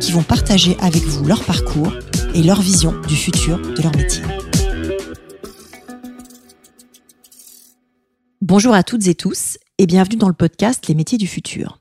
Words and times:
qui 0.00 0.12
vont 0.12 0.22
partager 0.22 0.76
avec 0.80 1.02
vous 1.02 1.24
leur 1.24 1.44
parcours 1.44 1.92
et 2.34 2.42
leur 2.42 2.60
vision 2.60 2.94
du 3.08 3.16
futur 3.16 3.58
de 3.58 3.82
leur 3.82 3.94
métier. 3.96 4.22
Bonjour 8.40 8.74
à 8.74 8.82
toutes 8.82 9.06
et 9.08 9.14
tous 9.14 9.58
et 9.78 9.86
bienvenue 9.86 10.16
dans 10.16 10.28
le 10.28 10.34
podcast 10.34 10.86
Les 10.88 10.94
métiers 10.94 11.18
du 11.18 11.26
futur. 11.26 11.80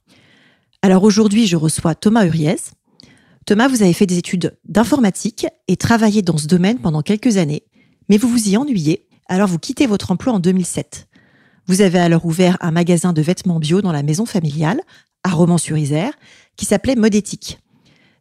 Alors 0.81 1.03
aujourd'hui, 1.03 1.47
je 1.47 1.55
reçois 1.55 1.95
Thomas 1.95 2.25
Uriez. 2.25 2.57
Thomas, 3.45 3.67
vous 3.67 3.83
avez 3.83 3.93
fait 3.93 4.05
des 4.05 4.17
études 4.17 4.57
d'informatique 4.65 5.47
et 5.67 5.77
travaillé 5.77 6.21
dans 6.21 6.37
ce 6.37 6.47
domaine 6.47 6.79
pendant 6.79 7.01
quelques 7.01 7.37
années, 7.37 7.63
mais 8.09 8.17
vous 8.17 8.27
vous 8.27 8.49
y 8.49 8.57
ennuyez, 8.57 9.07
alors 9.27 9.47
vous 9.47 9.59
quittez 9.59 9.87
votre 9.87 10.11
emploi 10.11 10.33
en 10.33 10.39
2007. 10.39 11.07
Vous 11.67 11.81
avez 11.81 11.99
alors 11.99 12.25
ouvert 12.25 12.57
un 12.61 12.71
magasin 12.71 13.13
de 13.13 13.21
vêtements 13.21 13.59
bio 13.59 13.81
dans 13.81 13.91
la 13.91 14.03
maison 14.03 14.25
familiale, 14.25 14.81
à 15.23 15.31
Romans-sur-Isère, 15.31 16.13
qui 16.55 16.65
s'appelait 16.65 16.95
Modétique. 16.95 17.59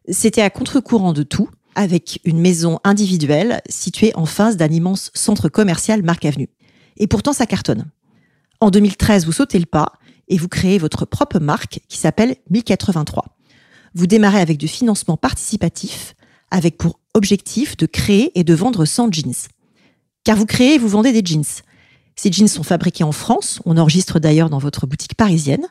C'était 0.09 0.41
à 0.41 0.49
contre-courant 0.49 1.13
de 1.13 1.23
tout, 1.23 1.49
avec 1.75 2.19
une 2.23 2.39
maison 2.39 2.79
individuelle 2.83 3.61
située 3.69 4.11
en 4.15 4.25
face 4.25 4.57
d'un 4.57 4.69
immense 4.71 5.11
centre 5.13 5.49
commercial 5.49 6.01
Marc 6.01 6.25
Avenue. 6.25 6.49
Et 6.97 7.07
pourtant, 7.07 7.33
ça 7.33 7.45
cartonne. 7.45 7.85
En 8.59 8.71
2013, 8.71 9.25
vous 9.25 9.31
sautez 9.31 9.59
le 9.59 9.65
pas 9.65 9.93
et 10.27 10.37
vous 10.37 10.47
créez 10.47 10.77
votre 10.77 11.05
propre 11.05 11.39
marque 11.39 11.79
qui 11.87 11.97
s'appelle 11.97 12.37
1083. 12.49 13.37
Vous 13.93 14.07
démarrez 14.07 14.39
avec 14.39 14.57
du 14.57 14.67
financement 14.67 15.17
participatif, 15.17 16.15
avec 16.51 16.77
pour 16.77 16.99
objectif 17.13 17.77
de 17.77 17.85
créer 17.85 18.31
et 18.39 18.43
de 18.43 18.53
vendre 18.53 18.85
100 18.85 19.11
jeans. 19.11 19.33
Car 20.23 20.37
vous 20.37 20.45
créez 20.45 20.75
et 20.75 20.77
vous 20.77 20.87
vendez 20.87 21.11
des 21.11 21.21
jeans. 21.23 21.43
Ces 22.15 22.31
jeans 22.31 22.47
sont 22.47 22.63
fabriqués 22.63 23.03
en 23.03 23.11
France, 23.11 23.59
on 23.65 23.77
enregistre 23.77 24.19
d'ailleurs 24.19 24.49
dans 24.49 24.57
votre 24.57 24.87
boutique 24.87 25.15
parisienne. 25.15 25.67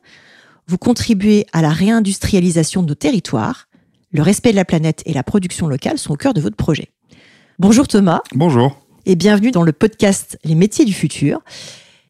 Vous 0.68 0.78
contribuez 0.78 1.46
à 1.52 1.62
la 1.62 1.70
réindustrialisation 1.70 2.82
de 2.82 2.88
nos 2.88 2.94
territoires 2.94 3.65
le 4.16 4.22
respect 4.22 4.50
de 4.50 4.56
la 4.56 4.64
planète 4.64 5.02
et 5.04 5.12
la 5.12 5.22
production 5.22 5.68
locale 5.68 5.98
sont 5.98 6.14
au 6.14 6.16
cœur 6.16 6.32
de 6.32 6.40
votre 6.40 6.56
projet. 6.56 6.88
Bonjour 7.58 7.86
Thomas. 7.86 8.22
Bonjour. 8.34 8.80
Et 9.04 9.14
bienvenue 9.14 9.50
dans 9.50 9.62
le 9.62 9.72
podcast 9.72 10.38
Les 10.42 10.54
métiers 10.54 10.86
du 10.86 10.94
futur. 10.94 11.40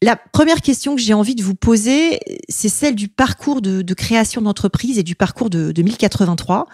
La 0.01 0.15
première 0.15 0.61
question 0.61 0.95
que 0.95 1.01
j'ai 1.01 1.13
envie 1.13 1.35
de 1.35 1.43
vous 1.43 1.53
poser, 1.53 2.19
c'est 2.47 2.69
celle 2.69 2.95
du 2.95 3.09
parcours 3.09 3.61
de, 3.61 3.93
création 3.93 4.41
d'entreprise 4.41 4.97
et 4.97 5.03
du 5.03 5.15
parcours 5.15 5.49
de, 5.49 5.73
de 5.73 5.81
1083. 5.81 6.67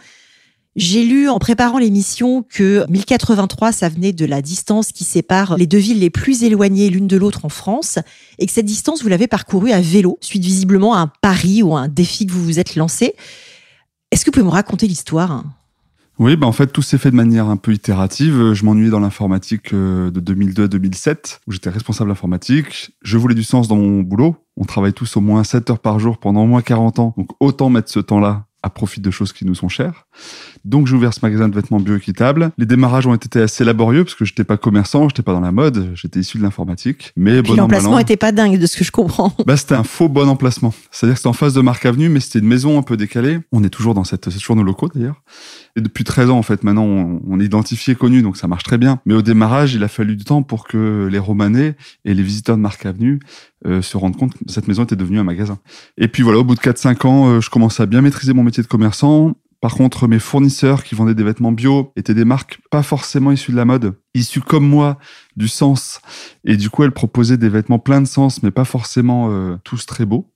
J'ai 0.76 1.04
lu 1.04 1.28
en 1.30 1.40
préparant 1.40 1.80
l'émission 1.80 2.44
que 2.44 2.86
1083, 2.90 3.72
ça 3.72 3.90
venait 3.90 4.14
de 4.14 4.26
la 4.26 4.42
distance 4.42 4.92
qui 4.92 5.04
sépare 5.04 5.58
les 5.58 5.68
deux 5.68 5.78
villes 5.80 6.00
les 6.00 6.10
plus 6.12 6.44
éloignées 6.44 6.90
l'une 6.90 7.08
de 7.08 7.18
l'autre 7.18 7.46
en 7.46 7.50
France, 7.50 7.98
et 8.38 8.46
que 8.46 8.52
cette 8.52 8.66
distance, 8.66 9.02
vous 9.02 9.10
l'avez 9.10 9.28
parcourue 9.28 9.72
à 9.72 9.82
vélo, 9.82 10.18
suite 10.22 10.44
visiblement 10.44 10.94
à 10.94 11.00
un 11.00 11.12
pari 11.22 11.64
ou 11.64 11.76
à 11.76 11.82
un 11.82 11.88
défi 11.88 12.28
que 12.28 12.32
vous 12.32 12.44
vous 12.44 12.60
êtes 12.60 12.76
lancé. 12.76 13.16
Est-ce 14.14 14.26
que 14.26 14.30
vous 14.30 14.34
pouvez 14.34 14.46
me 14.46 14.52
raconter 14.52 14.86
l'histoire? 14.86 15.44
Oui, 16.20 16.36
bah 16.36 16.46
en 16.46 16.52
fait, 16.52 16.68
tout 16.68 16.84
s'est 16.84 17.00
fait 17.00 17.10
de 17.10 17.16
manière 17.16 17.48
un 17.48 17.58
peu 17.58 17.74
itérative. 17.74 18.54
Je 18.54 18.64
m'ennuyais 18.64 18.92
dans 18.92 19.00
l'informatique 19.00 19.74
euh, 19.74 20.12
de 20.12 20.20
2002 20.20 20.66
à 20.66 20.68
2007, 20.68 21.42
où 21.48 21.52
j'étais 21.52 21.72
responsable 21.72 22.12
informatique. 22.12 22.92
Je 23.02 23.18
voulais 23.18 23.34
du 23.34 23.44
sens 23.44 23.68
dans 23.68 23.76
mon 23.76 24.04
boulot. 24.04 24.36
On 24.56 24.66
travaille 24.66 24.94
tous 24.94 25.18
au 25.18 25.20
moins 25.20 25.44
7 25.44 25.72
heures 25.72 25.80
par 25.80 25.98
jour 25.98 26.20
pendant 26.20 26.44
au 26.44 26.46
moins 26.46 26.62
40 26.62 27.00
ans. 27.00 27.16
Donc, 27.18 27.32
autant 27.40 27.72
mettre 27.72 27.90
ce 27.90 28.00
temps-là 28.00 28.46
à 28.62 28.70
profit 28.70 29.02
de 29.02 29.10
choses 29.10 29.34
qui 29.34 29.48
nous 29.48 29.56
sont 29.56 29.68
chères. 29.68 30.06
Donc 30.66 30.88
j'ai 30.88 30.96
ouvert 30.96 31.14
ce 31.14 31.20
magasin 31.22 31.50
de 31.50 31.56
vêtements 31.56 31.80
bioéquitables. 31.80 32.52
Les 32.58 32.66
démarrages 32.66 33.06
ont 33.06 33.14
été 33.14 33.42
assez 33.42 33.66
laborieux 33.66 34.04
parce 34.04 34.16
que 34.16 34.26
j'étais 34.26 34.44
pas 34.44 34.58
commerçant, 34.58 35.10
j'étais 35.10 35.24
pas 35.24 35.34
dans 35.34 35.42
la 35.42 35.52
mode, 35.52 35.92
j'étais 35.96 36.20
issu 36.20 36.38
de 36.38 36.44
l'informatique. 36.44 37.12
Mais 37.18 37.42
bon 37.42 37.56
l'emplacement 37.56 38.00
était 38.00 38.18
pas 38.18 38.32
dingue 38.32 38.58
de 38.58 38.66
ce 38.66 38.78
que 38.78 38.84
je 38.84 38.92
comprends. 38.92 39.34
Bah 39.46 39.58
c'était 39.58 39.76
un 39.76 39.84
faux 39.84 40.08
bon 40.08 40.30
emplacement. 40.30 40.74
C'est-à-dire 40.90 41.16
que 41.16 41.20
c'était 41.20 41.28
en 41.28 41.34
face 41.34 41.54
de 41.54 41.60
Marc 41.60 41.86
Avenue, 41.86 42.08
mais 42.08 42.22
c'était 42.22 42.40
une 42.40 42.48
maison 42.48 42.80
un 42.80 42.82
peu 42.82 42.96
décalée. 42.96 43.40
On 43.52 43.64
est 43.64 43.70
toujours 43.70 43.94
dans 43.94 44.06
cette, 44.06 44.30
c'est 44.30 44.38
toujours 44.38 44.56
nos 44.56 44.64
locaux 44.64 44.90
d'ailleurs. 44.94 45.22
Et 45.76 45.82
depuis 45.82 46.06
13 46.06 46.30
ans 46.30 46.38
en 46.38 46.44
fait, 46.44 46.64
maintenant 46.64 46.86
on, 46.86 47.40
est 47.40 47.46
identifié, 47.46 47.96
connu, 47.96 48.22
donc 48.22 48.38
ça 48.38 48.48
marche 48.48 48.64
très 48.64 48.78
bien. 48.78 49.00
Mais 49.06 49.14
au 49.14 49.22
démarrage, 49.22 49.74
il 49.74 49.84
a 49.84 49.88
fallu 49.88 50.16
du 50.16 50.24
temps 50.24 50.44
pour 50.44 50.66
que 50.66 51.10
les 51.12 51.20
Romanais 51.20 51.76
et 52.06 52.14
les 52.14 52.24
visiteurs 52.24 52.56
de 52.56 52.62
Marc 52.62 52.86
Avenue 52.86 53.20
euh, 53.66 53.82
se 53.82 53.98
rendent 53.98 54.18
compte 54.18 54.34
que 54.34 54.40
cette 54.48 54.68
maison 54.68 54.84
était 54.84 54.96
devenue 54.96 55.20
un 55.20 55.24
magasin. 55.24 55.58
Et 55.98 56.08
puis 56.08 56.24
voilà, 56.24 56.40
au 56.40 56.44
bout 56.44 56.56
de 56.56 56.60
4-5 56.60 57.08
ans, 57.08 57.28
euh, 57.28 57.42
je 57.42 57.50
commençais 57.50 57.84
à 57.84 57.86
bien 57.86 58.02
maîtriser 58.02 58.34
mon 58.34 58.44
métier 58.44 58.62
de 58.62 58.68
commerçant. 58.68 59.36
Par 59.64 59.76
contre, 59.76 60.10
mes 60.10 60.20
fournisseurs 60.20 60.84
qui 60.84 60.94
vendaient 60.94 61.16
des 61.16 61.24
vêtements 61.24 61.54
bio 61.54 61.94
étaient 61.96 62.14
des 62.14 62.26
marques 62.26 62.60
pas 62.70 62.84
forcément 62.84 63.32
issues 63.32 63.54
de 63.54 63.56
la 63.56 63.64
mode, 63.64 63.96
issues 64.14 64.42
comme 64.42 64.68
moi 64.68 64.98
du 65.38 65.48
sens. 65.48 66.02
Et 66.44 66.58
du 66.58 66.70
coup, 66.70 66.84
elles 66.84 66.92
proposaient 66.92 67.38
des 67.38 67.48
vêtements 67.48 67.80
pleins 67.80 68.02
de 68.02 68.06
sens, 68.06 68.44
mais 68.44 68.52
pas 68.52 68.66
forcément 68.66 69.30
euh, 69.32 69.56
tous 69.64 69.86
très 69.86 70.04
beaux. 70.04 70.30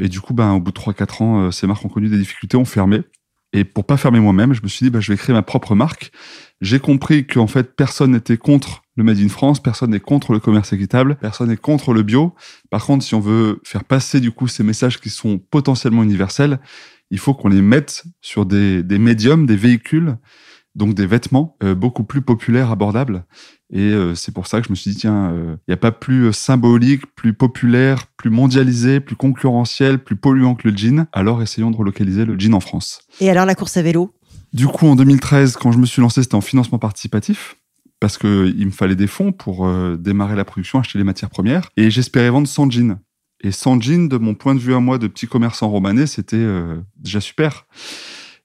Et 0.00 0.08
du 0.08 0.20
coup, 0.20 0.34
ben, 0.34 0.54
au 0.54 0.58
bout 0.58 0.72
de 0.72 0.76
3-4 0.76 1.22
ans, 1.22 1.40
euh, 1.40 1.50
ces 1.52 1.68
marques 1.68 1.84
ont 1.84 1.88
connu 1.88 2.08
des 2.08 2.18
difficultés, 2.18 2.56
ont 2.56 2.64
fermé. 2.64 3.02
Et 3.52 3.62
pour 3.62 3.84
pas 3.84 3.96
fermer 3.96 4.18
moi-même, 4.18 4.52
je 4.54 4.62
me 4.64 4.66
suis 4.66 4.86
dit, 4.86 4.90
ben, 4.90 4.98
je 4.98 5.12
vais 5.12 5.16
créer 5.16 5.34
ma 5.34 5.42
propre 5.42 5.76
marque. 5.76 6.10
J'ai 6.60 6.80
compris 6.80 7.28
qu'en 7.28 7.46
fait, 7.46 7.76
personne 7.76 8.10
n'était 8.10 8.38
contre 8.38 8.82
le 8.96 9.04
Made 9.04 9.20
in 9.20 9.28
France, 9.28 9.62
personne 9.62 9.90
n'est 9.90 10.00
contre 10.00 10.32
le 10.32 10.40
commerce 10.40 10.72
équitable, 10.72 11.16
personne 11.20 11.50
n'est 11.50 11.56
contre 11.56 11.94
le 11.94 12.02
bio. 12.02 12.34
Par 12.70 12.84
contre, 12.84 13.04
si 13.04 13.14
on 13.14 13.20
veut 13.20 13.60
faire 13.62 13.84
passer 13.84 14.18
du 14.18 14.32
coup 14.32 14.48
ces 14.48 14.64
messages 14.64 15.00
qui 15.00 15.10
sont 15.10 15.38
potentiellement 15.38 16.02
universels, 16.02 16.58
il 17.10 17.18
faut 17.18 17.34
qu'on 17.34 17.48
les 17.48 17.62
mette 17.62 18.04
sur 18.20 18.46
des, 18.46 18.82
des 18.82 18.98
médiums, 18.98 19.46
des 19.46 19.56
véhicules, 19.56 20.16
donc 20.78 20.94
des 20.94 21.06
vêtements 21.06 21.56
euh, 21.62 21.74
beaucoup 21.74 22.04
plus 22.04 22.22
populaires, 22.22 22.70
abordables. 22.70 23.24
Et 23.70 23.90
euh, 23.92 24.14
c'est 24.14 24.32
pour 24.32 24.46
ça 24.46 24.60
que 24.60 24.66
je 24.66 24.70
me 24.70 24.76
suis 24.76 24.92
dit, 24.92 24.96
tiens, 24.98 25.30
il 25.32 25.38
euh, 25.38 25.56
n'y 25.66 25.74
a 25.74 25.78
pas 25.78 25.92
plus 25.92 26.32
symbolique, 26.32 27.04
plus 27.14 27.34
populaire, 27.34 28.06
plus 28.16 28.30
mondialisé, 28.30 29.00
plus 29.00 29.16
concurrentiel, 29.16 29.98
plus 29.98 30.16
polluant 30.16 30.54
que 30.54 30.68
le 30.68 30.76
jean. 30.76 31.06
Alors 31.12 31.42
essayons 31.42 31.70
de 31.70 31.76
relocaliser 31.76 32.24
le 32.24 32.38
jean 32.38 32.54
en 32.54 32.60
France. 32.60 33.02
Et 33.20 33.28
alors 33.28 33.44
la 33.44 33.54
course 33.54 33.76
à 33.76 33.82
vélo? 33.82 34.14
Du 34.54 34.66
coup, 34.66 34.86
en 34.86 34.96
2013, 34.96 35.56
quand 35.56 35.72
je 35.72 35.78
me 35.78 35.84
suis 35.84 36.00
lancé, 36.00 36.22
c'était 36.22 36.36
en 36.36 36.40
financement 36.40 36.78
participatif 36.78 37.56
parce 38.00 38.16
qu'il 38.16 38.64
me 38.64 38.70
fallait 38.70 38.94
des 38.94 39.08
fonds 39.08 39.32
pour 39.32 39.68
démarrer 39.98 40.36
la 40.36 40.44
production, 40.44 40.78
acheter 40.78 40.98
les 40.98 41.04
matières 41.04 41.28
premières. 41.28 41.68
Et 41.76 41.90
j'espérais 41.90 42.30
vendre 42.30 42.46
100 42.46 42.70
jeans. 42.70 42.98
Et 43.40 43.52
100 43.52 43.80
jeans, 43.80 44.08
de 44.08 44.16
mon 44.16 44.34
point 44.34 44.54
de 44.54 44.60
vue 44.60 44.74
à 44.74 44.80
moi, 44.80 44.98
de 44.98 45.06
petit 45.06 45.26
commerçant 45.26 45.68
romanais, 45.68 46.06
c'était 46.06 46.36
euh, 46.36 46.80
déjà 46.96 47.20
super. 47.20 47.66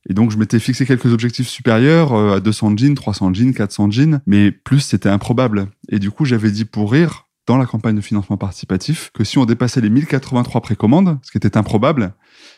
Et 0.09 0.13
donc, 0.13 0.31
je 0.31 0.37
m'étais 0.37 0.59
fixé 0.59 0.85
quelques 0.85 1.11
objectifs 1.11 1.47
supérieurs 1.47 2.13
euh, 2.13 2.35
à 2.35 2.39
200 2.39 2.77
jeans, 2.77 2.93
300 2.93 3.33
jeans, 3.33 3.53
400 3.53 3.91
jeans, 3.91 4.21
mais 4.25 4.51
plus, 4.51 4.81
c'était 4.81 5.09
improbable. 5.09 5.67
Et 5.89 5.99
du 5.99 6.11
coup, 6.11 6.25
j'avais 6.25 6.51
dit 6.51 6.65
pour 6.65 6.91
rire, 6.91 7.27
dans 7.45 7.57
la 7.57 7.65
campagne 7.65 7.95
de 7.95 8.01
financement 8.01 8.37
participatif, 8.37 9.11
que 9.13 9.23
si 9.23 9.37
on 9.37 9.45
dépassait 9.45 9.81
les 9.81 9.89
1083 9.89 10.61
précommandes, 10.61 11.19
ce 11.23 11.31
qui 11.31 11.37
était 11.37 11.57
improbable, 11.57 12.13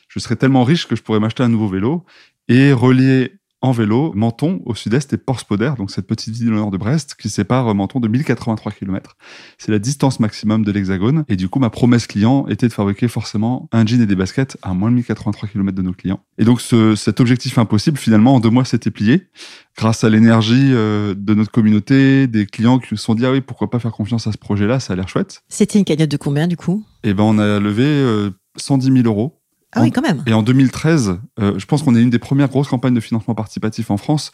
je 0.10 0.20
serais 0.20 0.36
tellement 0.36 0.64
riche 0.64 0.88
que 0.88 0.96
je 0.96 1.02
pourrais 1.02 1.20
m'acheter 1.20 1.44
un 1.44 1.50
nouveau 1.50 1.68
vélo 1.68 2.06
et 2.48 2.72
relier 2.72 3.40
en 3.66 3.72
vélo 3.72 4.12
Menton 4.14 4.62
au 4.66 4.76
sud-est 4.76 5.12
et 5.14 5.18
Port-Spoder, 5.18 5.72
donc 5.78 5.90
cette 5.90 6.06
petite 6.06 6.36
ville 6.36 6.54
au 6.54 6.56
nord 6.56 6.70
de 6.70 6.78
Brest 6.78 7.16
qui 7.20 7.30
sépare 7.30 7.74
Menton 7.74 8.00
de 8.00 8.08
1083 8.08 8.72
km. 8.72 9.18
C'est 9.58 9.72
la 9.72 9.80
distance 9.80 10.20
maximum 10.20 10.64
de 10.64 10.72
l'Hexagone. 10.72 11.26
Et 11.30 11.36
du 11.36 11.50
coup, 11.50 11.58
ma 11.58 11.72
promesse 11.72 12.06
client 12.06 12.48
était 12.48 12.68
de 12.68 12.74
fabriquer 12.74 13.08
forcément 13.08 13.68
un 13.72 13.84
jean 13.84 14.02
et 14.02 14.06
des 14.06 14.16
baskets 14.16 14.56
à 14.62 14.76
moins 14.76 14.92
de 14.92 14.96
1083 14.98 15.50
km 15.50 15.76
de 15.76 15.82
nos 15.82 15.94
clients. 15.94 16.20
Et 16.38 16.46
donc, 16.46 16.62
ce, 16.62 16.96
cet 16.96 17.20
objectif 17.20 17.58
impossible, 17.58 17.98
finalement, 17.98 18.36
en 18.36 18.40
deux 18.40 18.52
mois, 18.52 18.66
s'était 18.66 18.92
plié 18.92 19.30
grâce 19.76 20.04
à 20.04 20.10
l'énergie 20.10 20.72
euh, 20.72 21.16
de 21.18 21.34
notre 21.34 21.52
communauté, 21.52 22.28
des 22.28 22.46
clients 22.46 22.78
qui 22.78 22.90
se 22.90 22.96
sont 22.98 23.16
dit, 23.16 23.26
ah 23.26 23.32
oui, 23.32 23.42
pourquoi 23.42 23.72
pas 23.72 23.80
faire 23.80 23.92
confiance 23.92 24.28
à 24.28 24.32
ce 24.32 24.38
projet-là, 24.38 24.80
ça 24.80 24.94
a 24.94 24.96
l'air 24.96 25.10
chouette. 25.10 25.44
C'était 25.50 25.80
une 25.80 25.86
cagnotte 25.86 26.12
de 26.12 26.18
combien, 26.18 26.48
du 26.48 26.56
coup? 26.56 26.86
Eh 27.04 27.16
ben, 27.16 27.24
on 27.24 27.40
a 27.40 27.60
levé 27.60 28.32
110 28.58 28.90
euh, 28.90 28.94
000 29.02 29.08
euros 29.08 29.42
ah 29.76 29.82
oui, 29.82 29.92
quand 29.92 30.02
même. 30.02 30.24
Et 30.26 30.34
en 30.34 30.42
2013, 30.42 31.20
euh, 31.40 31.60
je 31.60 31.66
pense 31.66 31.84
qu'on 31.84 31.96
est 31.96 32.02
une 32.02 32.10
des 32.10 32.20
premières 32.20 32.48
grosses 32.48 32.70
campagnes 32.70 32.94
de 32.94 33.00
financement 33.00 33.36
participatif 33.36 33.92
en 33.92 33.98
France. 33.98 34.32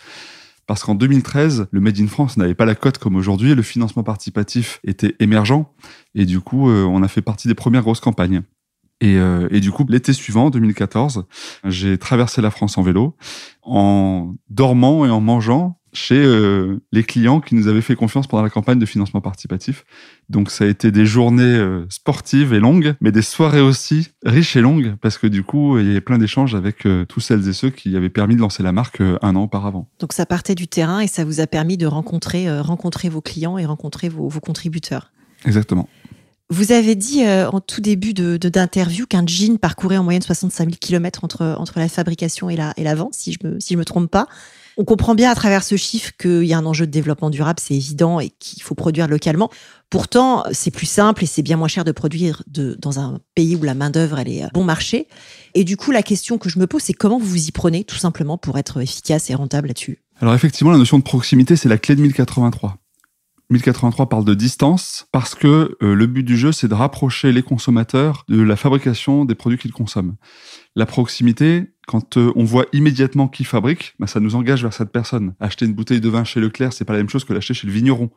Parce 0.68 0.84
qu'en 0.84 0.96
2013, 0.96 1.68
le 1.72 1.82
Made 1.82 2.00
in 2.00 2.08
France 2.08 2.38
n'avait 2.38 2.54
pas 2.54 2.66
la 2.66 2.76
cote 2.76 3.00
comme 3.00 3.16
aujourd'hui. 3.16 3.56
Le 3.56 3.64
financement 3.64 4.04
participatif 4.04 4.80
était 4.86 5.16
émergent. 5.20 5.66
Et 6.16 6.26
du 6.26 6.40
coup, 6.40 6.70
euh, 6.70 6.84
on 6.86 7.02
a 7.02 7.08
fait 7.08 7.22
partie 7.22 7.48
des 7.48 7.56
premières 7.56 7.82
grosses 7.82 8.00
campagnes. 8.00 8.44
Et, 9.02 9.18
euh, 9.18 9.48
et 9.50 9.60
du 9.60 9.72
coup, 9.72 9.84
l'été 9.90 10.14
suivant, 10.14 10.52
2014, 10.52 11.26
j'ai 11.66 11.98
traversé 11.98 12.42
la 12.42 12.52
France 12.52 12.78
en 12.78 12.84
vélo, 12.84 13.16
en 13.64 14.36
dormant 14.50 15.06
et 15.06 15.10
en 15.10 15.20
mangeant 15.20 15.81
chez 15.94 16.24
euh, 16.24 16.80
les 16.92 17.04
clients 17.04 17.42
qui 17.42 17.56
nous 17.56 17.68
avaient 17.68 17.82
fait 17.82 17.96
confiance 17.96 18.28
pendant 18.28 18.44
la 18.44 18.50
campagne 18.50 18.80
de 18.80 18.86
financement 18.86 19.22
participatif. 19.22 19.86
Donc 20.30 20.50
ça 20.50 20.64
a 20.64 20.68
été 20.68 20.92
des 20.92 21.06
journées 21.06 21.44
euh, 21.44 21.86
sportives 21.90 22.54
et 22.54 22.60
longues, 22.60 22.96
mais 23.02 23.12
des 23.12 23.22
soirées 23.22 23.62
aussi 23.62 24.10
riches 24.24 24.56
et 24.56 24.62
longues, 24.62 24.96
parce 25.02 25.18
que 25.18 25.28
du 25.28 25.44
coup, 25.44 25.78
il 25.80 25.88
y 25.88 25.92
avait 25.92 26.02
plein 26.02 26.18
d'échanges 26.18 26.56
avec 26.56 26.86
euh, 26.86 27.06
tous 27.06 27.20
celles 27.20 27.48
et 27.48 27.54
ceux 27.54 27.70
qui 27.70 27.96
avaient 27.96 28.10
permis 28.10 28.36
de 28.36 28.42
lancer 28.42 28.64
la 28.64 28.72
marque 28.72 29.02
un 29.02 29.36
an 29.36 29.44
auparavant. 29.44 29.90
Donc 30.00 30.14
ça 30.14 30.26
partait 30.26 30.56
du 30.56 30.68
terrain 30.68 31.00
et 31.00 31.08
ça 31.08 31.26
vous 31.26 31.40
a 31.42 31.48
permis 31.48 31.78
de 31.78 31.86
rencontrer, 31.86 32.60
rencontrer 32.60 33.10
vos 33.10 33.22
clients 33.22 33.58
et 33.58 33.66
rencontrer 33.66 34.10
vos, 34.10 34.28
vos 34.28 34.40
contributeurs. 34.40 35.12
Exactement. 35.46 35.90
Vous 36.50 36.74
avez 36.74 36.96
dit 36.96 37.24
en 37.26 37.62
tout 37.62 37.80
début 37.80 38.14
d'interview 38.14 38.38
de, 38.38 38.50
d'interview 38.50 39.06
qu'un 39.06 39.26
jean 39.26 39.58
parcourait 39.58 39.96
en 39.96 40.04
moyenne 40.04 40.22
65 40.22 40.66
000 40.66 40.78
km 40.82 41.24
entre, 41.24 41.56
entre 41.58 41.80
la 41.80 41.88
fabrication 41.88 42.50
et 42.50 42.58
la, 42.58 42.74
et 42.76 42.84
la 42.84 42.94
vente, 42.94 43.14
si 43.14 43.32
je 43.32 43.40
me, 43.48 43.60
si 43.60 43.74
je 43.74 43.80
me 43.80 43.86
trompe 43.86 44.12
pas. 44.12 44.28
On 44.82 44.84
comprend 44.84 45.14
bien 45.14 45.30
à 45.30 45.36
travers 45.36 45.62
ce 45.62 45.76
chiffre 45.76 46.10
qu'il 46.20 46.44
y 46.44 46.54
a 46.54 46.58
un 46.58 46.66
enjeu 46.66 46.88
de 46.88 46.92
développement 46.92 47.30
durable, 47.30 47.60
c'est 47.62 47.76
évident, 47.76 48.20
et 48.20 48.32
qu'il 48.40 48.64
faut 48.64 48.74
produire 48.74 49.08
localement. 49.08 49.52
Pourtant, 49.92 50.44
c'est 50.54 50.72
plus 50.72 50.88
simple 50.88 51.24
et 51.24 51.28
c'est 51.28 51.44
bien 51.44 51.56
moins 51.56 51.68
cher 51.68 51.84
de 51.84 51.92
produire 51.92 52.42
dans 52.48 52.98
un 52.98 53.20
pays 53.36 53.56
où 53.56 53.62
la 53.62 53.76
main-d'œuvre 53.76 54.18
est 54.18 54.52
bon 54.56 54.64
marché. 54.64 55.08
Et 55.54 55.66
du 55.66 55.78
coup, 55.78 55.92
la 55.92 56.02
question 56.02 56.40
que 56.40 56.50
je 56.50 56.58
me 56.58 56.66
pose, 56.66 56.82
c'est 56.82 56.94
comment 56.94 57.20
vous 57.20 57.28
vous 57.28 57.48
y 57.48 57.52
prenez, 57.52 57.84
tout 57.84 57.98
simplement, 57.98 58.40
pour 58.40 58.58
être 58.58 58.82
efficace 58.82 59.30
et 59.30 59.36
rentable 59.36 59.68
là-dessus? 59.68 60.02
Alors, 60.20 60.34
effectivement, 60.34 60.72
la 60.72 60.80
notion 60.80 60.98
de 60.98 61.04
proximité, 61.04 61.56
c'est 61.56 61.70
la 61.70 61.78
clé 61.78 61.96
de 61.96 62.02
1083. 62.02 62.80
1083 63.52 64.10
parle 64.10 64.26
de 64.26 64.34
distance 64.34 65.08
parce 65.12 65.36
que 65.36 65.78
euh, 65.84 65.94
le 65.94 66.08
but 66.08 66.24
du 66.24 66.38
jeu, 66.38 66.52
c'est 66.52 66.70
de 66.70 66.74
rapprocher 66.74 67.32
les 67.32 67.44
consommateurs 67.44 68.24
de 68.30 68.42
la 68.42 68.56
fabrication 68.56 69.26
des 69.26 69.36
produits 69.36 69.60
qu'ils 69.60 69.74
consomment. 69.74 70.16
La 70.76 70.86
proximité, 70.86 71.74
quand 71.92 72.16
euh, 72.16 72.32
on 72.38 72.46
voit 72.46 72.68
immédiatement 72.72 73.28
qui 73.28 73.44
fabrique, 73.44 73.96
bah, 74.00 74.08
ça 74.08 74.22
nous 74.22 74.36
engage 74.36 74.62
vers 74.62 74.72
cette 74.72 74.94
personne. 74.94 75.34
Acheter 75.42 75.66
une 75.66 75.74
bouteille 75.74 76.00
de 76.00 76.08
vin 76.08 76.24
chez 76.24 76.40
Leclerc, 76.40 76.72
c'est 76.72 76.86
pas 76.86 76.94
la 76.94 77.00
même 77.00 77.10
chose 77.10 77.26
que 77.26 77.34
l'acheter 77.34 77.54
chez 77.54 77.68
le 77.68 77.74
vigneron. 77.74 78.12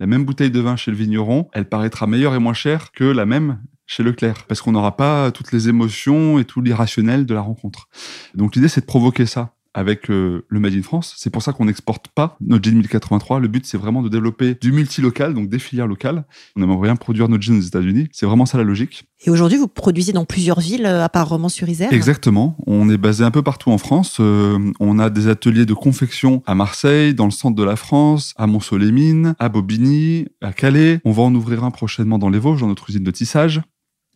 La 0.00 0.06
même 0.06 0.24
bouteille 0.24 0.50
de 0.50 0.60
vin 0.60 0.76
chez 0.76 0.90
le 0.90 0.96
vigneron, 0.96 1.50
elle 1.52 1.68
paraîtra 1.68 2.06
meilleure 2.06 2.34
et 2.34 2.38
moins 2.38 2.54
chère 2.54 2.90
que 2.90 3.04
la 3.04 3.26
même 3.26 3.60
chez 3.84 4.02
Leclerc, 4.02 4.44
parce 4.46 4.62
qu'on 4.62 4.72
n'aura 4.72 4.96
pas 4.96 5.30
toutes 5.30 5.52
les 5.52 5.68
émotions 5.68 6.38
et 6.38 6.46
tout 6.46 6.62
l'irrationnel 6.62 7.26
de 7.26 7.34
la 7.34 7.42
rencontre. 7.42 7.88
Donc 8.34 8.56
l'idée, 8.56 8.68
c'est 8.68 8.80
de 8.80 8.86
provoquer 8.86 9.26
ça 9.26 9.54
avec 9.78 10.10
euh, 10.10 10.44
le 10.48 10.58
Made 10.58 10.74
in 10.74 10.82
France. 10.82 11.14
C'est 11.16 11.30
pour 11.30 11.40
ça 11.40 11.52
qu'on 11.52 11.66
n'exporte 11.66 12.08
pas 12.08 12.36
notre 12.40 12.68
jean 12.68 12.76
1083. 12.76 13.38
Le 13.38 13.46
but, 13.46 13.64
c'est 13.64 13.78
vraiment 13.78 14.02
de 14.02 14.08
développer 14.08 14.56
du 14.60 14.72
multi-local, 14.72 15.34
donc 15.34 15.48
des 15.48 15.60
filières 15.60 15.86
locales. 15.86 16.24
On 16.56 16.60
n'aimerait 16.60 16.88
rien 16.88 16.96
produire 16.96 17.28
notre 17.28 17.44
jean 17.44 17.58
aux 17.58 17.62
États-Unis. 17.62 18.08
C'est 18.10 18.26
vraiment 18.26 18.44
ça 18.44 18.58
la 18.58 18.64
logique. 18.64 19.04
Et 19.24 19.30
aujourd'hui, 19.30 19.56
vous 19.56 19.68
produisez 19.68 20.12
dans 20.12 20.24
plusieurs 20.24 20.58
villes, 20.58 20.84
euh, 20.84 21.04
à 21.04 21.08
part 21.08 21.28
Romans-sur-Isère 21.28 21.92
Exactement. 21.92 22.56
On 22.66 22.90
est 22.90 22.98
basé 22.98 23.22
un 23.22 23.30
peu 23.30 23.42
partout 23.42 23.70
en 23.70 23.78
France. 23.78 24.16
Euh, 24.18 24.58
on 24.80 24.98
a 24.98 25.10
des 25.10 25.28
ateliers 25.28 25.64
de 25.64 25.74
confection 25.74 26.42
à 26.44 26.56
Marseille, 26.56 27.14
dans 27.14 27.26
le 27.26 27.30
centre 27.30 27.54
de 27.54 27.64
la 27.64 27.76
France, 27.76 28.34
à 28.36 28.48
Mont-Soleil-Mines, 28.48 29.36
à 29.38 29.48
Bobigny, 29.48 30.26
à 30.42 30.52
Calais. 30.52 31.00
On 31.04 31.12
va 31.12 31.22
en 31.22 31.34
ouvrir 31.36 31.62
un 31.62 31.70
prochainement 31.70 32.18
dans 32.18 32.30
les 32.30 32.40
Vosges, 32.40 32.62
dans 32.62 32.66
notre 32.66 32.90
usine 32.90 33.04
de 33.04 33.10
tissage. 33.12 33.62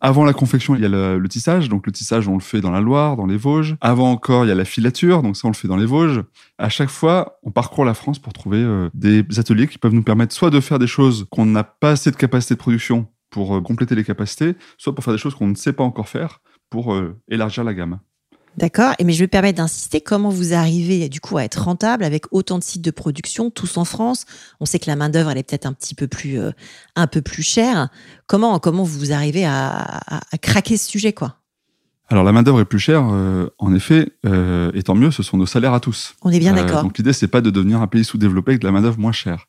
Avant 0.05 0.25
la 0.25 0.33
confection, 0.33 0.75
il 0.75 0.81
y 0.81 0.85
a 0.85 0.89
le, 0.89 1.25
tissage. 1.29 1.69
Donc 1.69 1.85
le 1.85 1.93
tissage, 1.93 2.27
on 2.27 2.33
le 2.33 2.41
fait 2.41 2.59
dans 2.59 2.71
la 2.71 2.81
Loire, 2.81 3.15
dans 3.15 3.25
les 3.25 3.37
Vosges. 3.37 3.77
Avant 3.79 4.11
encore, 4.11 4.43
il 4.43 4.49
y 4.49 4.51
a 4.51 4.55
la 4.55 4.65
filature. 4.65 5.21
Donc 5.21 5.37
ça, 5.37 5.47
on 5.47 5.51
le 5.51 5.55
fait 5.55 5.69
dans 5.69 5.77
les 5.77 5.85
Vosges. 5.85 6.21
À 6.57 6.67
chaque 6.67 6.89
fois, 6.89 7.39
on 7.41 7.51
parcourt 7.51 7.85
la 7.85 7.93
France 7.93 8.19
pour 8.19 8.33
trouver 8.33 8.57
euh, 8.57 8.89
des 8.93 9.23
ateliers 9.37 9.65
qui 9.65 9.77
peuvent 9.77 9.93
nous 9.93 10.03
permettre 10.03 10.35
soit 10.35 10.49
de 10.49 10.59
faire 10.59 10.77
des 10.77 10.87
choses 10.87 11.25
qu'on 11.31 11.45
n'a 11.45 11.63
pas 11.63 11.91
assez 11.91 12.11
de 12.11 12.17
capacité 12.17 12.53
de 12.53 12.59
production 12.59 13.07
pour 13.29 13.55
euh, 13.55 13.61
compléter 13.61 13.95
les 13.95 14.03
capacités, 14.03 14.55
soit 14.77 14.93
pour 14.93 15.05
faire 15.05 15.13
des 15.13 15.17
choses 15.17 15.35
qu'on 15.35 15.47
ne 15.47 15.55
sait 15.55 15.71
pas 15.71 15.85
encore 15.85 16.09
faire 16.09 16.41
pour 16.69 16.93
euh, 16.93 17.17
élargir 17.29 17.63
la 17.63 17.73
gamme. 17.73 17.99
D'accord. 18.57 18.93
Et 18.99 19.03
mais 19.03 19.13
je 19.13 19.19
vais 19.19 19.27
permettre 19.27 19.57
d'insister. 19.57 20.01
Comment 20.01 20.29
vous 20.29 20.53
arrivez 20.53 21.09
du 21.09 21.19
coup 21.19 21.37
à 21.37 21.43
être 21.43 21.63
rentable 21.63 22.03
avec 22.03 22.25
autant 22.31 22.59
de 22.59 22.63
sites 22.63 22.83
de 22.83 22.91
production, 22.91 23.49
tous 23.49 23.77
en 23.77 23.85
France? 23.85 24.25
On 24.59 24.65
sait 24.65 24.79
que 24.79 24.87
la 24.87 24.95
main 24.95 25.09
d'œuvre 25.09 25.31
elle 25.31 25.37
est 25.37 25.43
peut-être 25.43 25.65
un 25.65 25.73
petit 25.73 25.95
peu 25.95 26.07
plus, 26.07 26.39
euh, 26.39 26.51
un 26.95 27.07
peu 27.07 27.21
plus 27.21 27.43
chère. 27.43 27.89
Comment 28.27 28.59
comment 28.59 28.83
vous 28.83 29.11
arrivez 29.11 29.45
à, 29.45 30.01
craquer 30.41 30.77
ce 30.77 30.89
sujet 30.89 31.13
quoi? 31.13 31.37
Alors 32.09 32.23
la 32.23 32.31
main 32.31 32.43
d'œuvre 32.43 32.59
est 32.59 32.65
plus 32.65 32.79
chère, 32.79 33.07
euh, 33.11 33.47
en 33.57 33.73
effet, 33.73 34.11
euh, 34.25 34.71
et 34.75 34.83
tant 34.83 34.93
mieux, 34.93 35.09
ce 35.09 35.23
sont 35.23 35.37
nos 35.37 35.45
salaires 35.45 35.73
à 35.73 35.79
tous. 35.79 36.13
On 36.21 36.29
est 36.29 36.39
bien 36.39 36.53
d'accord. 36.53 36.83
donc 36.83 36.97
l'idée 36.97 37.13
c'est 37.13 37.27
pas 37.27 37.41
de 37.41 37.49
devenir 37.49 37.81
un 37.81 37.87
pays 37.87 38.03
sous-développé 38.03 38.51
avec 38.51 38.61
de 38.61 38.67
la 38.67 38.71
main 38.71 38.81
d'œuvre 38.81 38.99
moins 38.99 39.11
chère. 39.11 39.47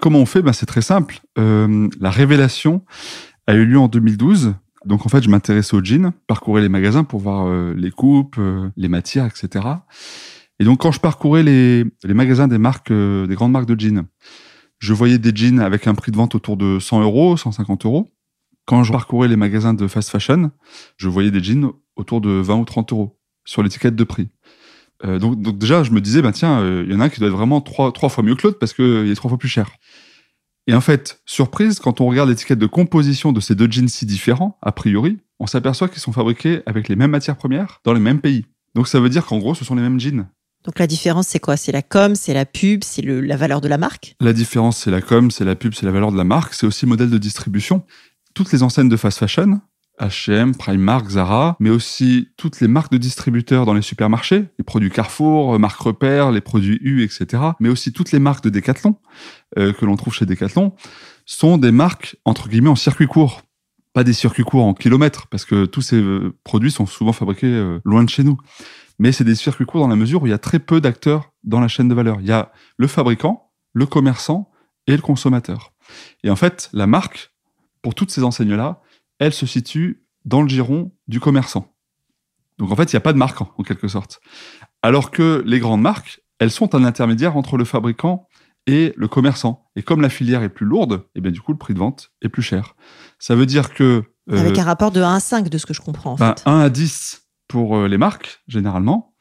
comment 0.00 0.18
on 0.18 0.26
fait? 0.26 0.42
Ben, 0.42 0.52
C'est 0.52 0.66
très 0.66 0.82
simple. 0.82 1.20
la 1.36 2.10
révélation 2.10 2.84
a 3.46 3.54
eu 3.54 3.64
lieu 3.64 3.78
en 3.78 3.88
2012 3.88 4.54
donc 4.84 5.06
en 5.06 5.08
fait, 5.08 5.22
je 5.22 5.28
m'intéressais 5.28 5.74
au 5.74 5.84
jean, 5.84 6.12
parcourais 6.26 6.62
les 6.62 6.68
magasins 6.68 7.04
pour 7.04 7.20
voir 7.20 7.46
euh, 7.46 7.74
les 7.76 7.90
coupes, 7.90 8.36
euh, 8.38 8.68
les 8.76 8.88
matières, 8.88 9.26
etc. 9.26 9.64
Et 10.58 10.64
donc 10.64 10.80
quand 10.80 10.92
je 10.92 11.00
parcourais 11.00 11.42
les, 11.42 11.84
les 12.04 12.14
magasins 12.14 12.48
des 12.48 12.58
marques, 12.58 12.90
euh, 12.90 13.26
des 13.26 13.34
grandes 13.34 13.52
marques 13.52 13.66
de 13.66 13.78
jeans, 13.78 14.04
je 14.78 14.92
voyais 14.92 15.18
des 15.18 15.34
jeans 15.34 15.60
avec 15.60 15.86
un 15.86 15.94
prix 15.94 16.10
de 16.10 16.16
vente 16.16 16.34
autour 16.34 16.56
de 16.56 16.78
100 16.78 17.02
euros, 17.02 17.36
150 17.36 17.86
euros. 17.86 18.10
Quand 18.64 18.82
je 18.84 18.92
parcourais 18.92 19.28
les 19.28 19.36
magasins 19.36 19.74
de 19.74 19.86
fast 19.86 20.10
fashion, 20.10 20.50
je 20.96 21.08
voyais 21.08 21.30
des 21.30 21.42
jeans 21.42 21.70
autour 21.96 22.20
de 22.20 22.30
20 22.30 22.56
ou 22.56 22.64
30 22.64 22.92
euros 22.92 23.18
sur 23.44 23.62
l'étiquette 23.62 23.96
de 23.96 24.04
prix. 24.04 24.28
donc, 25.02 25.58
déjà, 25.58 25.82
je 25.82 25.90
me 25.90 26.00
disais, 26.00 26.22
bah 26.22 26.30
tiens, 26.30 26.64
il 26.84 26.92
y 26.92 26.94
en 26.94 27.00
a 27.00 27.06
un 27.06 27.08
qui 27.08 27.18
doit 27.18 27.28
être 27.28 27.34
vraiment 27.34 27.60
trois, 27.60 27.90
trois 27.90 28.08
fois 28.08 28.22
mieux 28.22 28.36
que 28.36 28.46
l'autre 28.46 28.60
parce 28.60 28.72
qu'il 28.72 29.10
est 29.10 29.14
trois 29.16 29.28
fois 29.28 29.38
plus 29.38 29.48
cher. 29.48 29.68
Et 30.66 30.74
en 30.74 30.80
fait, 30.80 31.20
surprise, 31.26 31.80
quand 31.80 32.00
on 32.00 32.06
regarde 32.06 32.28
l'étiquette 32.28 32.58
de 32.58 32.66
composition 32.66 33.32
de 33.32 33.40
ces 33.40 33.54
deux 33.54 33.70
jeans 33.70 33.88
si 33.88 34.06
différents, 34.06 34.58
a 34.62 34.70
priori, 34.72 35.18
on 35.40 35.46
s'aperçoit 35.46 35.88
qu'ils 35.88 36.00
sont 36.00 36.12
fabriqués 36.12 36.62
avec 36.66 36.88
les 36.88 36.94
mêmes 36.94 37.10
matières 37.10 37.36
premières 37.36 37.80
dans 37.84 37.92
les 37.92 38.00
mêmes 38.00 38.20
pays. 38.20 38.46
Donc 38.74 38.86
ça 38.86 39.00
veut 39.00 39.08
dire 39.08 39.26
qu'en 39.26 39.38
gros, 39.38 39.54
ce 39.54 39.64
sont 39.64 39.74
les 39.74 39.82
mêmes 39.82 39.98
jeans. 39.98 40.26
Donc 40.64 40.78
la 40.78 40.86
différence, 40.86 41.26
c'est 41.26 41.40
quoi? 41.40 41.56
C'est 41.56 41.72
la 41.72 41.82
com, 41.82 42.14
c'est 42.14 42.34
la 42.34 42.46
pub, 42.46 42.84
c'est 42.84 43.02
la 43.02 43.36
valeur 43.36 43.60
de 43.60 43.66
la 43.66 43.78
marque? 43.78 44.14
La 44.20 44.32
différence, 44.32 44.78
c'est 44.78 44.92
la 44.92 45.02
com, 45.02 45.32
c'est 45.32 45.44
la 45.44 45.56
pub, 45.56 45.74
c'est 45.74 45.86
la 45.86 45.90
valeur 45.90 46.12
de 46.12 46.16
la 46.16 46.24
marque, 46.24 46.54
c'est 46.54 46.66
aussi 46.66 46.86
le 46.86 46.90
modèle 46.90 47.10
de 47.10 47.18
distribution. 47.18 47.84
Toutes 48.34 48.52
les 48.52 48.62
enseignes 48.62 48.88
de 48.88 48.96
fast 48.96 49.18
fashion 49.18 49.60
H&M, 50.00 50.54
Primark, 50.54 51.08
Zara, 51.10 51.56
mais 51.60 51.70
aussi 51.70 52.28
toutes 52.36 52.60
les 52.60 52.68
marques 52.68 52.92
de 52.92 52.98
distributeurs 52.98 53.66
dans 53.66 53.74
les 53.74 53.82
supermarchés, 53.82 54.46
les 54.58 54.64
produits 54.64 54.90
Carrefour, 54.90 55.58
marque 55.58 55.80
Repère, 55.80 56.32
les 56.32 56.40
produits 56.40 56.78
U, 56.82 57.02
etc. 57.04 57.42
Mais 57.60 57.68
aussi 57.68 57.92
toutes 57.92 58.12
les 58.12 58.18
marques 58.18 58.44
de 58.44 58.50
Decathlon 58.50 58.96
euh, 59.58 59.72
que 59.72 59.84
l'on 59.84 59.96
trouve 59.96 60.14
chez 60.14 60.26
Decathlon 60.26 60.74
sont 61.26 61.58
des 61.58 61.72
marques 61.72 62.16
entre 62.24 62.48
guillemets 62.48 62.70
en 62.70 62.76
circuit 62.76 63.06
court, 63.06 63.42
pas 63.92 64.04
des 64.04 64.12
circuits 64.12 64.44
courts 64.44 64.64
en 64.64 64.74
kilomètres, 64.74 65.26
parce 65.28 65.44
que 65.44 65.66
tous 65.66 65.82
ces 65.82 66.00
euh, 66.00 66.34
produits 66.44 66.70
sont 66.70 66.86
souvent 66.86 67.12
fabriqués 67.12 67.46
euh, 67.46 67.80
loin 67.84 68.02
de 68.02 68.08
chez 68.08 68.24
nous. 68.24 68.38
Mais 68.98 69.12
c'est 69.12 69.24
des 69.24 69.34
circuits 69.34 69.66
courts 69.66 69.82
dans 69.82 69.88
la 69.88 69.96
mesure 69.96 70.22
où 70.22 70.26
il 70.26 70.30
y 70.30 70.34
a 70.34 70.38
très 70.38 70.58
peu 70.58 70.80
d'acteurs 70.80 71.32
dans 71.44 71.60
la 71.60 71.68
chaîne 71.68 71.88
de 71.88 71.94
valeur. 71.94 72.18
Il 72.20 72.26
y 72.26 72.32
a 72.32 72.52
le 72.76 72.86
fabricant, 72.86 73.50
le 73.72 73.86
commerçant 73.86 74.50
et 74.86 74.96
le 74.96 75.02
consommateur. 75.02 75.72
Et 76.24 76.30
en 76.30 76.36
fait, 76.36 76.70
la 76.72 76.86
marque, 76.86 77.32
pour 77.82 77.94
toutes 77.94 78.10
ces 78.10 78.22
enseignes-là, 78.22 78.80
elle 79.22 79.32
se 79.32 79.46
situe 79.46 80.04
dans 80.24 80.42
le 80.42 80.48
giron 80.48 80.90
du 81.06 81.20
commerçant. 81.20 81.72
Donc 82.58 82.72
en 82.72 82.76
fait, 82.76 82.92
il 82.92 82.96
n'y 82.96 82.98
a 82.98 83.02
pas 83.02 83.12
de 83.12 83.18
marque 83.18 83.40
en 83.40 83.62
quelque 83.62 83.86
sorte. 83.86 84.20
Alors 84.82 85.12
que 85.12 85.44
les 85.46 85.60
grandes 85.60 85.80
marques, 85.80 86.20
elles 86.40 86.50
sont 86.50 86.74
un 86.74 86.84
intermédiaire 86.84 87.36
entre 87.36 87.56
le 87.56 87.64
fabricant 87.64 88.28
et 88.66 88.92
le 88.96 89.06
commerçant. 89.06 89.70
Et 89.76 89.82
comme 89.82 90.00
la 90.00 90.08
filière 90.08 90.42
est 90.42 90.48
plus 90.48 90.66
lourde, 90.66 91.04
et 91.14 91.18
eh 91.18 91.20
bien 91.20 91.30
du 91.30 91.40
coup, 91.40 91.52
le 91.52 91.58
prix 91.58 91.72
de 91.72 91.78
vente 91.78 92.10
est 92.20 92.28
plus 92.28 92.42
cher. 92.42 92.74
Ça 93.20 93.36
veut 93.36 93.46
dire 93.46 93.72
que... 93.72 94.02
Euh, 94.30 94.38
Avec 94.38 94.58
un 94.58 94.64
rapport 94.64 94.90
de 94.90 95.00
1 95.00 95.14
à 95.14 95.20
5 95.20 95.48
de 95.48 95.58
ce 95.58 95.66
que 95.66 95.74
je 95.74 95.80
comprends 95.80 96.14
en 96.14 96.16
ben, 96.16 96.34
fait. 96.36 96.48
1 96.48 96.58
à 96.58 96.68
10 96.68 97.28
pour 97.46 97.76
euh, 97.76 97.86
les 97.86 97.98
marques, 97.98 98.42
généralement, 98.48 99.14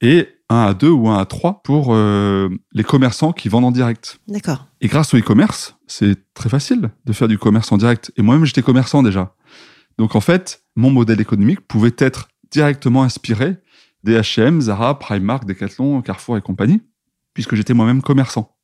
et 0.00 0.28
1 0.50 0.56
à 0.56 0.74
2 0.74 0.88
ou 0.90 1.08
1 1.08 1.18
à 1.18 1.24
3 1.24 1.62
pour 1.62 1.88
euh, 1.90 2.48
les 2.72 2.84
commerçants 2.84 3.32
qui 3.32 3.48
vendent 3.48 3.64
en 3.64 3.70
direct. 3.70 4.18
D'accord. 4.28 4.66
Et 4.80 4.88
grâce 4.88 5.14
au 5.14 5.18
e-commerce, 5.18 5.76
c'est 5.86 6.32
très 6.34 6.48
facile 6.48 6.90
de 7.04 7.12
faire 7.12 7.28
du 7.28 7.38
commerce 7.38 7.72
en 7.72 7.78
direct. 7.78 8.12
Et 8.16 8.22
moi-même, 8.22 8.44
j'étais 8.44 8.62
commerçant 8.62 9.02
déjà. 9.02 9.34
Donc 9.98 10.16
en 10.16 10.20
fait, 10.20 10.62
mon 10.76 10.90
modèle 10.90 11.20
économique 11.20 11.60
pouvait 11.60 11.94
être 11.98 12.28
directement 12.50 13.02
inspiré 13.02 13.56
des 14.02 14.18
H&M, 14.18 14.60
Zara, 14.60 14.98
Primark, 14.98 15.46
Decathlon, 15.46 16.02
Carrefour 16.02 16.36
et 16.36 16.42
compagnie, 16.42 16.82
puisque 17.32 17.54
j'étais 17.54 17.74
moi-même 17.74 18.02
commerçant. 18.02 18.54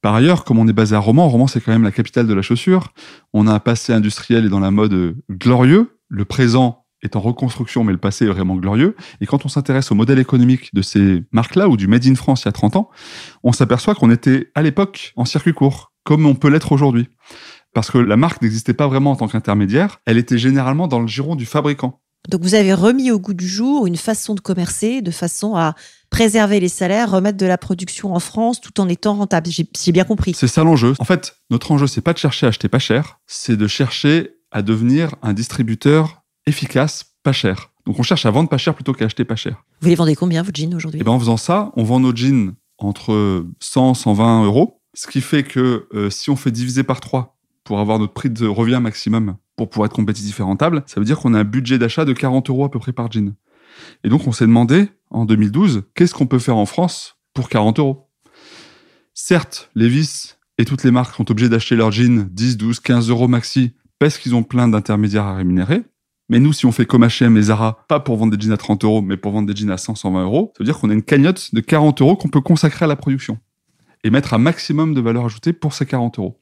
Par 0.00 0.14
ailleurs, 0.14 0.44
comme 0.44 0.58
on 0.58 0.68
est 0.68 0.74
basé 0.74 0.94
à 0.94 0.98
Romans, 0.98 1.28
Romans 1.28 1.46
c'est 1.46 1.60
quand 1.60 1.72
même 1.72 1.84
la 1.84 1.92
capitale 1.92 2.26
de 2.26 2.34
la 2.34 2.42
chaussure, 2.42 2.92
on 3.32 3.46
a 3.46 3.54
un 3.54 3.58
passé 3.58 3.92
industriel 3.92 4.44
et 4.44 4.48
dans 4.48 4.60
la 4.60 4.70
mode 4.70 5.16
glorieux. 5.30 5.98
Le 6.08 6.24
présent 6.26 6.83
est 7.04 7.16
en 7.16 7.20
reconstruction, 7.20 7.84
mais 7.84 7.92
le 7.92 7.98
passé 7.98 8.24
est 8.24 8.28
vraiment 8.28 8.56
glorieux. 8.56 8.96
Et 9.20 9.26
quand 9.26 9.44
on 9.44 9.48
s'intéresse 9.48 9.90
au 9.92 9.94
modèle 9.94 10.18
économique 10.18 10.74
de 10.74 10.82
ces 10.82 11.22
marques-là, 11.32 11.68
ou 11.68 11.76
du 11.76 11.86
Made 11.86 12.06
in 12.06 12.14
France 12.14 12.42
il 12.42 12.46
y 12.46 12.48
a 12.48 12.52
30 12.52 12.76
ans, 12.76 12.90
on 13.42 13.52
s'aperçoit 13.52 13.94
qu'on 13.94 14.10
était 14.10 14.50
à 14.54 14.62
l'époque 14.62 15.12
en 15.16 15.24
circuit 15.24 15.54
court, 15.54 15.92
comme 16.04 16.26
on 16.26 16.34
peut 16.34 16.48
l'être 16.48 16.72
aujourd'hui. 16.72 17.08
Parce 17.74 17.90
que 17.90 17.98
la 17.98 18.16
marque 18.16 18.42
n'existait 18.42 18.74
pas 18.74 18.86
vraiment 18.86 19.12
en 19.12 19.16
tant 19.16 19.28
qu'intermédiaire, 19.28 20.00
elle 20.06 20.18
était 20.18 20.38
généralement 20.38 20.86
dans 20.86 21.00
le 21.00 21.08
giron 21.08 21.34
du 21.34 21.46
fabricant. 21.46 22.00
Donc 22.30 22.42
vous 22.42 22.54
avez 22.54 22.72
remis 22.72 23.10
au 23.10 23.18
goût 23.18 23.34
du 23.34 23.46
jour 23.46 23.86
une 23.86 23.96
façon 23.96 24.34
de 24.34 24.40
commercer, 24.40 25.02
de 25.02 25.10
façon 25.10 25.56
à 25.56 25.74
préserver 26.08 26.60
les 26.60 26.68
salaires, 26.68 27.10
remettre 27.10 27.36
de 27.36 27.44
la 27.44 27.58
production 27.58 28.14
en 28.14 28.20
France 28.20 28.60
tout 28.60 28.80
en 28.80 28.88
étant 28.88 29.14
rentable. 29.14 29.50
J'ai 29.50 29.92
bien 29.92 30.04
compris. 30.04 30.32
C'est 30.32 30.48
ça 30.48 30.64
l'enjeu. 30.64 30.94
En 30.98 31.04
fait, 31.04 31.36
notre 31.50 31.72
enjeu, 31.72 31.86
c'est 31.86 32.00
pas 32.00 32.12
de 32.12 32.18
chercher 32.18 32.46
à 32.46 32.48
acheter 32.48 32.68
pas 32.68 32.78
cher, 32.78 33.18
c'est 33.26 33.56
de 33.56 33.66
chercher 33.66 34.30
à 34.50 34.62
devenir 34.62 35.16
un 35.22 35.32
distributeur 35.32 36.23
efficace, 36.46 37.16
pas 37.22 37.32
cher. 37.32 37.70
Donc 37.86 37.98
on 37.98 38.02
cherche 38.02 38.26
à 38.26 38.30
vendre 38.30 38.48
pas 38.48 38.58
cher 38.58 38.74
plutôt 38.74 38.92
qu'à 38.92 39.04
acheter 39.04 39.24
pas 39.24 39.36
cher. 39.36 39.64
Vous 39.80 39.88
les 39.88 39.94
vendez 39.94 40.14
combien 40.14 40.42
vos 40.42 40.50
jeans 40.52 40.74
aujourd'hui? 40.74 40.98
Et 40.98 41.02
eh 41.02 41.04
ben 41.04 41.12
en 41.12 41.18
faisant 41.18 41.36
ça, 41.36 41.72
on 41.76 41.84
vend 41.84 42.00
nos 42.00 42.14
jeans 42.14 42.54
entre 42.78 43.46
100 43.60 43.94
120 43.94 44.44
euros. 44.44 44.80
Ce 44.94 45.06
qui 45.06 45.20
fait 45.20 45.42
que 45.42 45.88
euh, 45.92 46.10
si 46.10 46.30
on 46.30 46.36
fait 46.36 46.50
diviser 46.50 46.82
par 46.82 47.00
3 47.00 47.36
pour 47.64 47.80
avoir 47.80 47.98
notre 47.98 48.12
prix 48.12 48.30
de 48.30 48.46
revient 48.46 48.80
maximum 48.80 49.36
pour 49.56 49.68
pouvoir 49.68 49.86
être 49.86 49.94
compétitif 49.94 50.40
et 50.40 50.42
rentable, 50.42 50.82
ça 50.86 51.00
veut 51.00 51.06
dire 51.06 51.18
qu'on 51.18 51.34
a 51.34 51.40
un 51.40 51.44
budget 51.44 51.78
d'achat 51.78 52.04
de 52.04 52.12
40 52.12 52.48
euros 52.50 52.64
à 52.64 52.70
peu 52.70 52.78
près 52.78 52.92
par 52.92 53.10
jean. 53.10 53.34
Et 54.02 54.08
donc 54.08 54.26
on 54.26 54.32
s'est 54.32 54.46
demandé 54.46 54.88
en 55.10 55.24
2012 55.24 55.84
qu'est-ce 55.94 56.14
qu'on 56.14 56.26
peut 56.26 56.38
faire 56.38 56.56
en 56.56 56.66
France 56.66 57.16
pour 57.32 57.48
40 57.48 57.78
euros? 57.78 58.08
Certes, 59.14 59.70
Levis 59.74 60.34
et 60.58 60.64
toutes 60.64 60.84
les 60.84 60.90
marques 60.90 61.16
sont 61.16 61.30
obligées 61.30 61.48
d'acheter 61.48 61.76
leurs 61.76 61.92
jeans 61.92 62.28
10, 62.30 62.56
12, 62.56 62.80
15 62.80 63.10
euros 63.10 63.28
maxi 63.28 63.72
parce 63.98 64.18
qu'ils 64.18 64.34
ont 64.34 64.42
plein 64.42 64.68
d'intermédiaires 64.68 65.24
à 65.24 65.34
rémunérer. 65.34 65.82
Mais 66.28 66.38
nous, 66.38 66.52
si 66.52 66.64
on 66.64 66.72
fait 66.72 66.86
comme 66.86 67.04
H&M 67.04 67.36
et 67.36 67.42
Zara, 67.42 67.84
pas 67.88 68.00
pour 68.00 68.16
vendre 68.16 68.34
des 68.34 68.42
jeans 68.42 68.52
à 68.52 68.56
30 68.56 68.84
euros, 68.84 69.02
mais 69.02 69.16
pour 69.16 69.32
vendre 69.32 69.46
des 69.46 69.54
jeans 69.54 69.70
à 69.70 69.76
100, 69.76 69.94
120 69.96 70.24
euros, 70.24 70.52
ça 70.56 70.62
veut 70.62 70.64
dire 70.64 70.78
qu'on 70.78 70.90
a 70.90 70.94
une 70.94 71.02
cagnotte 71.02 71.54
de 71.54 71.60
40 71.60 72.00
euros 72.00 72.16
qu'on 72.16 72.28
peut 72.28 72.40
consacrer 72.40 72.84
à 72.84 72.88
la 72.88 72.96
production 72.96 73.38
et 74.04 74.10
mettre 74.10 74.34
un 74.34 74.38
maximum 74.38 74.94
de 74.94 75.00
valeur 75.00 75.26
ajoutée 75.26 75.52
pour 75.52 75.74
ces 75.74 75.86
40 75.86 76.18
euros. 76.18 76.40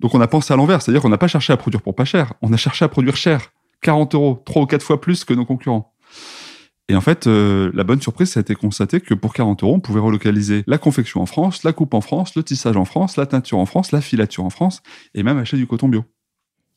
Donc 0.00 0.14
on 0.14 0.20
a 0.20 0.26
pensé 0.26 0.52
à 0.52 0.56
l'envers, 0.56 0.82
c'est-à-dire 0.82 1.02
qu'on 1.02 1.08
n'a 1.08 1.18
pas 1.18 1.28
cherché 1.28 1.52
à 1.52 1.56
produire 1.56 1.82
pour 1.82 1.94
pas 1.94 2.04
cher, 2.04 2.34
on 2.42 2.52
a 2.52 2.56
cherché 2.56 2.84
à 2.84 2.88
produire 2.88 3.16
cher, 3.16 3.52
40 3.82 4.14
euros, 4.14 4.42
trois 4.44 4.62
ou 4.62 4.66
quatre 4.66 4.82
fois 4.82 5.00
plus 5.00 5.24
que 5.24 5.34
nos 5.34 5.46
concurrents. 5.46 5.94
Et 6.88 6.94
en 6.94 7.00
fait, 7.00 7.26
euh, 7.26 7.72
la 7.74 7.82
bonne 7.82 8.00
surprise, 8.00 8.30
ça 8.30 8.40
a 8.40 8.42
été 8.42 8.54
constaté 8.54 9.00
que 9.00 9.14
pour 9.14 9.34
40 9.34 9.62
euros, 9.64 9.74
on 9.74 9.80
pouvait 9.80 10.00
relocaliser 10.00 10.62
la 10.66 10.78
confection 10.78 11.20
en 11.20 11.26
France, 11.26 11.64
la 11.64 11.72
coupe 11.72 11.94
en 11.94 12.00
France, 12.00 12.36
le 12.36 12.44
tissage 12.44 12.76
en 12.76 12.84
France, 12.84 13.16
la 13.16 13.26
teinture 13.26 13.58
en 13.58 13.66
France, 13.66 13.90
la 13.90 14.00
filature 14.00 14.44
en 14.44 14.50
France, 14.50 14.82
et 15.14 15.24
même 15.24 15.38
acheter 15.38 15.56
du 15.56 15.66
coton 15.66 15.88
bio. 15.88 16.04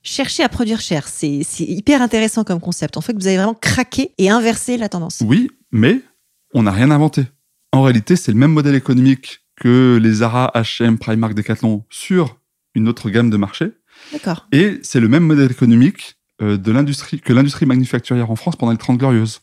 Chercher 0.01 0.44
à 0.44 0.50
produire 0.50 0.79
cher, 0.79 1.08
c'est 1.08 1.44
hyper 1.60 2.01
intéressant 2.01 2.44
comme 2.44 2.62
concept. 2.62 2.96
En 2.96 3.01
fait, 3.01 3.13
vous 3.13 3.27
avez 3.27 3.36
vraiment 3.36 3.53
craqué 3.53 4.13
et 4.18 4.29
inversé 4.29 4.77
la 4.77 4.88
tendance. 4.88 5.22
Oui, 5.25 5.51
mais 5.72 6.01
on 6.53 6.63
n'a 6.63 6.72
rien 6.72 6.89
inventé. 6.89 7.25
En 7.74 7.82
réalité, 7.82 8.15
c'est 8.15 8.32
le 8.32 8.38
même 8.38 8.51
modèle 8.51 8.75
économique 8.75 9.41
que 9.58 10.00
les 10.01 10.13
Zara, 10.13 10.51
H&M, 10.56 10.98
Primark, 10.98 11.34
Decathlon 11.34 11.86
sur 11.89 12.39
une 12.75 12.88
autre 12.88 13.10
gamme 13.10 13.29
de 13.29 13.38
marché. 13.38 13.72
D'accord. 14.13 14.48
Et 14.51 14.79
c'est 14.84 15.01
le 15.01 15.10
même 15.10 15.24
modèle 15.24 15.51
économique 15.51 16.15
euh, 16.41 16.58
de 16.58 16.72
l'industrie 16.72 17.20
que 17.20 17.34
l'industrie 17.34 17.65
manufacturière 17.65 18.32
en 18.32 18.36
France 18.36 18.56
pendant 18.56 18.72
les 18.72 18.77
30 18.77 18.98
glorieuses. 18.98 19.41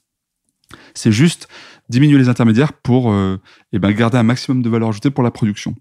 C'est 0.95 1.13
juste 1.13 1.49
diminuer 1.89 2.19
les 2.19 2.29
intermédiaires 2.29 2.73
pour 2.73 3.13
euh, 3.13 3.39
eh 3.73 3.79
ben, 3.79 3.93
garder 3.93 4.19
un 4.19 4.23
maximum 4.23 4.63
de 4.63 4.69
valeur 4.69 4.89
ajoutée 4.89 5.11
pour 5.11 5.23
la 5.23 5.31
production. 5.31 5.75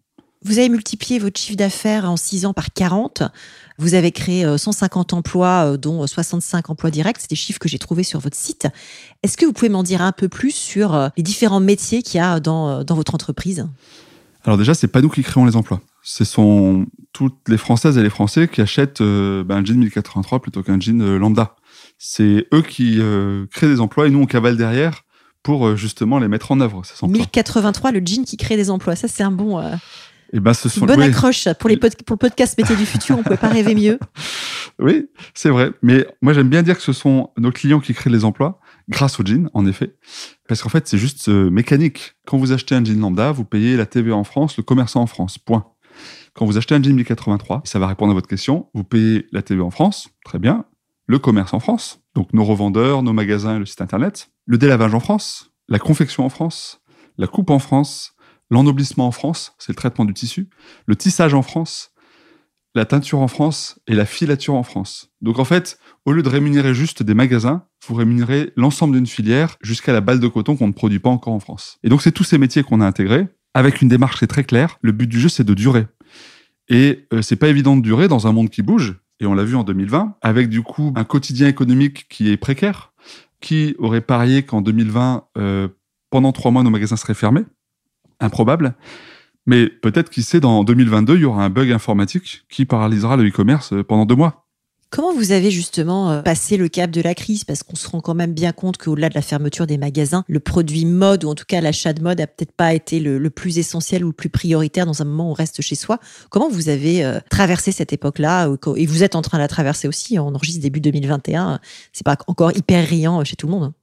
Vous 0.46 0.60
avez 0.60 0.70
multiplié 0.70 1.20
votre 1.20 1.40
chiffre 1.40 1.58
d'affaires 1.58 2.10
en 2.10 2.18
6 2.18 2.46
ans 2.46 2.54
par 2.54 2.72
40. 2.72 3.24
Vous 3.78 3.96
avez 3.96 4.12
créé 4.12 4.46
150 4.58 5.12
euh, 5.12 5.18
emplois, 5.18 5.74
euh, 5.74 5.78
dont 5.78 6.06
65 6.06 6.70
emplois 6.70 6.92
directs. 6.92 7.18
C'est 7.20 7.30
des 7.30 7.36
chiffres 7.36 7.60
que 7.60 7.68
j'ai 7.68 7.80
trouvés 7.80 8.04
sur 8.04 8.20
votre 8.20 8.38
site. 8.38 8.68
Est-ce 9.24 9.38
que 9.38 9.46
vous 9.46 9.54
pouvez 9.54 9.70
m'en 9.70 9.84
dire 9.84 10.02
un 10.02 10.12
peu 10.12 10.30
plus 10.30 10.52
sur 10.52 11.10
les 11.18 11.24
différents 11.24 11.60
métiers 11.60 12.04
qu'il 12.04 12.20
y 12.20 12.22
a 12.22 12.40
dans, 12.40 12.84
dans 12.84 12.96
votre 12.96 13.16
entreprise? 13.16 13.68
Alors 14.44 14.58
déjà, 14.58 14.75
c'est 14.75 14.88
pas 14.88 15.02
nous 15.02 15.10
qui 15.10 15.24
créons 15.24 15.46
les 15.46 15.56
emplois. 15.56 15.82
Ce 16.04 16.24
sont 16.24 16.86
toutes 17.12 17.50
les 17.50 17.58
Françaises 17.58 17.98
et 17.98 18.04
les 18.04 18.12
Français 18.12 18.48
qui 18.48 18.62
achètent 18.62 19.02
ben, 19.02 19.50
un 19.50 19.66
jean 19.66 19.80
1083 19.80 20.42
plutôt 20.42 20.62
qu'un 20.62 20.80
jean 20.80 21.18
lambda. 21.18 21.56
C'est 21.98 22.48
eux 22.54 22.62
qui 22.62 23.00
créent 23.52 23.68
des 23.68 23.82
emplois 23.82 24.06
et 24.06 24.12
nous 24.12 24.22
on 24.22 24.28
cavale 24.28 24.58
derrière 24.58 25.06
pour 25.46 25.68
euh, 25.68 25.75
justement 25.75 26.18
les 26.18 26.28
mettre 26.28 26.52
en 26.52 26.60
œuvre. 26.60 26.82
1083, 27.04 27.92
le 27.92 28.02
jean 28.04 28.25
qui 28.25 28.36
crée 28.36 28.58
des 28.58 28.72
emplois. 28.72 28.96
Ça, 28.96 29.08
c'est 29.08 29.24
un 29.24 29.32
bon. 29.32 29.60
Euh, 29.60 29.75
et 30.36 30.39
eh 30.39 30.42
ben, 30.42 30.54
ce 30.54 30.68
sont, 30.68 30.86
bonne 30.86 31.01
accroche 31.01 31.48
pour, 31.60 31.70
les 31.70 31.77
pour 31.77 31.89
le 32.10 32.18
podcast 32.18 32.58
Métier 32.58 32.75
du 32.75 32.86
futur. 32.86 33.15
On 33.15 33.20
ne 33.20 33.24
pouvait 33.24 33.38
pas 33.38 33.48
rêver 33.48 33.74
mieux. 33.74 33.98
Oui, 34.77 35.08
c'est 35.34 35.48
vrai. 35.48 35.72
Mais 35.82 36.06
moi, 36.22 36.34
j'aime 36.34 36.50
bien 36.50 36.62
dire 36.62 36.75
que 36.75 36.82
ce 36.82 36.92
sont 36.92 37.30
nos 37.38 37.54
clients 37.54 37.80
qui 37.80 37.94
créent 37.94 38.10
les 38.10 38.25
emplois 38.25 38.60
grâce 38.89 39.18
au 39.22 39.25
jean, 39.25 39.50
en 39.54 39.65
effet. 39.65 39.96
Parce 40.50 40.62
qu'en 40.62 40.68
fait, 40.68 40.86
c'est 40.89 40.98
juste 40.98 41.30
euh, 41.30 41.50
mécanique. 41.50 42.15
Quand 42.27 42.38
vous 42.38 42.51
achetez 42.51 42.75
un 42.75 42.84
jean 42.84 43.00
lambda, 43.00 43.32
vous 43.32 43.46
payez 43.46 43.77
la 43.77 43.86
TVA 43.86 44.15
en 44.15 44.25
France, 44.25 44.58
le 44.58 44.63
commerçant 44.63 45.01
en 45.01 45.08
France. 45.08 45.38
Point. 45.38 45.65
Quand 46.34 46.46
vous 46.46 46.58
achetez 46.58 46.75
un 46.75 46.84
jean 46.84 46.94
1083, 46.94 47.62
ça 47.63 47.80
va 47.80 47.88
répondre 47.88 48.12
à 48.12 48.15
votre 48.15 48.27
question, 48.27 48.68
vous 48.74 48.84
payez 48.84 49.27
la 49.32 49.42
TVA 49.42 49.63
en 49.63 49.72
France, 49.72 50.10
très 50.25 50.39
bien, 50.39 50.65
le 51.08 51.20
commerce 51.20 51.54
en 51.54 51.62
France, 51.62 52.01
donc 52.13 52.34
nos 52.34 52.44
revendeurs, 52.44 53.01
nos 53.01 53.13
magasins 53.13 53.56
et 53.56 53.60
le 53.60 53.65
site 53.65 53.80
internet, 53.80 54.32
le 54.46 54.58
délavage 54.58 54.94
en 54.94 55.00
France, 55.00 55.51
la 55.70 55.80
confection 55.80 56.25
en 56.25 56.30
France, 56.30 56.82
la 57.18 57.27
coupe 57.27 57.50
en 57.50 57.60
France, 57.60 58.14
l'ennoblissement 58.50 59.08
en 59.08 59.12
France, 59.12 59.54
c'est 59.58 59.72
le 59.72 59.75
traitement 59.75 60.06
du 60.06 60.14
tissu, 60.14 60.50
le 60.86 60.96
tissage 60.96 61.34
en 61.34 61.42
France, 61.42 61.92
la 62.75 62.86
teinture 62.86 63.20
en 63.20 63.28
France 63.28 63.80
et 63.88 63.96
la 63.96 64.06
filature 64.06 64.54
en 64.54 64.64
France. 64.64 65.10
Donc 65.22 65.40
en 65.40 65.46
fait, 65.46 65.80
au 66.06 66.12
lieu 66.12 66.22
de 66.22 66.30
rémunérer 66.30 66.74
juste 66.74 67.04
des 67.04 67.14
magasins, 67.14 67.66
vous 67.88 67.96
rémunérez 67.96 68.52
l'ensemble 68.58 68.96
d'une 68.96 69.08
filière 69.08 69.56
jusqu'à 69.62 69.94
la 69.94 70.02
balle 70.02 70.20
de 70.20 70.28
coton 70.28 70.56
qu'on 70.56 70.68
ne 70.68 70.74
produit 70.74 71.00
pas 71.00 71.10
encore 71.10 71.34
en 71.34 71.40
France. 71.40 71.78
Et 71.84 71.90
donc 71.90 72.02
c'est 72.02 72.12
tous 72.12 72.25
ces 72.25 72.38
métiers 72.38 72.64
qu'on 72.64 72.82
a 72.82 72.86
intégrés 72.86 73.28
avec 73.56 73.82
une 73.82 73.88
démarche 73.88 74.20
qui 74.20 74.25
est 74.25 74.28
très 74.28 74.44
claire. 74.44 74.78
Le 74.82 74.92
but 74.92 75.08
du 75.08 75.20
jeu, 75.20 75.30
c'est 75.30 75.46
de 75.46 75.54
durer. 75.54 75.88
Et 76.68 77.08
euh, 77.14 77.22
c'est 77.22 77.38
pas 77.38 77.48
évident 77.48 77.78
de 77.78 77.82
durer 77.82 78.08
dans 78.08 78.28
un 78.28 78.34
monde 78.34 78.50
qui 78.50 78.62
bouge. 78.62 78.96
Et 79.22 79.25
on 79.25 79.34
l'a 79.34 79.46
vu 79.46 79.56
en 79.56 79.64
2020, 79.64 80.18
avec 80.22 80.50
du 80.50 80.62
coup 80.62 80.92
un 80.96 81.06
quotidien 81.06 81.48
économique 81.48 82.08
qui 82.10 82.30
est 82.30 82.38
précaire. 82.38 82.92
Qui 83.40 83.75
aurait 83.80 84.02
parié 84.02 84.44
qu'en 84.44 84.62
2020, 84.62 85.28
euh, 85.38 85.70
pendant 86.10 86.34
trois 86.34 86.52
mois, 86.52 86.64
nos 86.64 86.70
magasins 86.70 86.98
seraient 86.98 87.14
fermés 87.14 87.46
Improbable. 88.19 88.75
Mais 89.45 89.67
peut-être, 89.67 90.10
qui 90.10 90.24
sait, 90.24 90.39
dans 90.39 90.63
2022, 90.63 91.15
il 91.15 91.22
y 91.22 91.25
aura 91.25 91.43
un 91.43 91.50
bug 91.50 91.72
informatique 91.72 92.45
qui 92.50 92.65
paralysera 92.65 93.15
le 93.15 93.27
e-commerce 93.27 93.74
euh, 93.74 93.84
pendant 93.84 94.05
deux 94.05 94.15
mois. 94.15 94.45
Comment 94.91 95.13
vous 95.13 95.31
avez 95.31 95.51
justement 95.51 96.10
euh, 96.10 96.22
passé 96.22 96.57
le 96.57 96.69
cap 96.69 96.89
de 96.89 97.01
la 97.01 97.13
crise? 97.13 97.43
Parce 97.43 97.63
qu'on 97.63 97.75
se 97.75 97.88
rend 97.88 98.00
quand 98.00 98.13
même 98.15 98.34
bien 98.34 98.53
compte 98.53 98.77
qu'au-delà 98.77 99.10
de 99.10 99.15
la 99.15 99.22
fermeture 99.22 99.67
des 99.67 99.77
magasins, 99.77 100.24
le 100.27 100.39
produit 100.39 100.86
mode, 100.86 101.25
ou 101.25 101.29
en 101.29 101.36
tout 101.36 101.43
cas 101.45 101.60
l'achat 101.60 101.91
de 101.91 102.01
mode, 102.01 102.22
a 102.22 102.27
peut-être 102.27 102.53
pas 102.53 102.74
été 102.74 103.00
le, 103.00 103.29
plus 103.29 103.57
essentiel 103.57 104.05
ou 104.05 104.07
le 104.07 104.13
plus 104.13 104.29
prioritaire 104.29 104.86
dans 104.86 105.01
un 105.01 105.05
moment 105.05 105.27
où 105.27 105.31
on 105.31 105.34
reste 105.34 105.62
chez 105.62 105.75
soi. 105.75 106.00
Comment 106.29 106.50
vous 106.50 106.69
avez 106.69 107.03
euh, 107.03 107.19
traversé 107.29 107.72
cette 107.72 107.93
époque-là 107.93 108.48
Et 108.77 108.86
vous 108.86 109.03
êtes 109.03 109.15
en 109.15 109.22
train 109.22 109.38
de 109.38 109.43
la 109.43 109.48
traverser 109.48 109.88
aussi, 109.88 110.17
on 110.17 110.34
enregistre 110.34 110.62
début 110.62 110.79
2021, 110.79 111.60
c'est 111.91 112.05
pas 112.05 112.17
encore 112.27 112.55
hyper 112.55 112.88
riant 112.88 113.24
chez 113.24 113.36
tout 113.36 113.48
le 113.48 113.51
monde. 113.51 113.74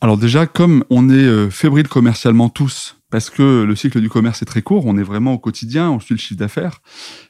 Alors 0.00 0.16
déjà, 0.16 0.46
comme 0.46 0.84
on 0.90 1.10
est 1.10 1.50
fébrile 1.50 1.88
commercialement 1.88 2.48
tous, 2.48 2.96
parce 3.10 3.30
que 3.30 3.64
le 3.64 3.74
cycle 3.74 4.00
du 4.00 4.08
commerce 4.08 4.42
est 4.42 4.44
très 4.44 4.62
court, 4.62 4.86
on 4.86 4.96
est 4.96 5.02
vraiment 5.02 5.32
au 5.32 5.38
quotidien, 5.38 5.90
on 5.90 5.98
suit 5.98 6.14
le 6.14 6.20
chiffre 6.20 6.38
d'affaires. 6.38 6.82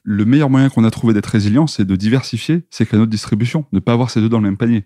Le 0.03 0.25
meilleur 0.25 0.51
moyen 0.51 0.69
qu'on 0.69 0.85
a 0.85 0.91
trouvé 0.91 1.15
d'être 1.15 1.27
résilient, 1.27 1.67
c'est 1.67 1.87
de 1.87 1.97
diversifier 1.97 2.65
ses 2.69 2.85
canaux 2.85 3.07
de 3.07 3.11
distribution, 3.11 3.65
ne 3.73 3.79
pas 3.79 3.93
avoir 3.93 4.11
ces 4.11 4.21
deux 4.21 4.29
dans 4.29 4.39
le 4.39 4.45
même 4.45 4.59
panier. 4.59 4.85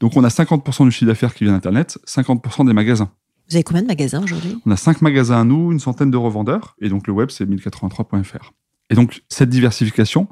Donc 0.00 0.16
on 0.16 0.24
a 0.24 0.28
50% 0.28 0.84
du 0.84 0.90
chiffre 0.90 1.06
d'affaires 1.06 1.32
qui 1.32 1.44
vient 1.44 1.54
d'Internet, 1.54 1.98
50% 2.06 2.66
des 2.66 2.74
magasins. 2.74 3.10
Vous 3.48 3.56
avez 3.56 3.62
combien 3.62 3.82
de 3.82 3.86
magasins 3.86 4.22
aujourd'hui? 4.22 4.58
On 4.66 4.70
a 4.70 4.76
5 4.76 5.00
magasins 5.00 5.40
à 5.40 5.44
nous, 5.44 5.72
une 5.72 5.78
centaine 5.78 6.10
de 6.10 6.16
revendeurs, 6.16 6.76
et 6.80 6.88
donc 6.88 7.06
le 7.06 7.12
web 7.12 7.30
c'est 7.30 7.46
1083.fr. 7.46 8.52
Et 8.90 8.94
donc 8.94 9.22
cette 9.28 9.48
diversification, 9.48 10.28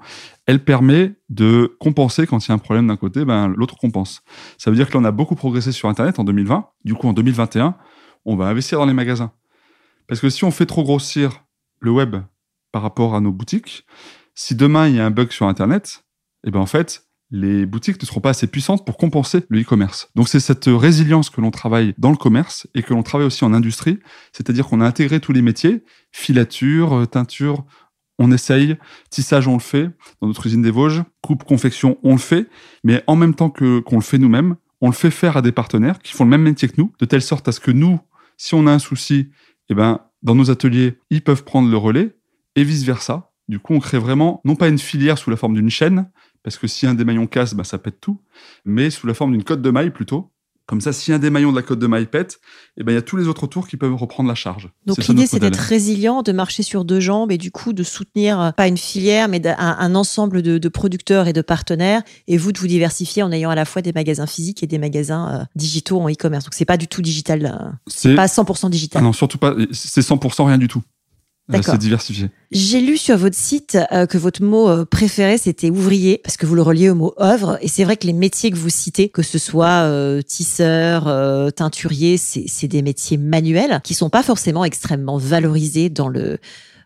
elle 0.46 0.64
permet 0.64 1.14
de 1.28 1.76
compenser 1.80 2.26
quand 2.26 2.46
il 2.46 2.48
y 2.48 2.52
a 2.52 2.54
un 2.54 2.58
problème 2.58 2.86
d'un 2.86 2.96
côté, 2.96 3.24
ben, 3.24 3.48
l'autre 3.48 3.76
compense. 3.76 4.22
Ça 4.58 4.70
veut 4.70 4.76
dire 4.76 4.88
que 4.88 4.94
là 4.94 5.00
on 5.00 5.04
a 5.04 5.10
beaucoup 5.10 5.34
progressé 5.34 5.72
sur 5.72 5.88
Internet 5.88 6.18
en 6.18 6.24
2020, 6.24 6.68
du 6.84 6.94
coup 6.94 7.08
en 7.08 7.12
2021, 7.12 7.76
on 8.24 8.36
va 8.36 8.46
investir 8.46 8.78
dans 8.78 8.86
les 8.86 8.94
magasins 8.94 9.32
parce 10.06 10.20
que 10.20 10.30
si 10.30 10.44
on 10.44 10.50
fait 10.50 10.66
trop 10.66 10.82
grossir 10.82 11.44
le 11.80 11.90
web 11.90 12.16
par 12.72 12.82
rapport 12.82 13.14
à 13.14 13.20
nos 13.20 13.32
boutiques, 13.32 13.86
si 14.34 14.54
demain 14.54 14.88
il 14.88 14.96
y 14.96 15.00
a 15.00 15.06
un 15.06 15.10
bug 15.10 15.30
sur 15.30 15.46
Internet, 15.46 16.04
eh 16.44 16.50
ben 16.50 16.60
en 16.60 16.66
fait, 16.66 17.06
les 17.30 17.66
boutiques 17.66 18.00
ne 18.00 18.06
seront 18.06 18.20
pas 18.20 18.30
assez 18.30 18.46
puissantes 18.46 18.84
pour 18.84 18.96
compenser 18.96 19.44
le 19.48 19.60
e-commerce. 19.60 20.10
Donc 20.14 20.28
c'est 20.28 20.40
cette 20.40 20.66
résilience 20.66 21.30
que 21.30 21.40
l'on 21.40 21.50
travaille 21.50 21.94
dans 21.98 22.10
le 22.10 22.16
commerce 22.16 22.66
et 22.74 22.82
que 22.82 22.92
l'on 22.92 23.02
travaille 23.02 23.26
aussi 23.26 23.44
en 23.44 23.54
industrie, 23.54 23.98
c'est-à-dire 24.32 24.66
qu'on 24.66 24.80
a 24.80 24.86
intégré 24.86 25.20
tous 25.20 25.32
les 25.32 25.42
métiers, 25.42 25.84
filature, 26.12 26.94
euh, 26.94 27.06
teinture, 27.06 27.64
on 28.18 28.30
essaye, 28.30 28.76
tissage 29.10 29.48
on 29.48 29.54
le 29.54 29.60
fait 29.60 29.90
dans 30.20 30.28
notre 30.28 30.46
usine 30.46 30.62
des 30.62 30.70
Vosges, 30.70 31.02
coupe 31.20 31.44
confection 31.44 31.98
on 32.02 32.12
le 32.12 32.18
fait, 32.18 32.48
mais 32.84 33.02
en 33.06 33.16
même 33.16 33.34
temps 33.34 33.50
que 33.50 33.80
qu'on 33.80 33.96
le 33.96 34.02
fait 34.02 34.18
nous-mêmes, 34.18 34.56
on 34.80 34.88
le 34.88 34.92
fait 34.92 35.10
faire 35.10 35.36
à 35.36 35.42
des 35.42 35.52
partenaires 35.52 35.98
qui 35.98 36.12
font 36.12 36.24
le 36.24 36.30
même 36.30 36.42
métier 36.42 36.68
que 36.68 36.74
nous, 36.78 36.92
de 36.98 37.04
telle 37.04 37.22
sorte 37.22 37.48
à 37.48 37.52
ce 37.52 37.60
que 37.60 37.70
nous, 37.70 37.98
si 38.36 38.54
on 38.54 38.66
a 38.66 38.72
un 38.72 38.78
souci 38.78 39.30
eh 39.68 39.74
ben, 39.74 40.00
dans 40.22 40.34
nos 40.34 40.50
ateliers, 40.50 40.98
ils 41.10 41.22
peuvent 41.22 41.44
prendre 41.44 41.70
le 41.70 41.76
relais 41.76 42.16
et 42.56 42.64
vice-versa. 42.64 43.32
Du 43.48 43.58
coup, 43.58 43.74
on 43.74 43.80
crée 43.80 43.98
vraiment, 43.98 44.40
non 44.44 44.56
pas 44.56 44.68
une 44.68 44.78
filière 44.78 45.18
sous 45.18 45.30
la 45.30 45.36
forme 45.36 45.54
d'une 45.54 45.70
chaîne, 45.70 46.10
parce 46.42 46.58
que 46.58 46.66
si 46.66 46.86
un 46.86 46.94
des 46.94 47.04
maillons 47.04 47.26
casse, 47.26 47.54
bah, 47.54 47.64
ça 47.64 47.78
pète 47.78 48.00
tout, 48.00 48.20
mais 48.64 48.90
sous 48.90 49.06
la 49.06 49.14
forme 49.14 49.32
d'une 49.32 49.44
cote 49.44 49.62
de 49.62 49.70
maille 49.70 49.90
plutôt, 49.90 50.30
comme 50.66 50.80
ça, 50.80 50.94
si 50.94 51.12
un 51.12 51.18
des 51.18 51.28
maillons 51.28 51.50
de 51.50 51.56
la 51.56 51.62
côte 51.62 51.78
de 51.78 51.86
maille 51.86 52.06
pète, 52.06 52.40
eh 52.78 52.84
ben, 52.84 52.92
il 52.92 52.94
y 52.94 52.98
a 52.98 53.02
tous 53.02 53.18
les 53.18 53.28
autres 53.28 53.46
tours 53.46 53.68
qui 53.68 53.76
peuvent 53.76 53.94
reprendre 53.94 54.28
la 54.30 54.34
charge. 54.34 54.70
Donc 54.86 54.96
l'idée, 55.06 55.26
c'est 55.26 55.38
d'être 55.38 55.56
résilient, 55.56 56.22
de 56.22 56.32
marcher 56.32 56.62
sur 56.62 56.86
deux 56.86 57.00
jambes 57.00 57.30
et 57.30 57.38
du 57.38 57.50
coup 57.50 57.74
de 57.74 57.82
soutenir 57.82 58.40
euh, 58.40 58.50
pas 58.50 58.66
une 58.66 58.78
filière, 58.78 59.28
mais 59.28 59.42
un, 59.46 59.94
ensemble 59.94 60.40
de, 60.40 60.68
producteurs 60.68 61.28
et 61.28 61.34
de 61.34 61.42
partenaires. 61.42 62.02
Et 62.28 62.38
vous, 62.38 62.52
de 62.52 62.58
vous 62.58 62.66
diversifier 62.66 63.22
en 63.22 63.30
ayant 63.30 63.50
à 63.50 63.54
la 63.54 63.66
fois 63.66 63.82
des 63.82 63.92
magasins 63.92 64.26
physiques 64.26 64.62
et 64.62 64.66
des 64.66 64.78
magasins 64.78 65.40
euh, 65.40 65.44
digitaux 65.54 66.00
en 66.00 66.08
e-commerce. 66.08 66.44
Donc 66.44 66.54
c'est 66.54 66.64
pas 66.64 66.78
du 66.78 66.88
tout 66.88 67.02
digital. 67.02 67.44
Euh, 67.60 67.70
c'est 67.86 68.14
pas 68.14 68.26
100% 68.26 68.70
digital. 68.70 69.02
Ah 69.02 69.04
non, 69.04 69.12
surtout 69.12 69.38
pas. 69.38 69.54
C'est 69.72 70.00
100% 70.00 70.46
rien 70.46 70.58
du 70.58 70.68
tout. 70.68 70.82
C'est 71.62 71.78
diversifié. 71.78 72.30
J'ai 72.50 72.80
lu 72.80 72.96
sur 72.96 73.16
votre 73.16 73.36
site 73.36 73.78
que 74.08 74.18
votre 74.18 74.42
mot 74.42 74.86
préféré 74.86 75.36
c'était 75.36 75.70
ouvrier 75.70 76.20
parce 76.22 76.36
que 76.36 76.46
vous 76.46 76.54
le 76.54 76.62
reliez 76.62 76.88
au 76.88 76.94
mot 76.94 77.14
œuvre 77.20 77.58
et 77.60 77.68
c'est 77.68 77.84
vrai 77.84 77.96
que 77.96 78.06
les 78.06 78.12
métiers 78.12 78.50
que 78.50 78.56
vous 78.56 78.70
citez, 78.70 79.08
que 79.08 79.22
ce 79.22 79.38
soit 79.38 79.86
tisseur, 80.26 81.52
teinturier, 81.54 82.16
c'est 82.16 82.68
des 82.68 82.82
métiers 82.82 83.18
manuels 83.18 83.80
qui 83.84 83.94
sont 83.94 84.10
pas 84.10 84.22
forcément 84.22 84.64
extrêmement 84.64 85.18
valorisés 85.18 85.90
dans 85.90 86.08
le 86.08 86.38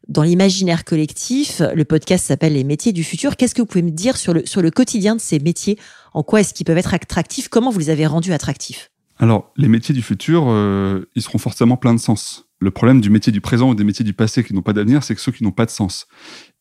dans 0.08 0.22
l'imaginaire 0.22 0.84
collectif. 0.84 1.60
Le 1.74 1.84
podcast 1.84 2.26
s'appelle 2.26 2.54
Les 2.54 2.64
métiers 2.64 2.92
du 2.92 3.04
futur. 3.04 3.36
Qu'est-ce 3.36 3.54
que 3.54 3.62
vous 3.62 3.66
pouvez 3.66 3.82
me 3.82 3.90
dire 3.90 4.16
sur 4.16 4.34
le, 4.34 4.44
sur 4.46 4.62
le 4.62 4.70
quotidien 4.70 5.14
de 5.14 5.20
ces 5.20 5.38
métiers? 5.38 5.78
En 6.14 6.22
quoi 6.22 6.40
est-ce 6.40 6.54
qu'ils 6.54 6.66
peuvent 6.66 6.78
être 6.78 6.94
attractifs? 6.94 7.48
Comment 7.48 7.70
vous 7.70 7.78
les 7.78 7.90
avez 7.90 8.06
rendus 8.06 8.32
attractifs? 8.32 8.90
Alors, 9.18 9.52
les 9.56 9.68
métiers 9.68 9.94
du 9.94 10.02
futur, 10.02 10.44
euh, 10.46 11.04
ils 11.14 11.22
seront 11.22 11.38
forcément 11.38 11.76
pleins 11.76 11.94
de 11.94 12.00
sens. 12.00 12.46
Le 12.60 12.70
problème 12.70 13.00
du 13.00 13.10
métier 13.10 13.32
du 13.32 13.40
présent 13.40 13.70
ou 13.70 13.74
des 13.74 13.84
métiers 13.84 14.04
du 14.04 14.12
passé 14.12 14.42
qui 14.44 14.54
n'ont 14.54 14.62
pas 14.62 14.72
d'avenir, 14.72 15.02
c'est 15.02 15.14
que 15.14 15.20
ceux 15.20 15.32
qui 15.32 15.44
n'ont 15.44 15.52
pas 15.52 15.66
de 15.66 15.70
sens. 15.70 16.06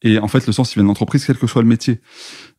Et 0.01 0.19
en 0.19 0.27
fait, 0.27 0.45
le 0.45 0.53
sens, 0.53 0.71
il 0.71 0.75
vient 0.75 0.83
de 0.83 0.87
l'entreprise, 0.87 1.25
quel 1.25 1.37
que 1.37 1.47
soit 1.47 1.61
le 1.61 1.67
métier. 1.67 2.01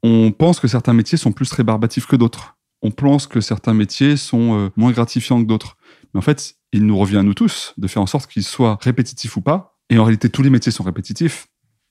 On 0.02 0.33
pense 0.33 0.61
que 0.61 0.69
certains 0.69 0.93
métiers 0.93 1.19
sont 1.19 1.33
plus 1.33 1.52
rébarbatifs 1.52 2.07
que 2.07 2.17
d'autres. 2.17 2.57
On 2.83 2.90
pense 2.90 3.26
que 3.26 3.40
certains 3.40 3.75
métiers 3.75 4.17
sont 4.17 4.57
euh, 4.57 4.71
moins 4.76 4.93
gratifiants 4.93 5.43
que 5.43 5.49
d'autres. 5.49 5.76
Mais 6.14 6.19
en 6.19 6.23
fait, 6.23 6.57
il 6.73 6.87
nous 6.87 6.97
revient 6.97 7.19
à 7.19 7.23
nous 7.23 7.35
tous 7.35 7.75
de 7.76 7.87
faire 7.88 8.02
en 8.02 8.07
sorte 8.07 8.31
qu'ils 8.31 8.45
soient 8.45 8.78
répétitifs 8.81 9.37
ou 9.37 9.40
pas, 9.40 9.78
et 9.90 9.99
en 9.99 10.05
réalité, 10.05 10.28
tous 10.28 10.43
les 10.43 10.50
métiers 10.50 10.73
sont 10.73 10.85
répétitifs. 10.85 11.49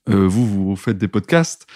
Euh, 0.08 0.26
vous, 0.26 0.46
vous 0.46 0.76
faites 0.76 0.98
des 0.98 1.08
podcasts. 1.08 1.66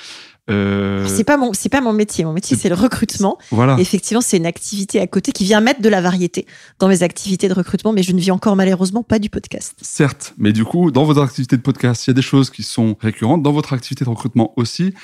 Euh... 0.51 1.07
C'est 1.07 1.25
pas 1.25 1.37
mon, 1.37 1.53
c'est 1.53 1.69
pas 1.69 1.81
mon 1.81 1.93
métier. 1.93 2.25
Mon 2.25 2.33
métier, 2.33 2.57
c'est 2.57 2.69
le 2.69 2.75
recrutement. 2.75 3.39
Voilà. 3.51 3.77
effectivement, 3.79 4.21
c'est 4.21 4.37
une 4.37 4.47
activité 4.47 5.01
à 5.01 5.07
côté 5.07 5.33
qui 5.33 5.45
vient 5.45 5.61
mettre 5.61 5.81
de 5.81 5.89
la 5.89 6.01
variété 6.01 6.47
dans 6.79 6.89
mes 6.89 7.03
activités 7.03 7.49
de 7.49 7.55
recrutement, 7.55 7.93
mais 7.93 8.03
je 8.03 8.13
ne 8.13 8.21
vis 8.21 8.33
encore 8.33 8.57
malheureusement 8.57 9.03
pas 9.03 9.19
du 9.19 9.31
podcast. 9.31 9.75
Certes, 9.83 10.35
mais 10.39 10.53
du 10.53 10.65
coup, 10.65 10.91
dans 10.91 11.05
votre 11.05 11.23
activité 11.23 11.57
de 11.57 11.63
podcast, 11.63 12.07
il 12.07 12.11
y 12.11 12.13
a 12.13 12.15
des 12.15 12.23
choses 12.23 12.51
qui 12.51 12.63
sont 12.63 12.97
récurrentes. 13.01 13.43
Dans 13.43 13.53
votre 13.53 13.73
activité 13.73 14.05
de 14.05 14.11
recrutement 14.11 14.53
aussi. 14.57 14.95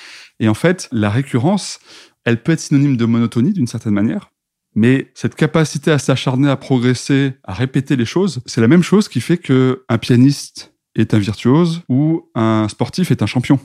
Et 0.40 0.48
en 0.48 0.54
fait, 0.54 0.88
la 0.90 1.10
récurrence, 1.10 1.78
elle 2.24 2.42
peut 2.42 2.52
être 2.52 2.60
synonyme 2.60 2.96
de 2.96 3.04
monotonie 3.04 3.52
d'une 3.52 3.66
certaine 3.66 3.94
manière. 3.94 4.30
Mais 4.74 5.10
cette 5.14 5.34
capacité 5.34 5.90
à 5.90 5.98
s'acharner, 5.98 6.48
à 6.48 6.56
progresser, 6.56 7.32
à 7.44 7.54
répéter 7.54 7.96
les 7.96 8.04
choses, 8.04 8.40
c'est 8.46 8.60
la 8.60 8.68
même 8.68 8.82
chose 8.82 9.08
qui 9.08 9.20
fait 9.20 9.38
que 9.38 9.84
un 9.88 9.98
pianiste 9.98 10.72
est 10.98 11.14
un 11.14 11.18
virtuose 11.18 11.82
ou 11.88 12.28
un 12.34 12.68
sportif 12.68 13.10
est 13.10 13.22
un 13.22 13.26
champion. 13.26 13.58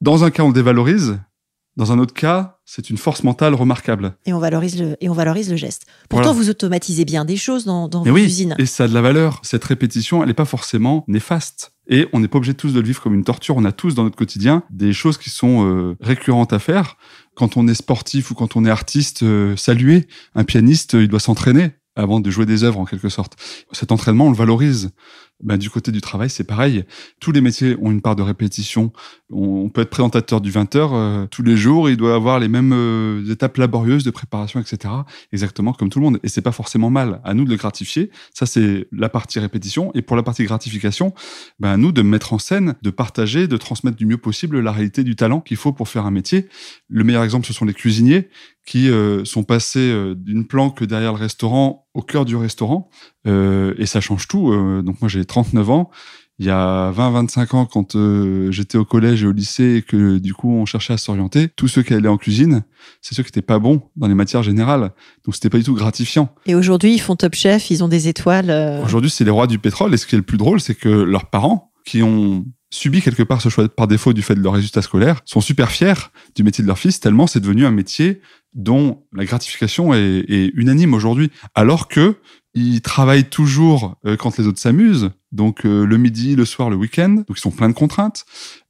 Dans 0.00 0.24
un 0.24 0.30
cas, 0.30 0.42
on 0.42 0.48
le 0.48 0.54
dévalorise. 0.54 1.18
Dans 1.76 1.90
un 1.90 1.98
autre 1.98 2.12
cas, 2.12 2.58
c'est 2.66 2.90
une 2.90 2.98
force 2.98 3.22
mentale 3.22 3.54
remarquable. 3.54 4.14
Et 4.26 4.34
on 4.34 4.38
valorise 4.38 4.78
le, 4.78 4.96
et 5.00 5.08
on 5.08 5.14
valorise 5.14 5.50
le 5.50 5.56
geste. 5.56 5.86
Pourtant, 6.10 6.34
vous 6.34 6.50
automatisez 6.50 7.06
bien 7.06 7.24
des 7.24 7.38
choses 7.38 7.64
dans, 7.64 7.88
dans 7.88 8.02
vos 8.02 8.10
oui, 8.10 8.24
usines. 8.24 8.54
Et 8.58 8.66
ça 8.66 8.84
a 8.84 8.88
de 8.88 8.94
la 8.94 9.00
valeur. 9.00 9.40
Cette 9.42 9.64
répétition, 9.64 10.22
elle 10.22 10.28
n'est 10.28 10.34
pas 10.34 10.44
forcément 10.44 11.04
néfaste. 11.08 11.72
Et 11.88 12.08
on 12.12 12.20
n'est 12.20 12.28
pas 12.28 12.36
obligé 12.38 12.52
tous 12.52 12.74
de 12.74 12.80
le 12.80 12.86
vivre 12.86 13.00
comme 13.00 13.14
une 13.14 13.24
torture. 13.24 13.56
On 13.56 13.64
a 13.64 13.72
tous 13.72 13.94
dans 13.94 14.04
notre 14.04 14.16
quotidien 14.16 14.64
des 14.70 14.92
choses 14.92 15.16
qui 15.16 15.30
sont 15.30 15.66
euh, 15.66 15.96
récurrentes 16.00 16.52
à 16.52 16.58
faire. 16.58 16.98
Quand 17.34 17.56
on 17.56 17.66
est 17.66 17.74
sportif 17.74 18.30
ou 18.30 18.34
quand 18.34 18.54
on 18.54 18.66
est 18.66 18.70
artiste, 18.70 19.22
euh, 19.22 19.56
saluer 19.56 20.06
un 20.34 20.44
pianiste, 20.44 20.92
il 20.92 21.08
doit 21.08 21.20
s'entraîner 21.20 21.70
avant 21.96 22.20
de 22.20 22.30
jouer 22.30 22.46
des 22.46 22.64
œuvres 22.64 22.80
en 22.80 22.84
quelque 22.84 23.08
sorte. 23.08 23.36
Cet 23.72 23.92
entraînement, 23.92 24.26
on 24.26 24.30
le 24.30 24.36
valorise. 24.36 24.90
Ben, 25.42 25.56
du 25.56 25.70
côté 25.70 25.90
du 25.90 26.00
travail, 26.00 26.30
c'est 26.30 26.44
pareil. 26.44 26.84
Tous 27.20 27.32
les 27.32 27.40
métiers 27.40 27.76
ont 27.80 27.90
une 27.90 28.00
part 28.00 28.14
de 28.14 28.22
répétition. 28.22 28.92
On, 29.30 29.68
peut 29.70 29.80
être 29.80 29.90
présentateur 29.90 30.40
du 30.40 30.52
20h 30.52 30.90
euh, 30.92 31.26
tous 31.26 31.42
les 31.42 31.56
jours, 31.56 31.90
il 31.90 31.96
doit 31.96 32.14
avoir 32.14 32.38
les 32.38 32.48
mêmes 32.48 32.72
euh, 32.72 33.28
étapes 33.30 33.56
laborieuses 33.56 34.04
de 34.04 34.10
préparation, 34.10 34.60
etc. 34.60 34.94
Exactement 35.32 35.72
comme 35.72 35.88
tout 35.88 35.98
le 35.98 36.04
monde. 36.04 36.20
Et 36.22 36.28
c'est 36.28 36.42
pas 36.42 36.52
forcément 36.52 36.90
mal. 36.90 37.20
À 37.24 37.34
nous 37.34 37.44
de 37.44 37.50
le 37.50 37.56
gratifier. 37.56 38.10
Ça, 38.32 38.46
c'est 38.46 38.86
la 38.92 39.08
partie 39.08 39.40
répétition. 39.40 39.90
Et 39.94 40.02
pour 40.02 40.16
la 40.16 40.22
partie 40.22 40.44
gratification, 40.44 41.12
ben, 41.58 41.70
à 41.70 41.76
nous 41.76 41.90
de 41.90 42.02
mettre 42.02 42.32
en 42.32 42.38
scène, 42.38 42.76
de 42.82 42.90
partager, 42.90 43.48
de 43.48 43.56
transmettre 43.56 43.96
du 43.96 44.06
mieux 44.06 44.18
possible 44.18 44.60
la 44.60 44.70
réalité 44.70 45.02
du 45.02 45.16
talent 45.16 45.40
qu'il 45.40 45.56
faut 45.56 45.72
pour 45.72 45.88
faire 45.88 46.06
un 46.06 46.12
métier. 46.12 46.48
Le 46.88 47.02
meilleur 47.02 47.24
exemple, 47.24 47.46
ce 47.46 47.52
sont 47.52 47.64
les 47.64 47.74
cuisiniers 47.74 48.28
qui 48.64 48.88
euh, 48.88 49.24
sont 49.24 49.42
passés 49.42 49.92
d'une 50.16 50.46
planque 50.46 50.84
derrière 50.84 51.12
le 51.12 51.18
restaurant 51.18 51.81
au 51.94 52.02
cœur 52.02 52.24
du 52.24 52.36
restaurant. 52.36 52.88
Euh, 53.26 53.74
et 53.78 53.86
ça 53.86 54.00
change 54.00 54.28
tout. 54.28 54.52
Euh, 54.52 54.82
donc 54.82 55.00
moi 55.00 55.08
j'ai 55.08 55.24
39 55.24 55.70
ans. 55.70 55.90
Il 56.38 56.46
y 56.46 56.50
a 56.50 56.90
20-25 56.92 57.54
ans, 57.54 57.66
quand 57.66 57.94
euh, 57.94 58.50
j'étais 58.50 58.78
au 58.78 58.84
collège 58.84 59.22
et 59.22 59.26
au 59.26 59.32
lycée 59.32 59.76
et 59.76 59.82
que 59.82 60.18
du 60.18 60.34
coup 60.34 60.50
on 60.50 60.64
cherchait 60.64 60.94
à 60.94 60.96
s'orienter, 60.96 61.48
tous 61.48 61.68
ceux 61.68 61.82
qui 61.82 61.94
allaient 61.94 62.08
en 62.08 62.16
cuisine, 62.16 62.64
c'est 63.00 63.14
ceux 63.14 63.22
qui 63.22 63.28
n'étaient 63.28 63.42
pas 63.42 63.58
bons 63.58 63.82
dans 63.96 64.08
les 64.08 64.14
matières 64.14 64.42
générales. 64.42 64.92
Donc 65.24 65.34
c'était 65.34 65.50
pas 65.50 65.58
du 65.58 65.64
tout 65.64 65.74
gratifiant. 65.74 66.34
Et 66.46 66.54
aujourd'hui 66.54 66.94
ils 66.94 67.00
font 67.00 67.16
top 67.16 67.34
chef, 67.34 67.70
ils 67.70 67.84
ont 67.84 67.88
des 67.88 68.08
étoiles. 68.08 68.80
Aujourd'hui 68.84 69.10
c'est 69.10 69.24
les 69.24 69.30
rois 69.30 69.46
du 69.46 69.58
pétrole. 69.58 69.94
Et 69.94 69.96
ce 69.96 70.06
qui 70.06 70.14
est 70.14 70.18
le 70.18 70.24
plus 70.24 70.38
drôle, 70.38 70.60
c'est 70.60 70.74
que 70.74 70.88
leurs 70.88 71.26
parents, 71.26 71.72
qui 71.84 72.02
ont 72.02 72.44
subi 72.70 73.02
quelque 73.02 73.22
part 73.22 73.40
ce 73.40 73.48
choix 73.48 73.68
par 73.68 73.86
défaut 73.86 74.12
du 74.12 74.22
fait 74.22 74.34
de 74.34 74.40
leurs 74.40 74.54
résultats 74.54 74.82
scolaires, 74.82 75.20
sont 75.24 75.40
super 75.40 75.70
fiers 75.70 76.10
du 76.34 76.42
métier 76.42 76.62
de 76.62 76.68
leur 76.68 76.78
fils, 76.78 76.98
tellement 77.00 77.26
c'est 77.26 77.40
devenu 77.40 77.66
un 77.66 77.70
métier 77.70 78.20
dont 78.54 79.04
la 79.12 79.24
gratification 79.24 79.94
est, 79.94 80.50
unanime 80.54 80.94
aujourd'hui. 80.94 81.30
Alors 81.54 81.88
que 81.88 82.16
ils 82.54 82.82
travaillent 82.82 83.28
toujours 83.28 83.96
euh, 84.04 84.16
quand 84.16 84.36
les 84.36 84.46
autres 84.46 84.58
s'amusent, 84.58 85.10
donc 85.32 85.64
euh, 85.64 85.84
le 85.84 85.96
midi, 85.96 86.36
le 86.36 86.44
soir, 86.44 86.70
le 86.70 86.76
week-end. 86.76 87.08
Donc 87.08 87.36
ils 87.36 87.40
sont 87.40 87.50
pleins 87.50 87.68
de 87.68 87.74
contraintes. 87.74 88.24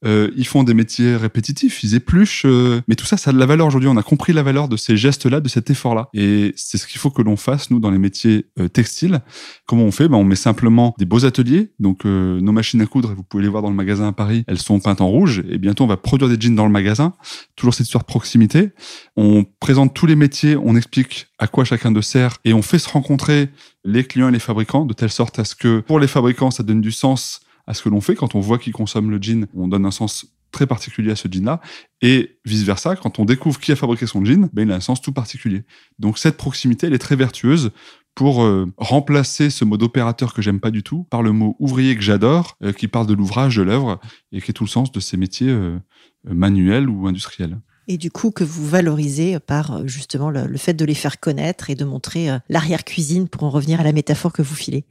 Euh, 0.05 0.31
ils 0.37 0.47
font 0.47 0.63
des 0.63 0.75
métiers 0.75 1.17
répétitifs, 1.17 1.83
ils 1.83 1.95
épluchent. 1.95 2.47
mais 2.89 2.95
tout 2.97 3.05
ça, 3.05 3.17
ça 3.17 3.31
a 3.31 3.33
de 3.33 3.39
la 3.39 3.47
valeur 3.47 3.67
aujourd'hui. 3.67 3.89
On 3.89 3.97
a 3.97 4.03
compris 4.03 4.33
la 4.33 4.43
valeur 4.43 4.69
de 4.69 4.77
ces 4.77 4.97
gestes-là, 4.97 5.41
de 5.41 5.49
cet 5.49 5.71
effort-là. 5.71 6.09
Et 6.15 6.53
c'est 6.57 6.79
ce 6.79 6.87
qu'il 6.87 7.01
faut 7.01 7.11
que 7.11 7.23
l'on 7.23 7.37
fasse, 7.37 7.71
nous, 7.71 7.81
dans 7.81 7.91
les 7.91 7.99
métiers 7.99 8.47
textiles. 8.73 9.21
Comment 9.67 9.85
on 9.85 9.93
fait? 9.93 10.09
Ben, 10.09 10.17
On 10.17 10.25
met 10.25 10.37
simplement 10.37 10.95
des 10.99 11.05
beaux 11.05 11.25
ateliers. 11.25 11.73
Donc 11.79 12.05
nos 12.05 12.53
machines 12.53 12.81
à 12.81 12.87
coudre, 12.87 13.15
vous 13.15 13.23
pouvez 13.23 13.43
les 13.43 13.49
voir 13.49 13.63
dans 13.63 13.71
le 13.71 13.77
magasin 13.77 14.09
à 14.09 14.13
Paris, 14.13 14.45
elles 14.47 14.59
sont 14.59 14.81
peintes 14.81 15.01
en 15.01 15.09
rouge. 15.09 15.43
Et 15.49 15.59
bientôt, 15.59 15.85
on 15.85 15.89
va 15.89 15.97
produire 15.97 16.29
des 16.29 16.41
jeans 16.41 16.55
dans 16.55 16.67
le 16.67 16.73
magasin. 16.73 17.15
Toujours 17.57 17.75
cette 17.75 17.87
histoire 17.87 18.03
de 18.03 18.09
proximité. 18.09 18.71
On 19.17 19.45
présente 19.61 19.95
tous 19.95 20.07
les 20.07 20.17
métiers, 20.17 20.57
on 20.57 20.77
explique 20.77 21.27
à 21.39 21.49
quoi 21.49 21.65
chacun 21.65 21.91
de 21.91 22.01
sert 22.01 22.39
et 22.45 22.53
on 22.55 22.63
fait 22.63 22.79
se 22.79 22.89
rencontrer 22.89 23.51
les 23.85 24.05
clients 24.05 24.29
et 24.29 24.33
les 24.33 24.39
fabricants 24.39 24.85
de 24.85 24.95
telle 24.95 25.11
sorte 25.11 25.39
à 25.39 25.45
ce 25.45 25.55
que 25.55 25.81
pour 25.81 25.99
les 25.99 26.07
fabricants, 26.07 26.51
ça 26.51 26.63
donne 26.63 26.81
du 26.81 26.93
sens 26.93 27.41
à 27.67 27.75
ce 27.75 27.83
que 27.83 27.89
l'on 27.89 28.01
fait. 28.01 28.15
Quand 28.15 28.35
on 28.35 28.41
voit 28.41 28.59
qu'ils 28.59 28.73
consomment 28.73 29.11
le 29.11 29.21
jean, 29.21 29.47
on 29.55 29.69
donne 29.69 29.87
un 29.87 29.91
sens 29.91 30.27
très 30.51 30.67
particulier 30.67 31.11
à 31.11 31.17
ce 31.17 31.29
jean-là. 31.31 31.61
Et 32.03 32.39
vice-versa, 32.45 32.97
quand 32.97 33.19
on 33.19 33.25
découvre 33.25 33.59
qui 33.59 33.73
a 33.73 33.77
fabriqué 33.77 34.07
son 34.07 34.25
jean, 34.25 34.49
ben, 34.53 34.69
il 34.69 34.73
a 34.73 34.77
un 34.77 34.81
sens 34.81 35.01
tout 35.01 35.13
particulier. 35.13 35.63
Donc 35.99 36.19
cette 36.19 36.37
proximité, 36.37 36.87
elle 36.87 36.95
est 36.95 36.99
très 36.99 37.17
vertueuse 37.17 37.71
pour 38.15 38.43
euh, 38.43 38.71
remplacer 38.77 39.49
ce 39.49 39.65
mode 39.65 39.83
opérateur 39.83 40.35
que 40.35 40.43
j'aime 40.43 40.61
pas 40.61 40.71
du 40.71 40.83
tout 40.83 41.05
par 41.05 41.23
le 41.23 41.33
mot 41.33 41.57
ouvrier 41.59 41.97
que 41.97 42.03
j'adore, 42.03 42.59
euh, 42.63 42.73
qui 42.73 42.87
parle 42.87 43.07
de 43.07 43.15
l'ouvrage, 43.15 43.57
de 43.57 43.63
l'œuvre, 43.63 43.99
et 44.33 44.43
qui 44.43 44.51
est 44.51 44.55
tout 44.55 44.65
le 44.65 44.69
sens 44.69 44.93
de 44.93 45.01
ces 45.01 45.17
métiers 45.17 45.49
euh, 45.49 45.79
manuels 46.25 46.91
ou 46.91 47.07
industriels 47.07 47.59
et 47.93 47.99
du 47.99 48.11
coup 48.11 48.31
que 48.31 48.45
vous 48.45 48.67
valorisez 48.67 49.39
par 49.39 49.77
euh, 49.77 49.87
justement 49.87 50.31
le, 50.31 50.57
fait 50.57 50.75
de 50.75 50.85
les 50.85 50.95
faire 50.95 51.21
connaître 51.21 51.71
et 51.71 51.75
de 51.75 51.85
montrer 51.85 52.31
euh, 52.31 52.39
l'arrière-cuisine 52.49 53.29
pour 53.29 53.45
en 53.45 53.51
revenir 53.51 53.81
à 53.81 53.85
la 53.85 53.93
métaphore 53.93 54.33
que 54.33 54.43
vous 54.43 54.55
filez. 54.55 54.85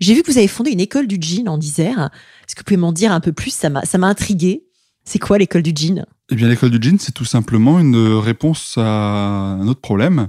J'ai 0.00 0.14
vu 0.14 0.22
que 0.22 0.30
vous 0.30 0.38
avez 0.38 0.48
fondé 0.48 0.70
une 0.70 0.80
école 0.80 1.06
du 1.06 1.18
jean 1.20 1.48
en 1.48 1.60
Isère. 1.60 2.10
Est-ce 2.46 2.54
que 2.54 2.60
vous 2.60 2.64
pouvez 2.64 2.76
m'en 2.76 2.92
dire 2.92 3.12
un 3.12 3.20
peu 3.20 3.32
plus? 3.32 3.54
Ça 3.54 3.70
m'a, 3.70 4.06
intrigué. 4.08 4.64
C'est 5.04 5.18
quoi 5.18 5.38
l'école 5.38 5.62
du 5.62 5.72
jean 5.74 6.04
Eh 6.30 6.34
bien, 6.34 6.48
l'école 6.48 6.70
du 6.70 6.82
jean, 6.82 6.98
c'est 6.98 7.12
tout 7.12 7.24
simplement 7.24 7.78
une 7.78 7.96
réponse 8.18 8.74
à 8.76 8.82
un 8.82 9.68
autre 9.68 9.80
problème 9.80 10.28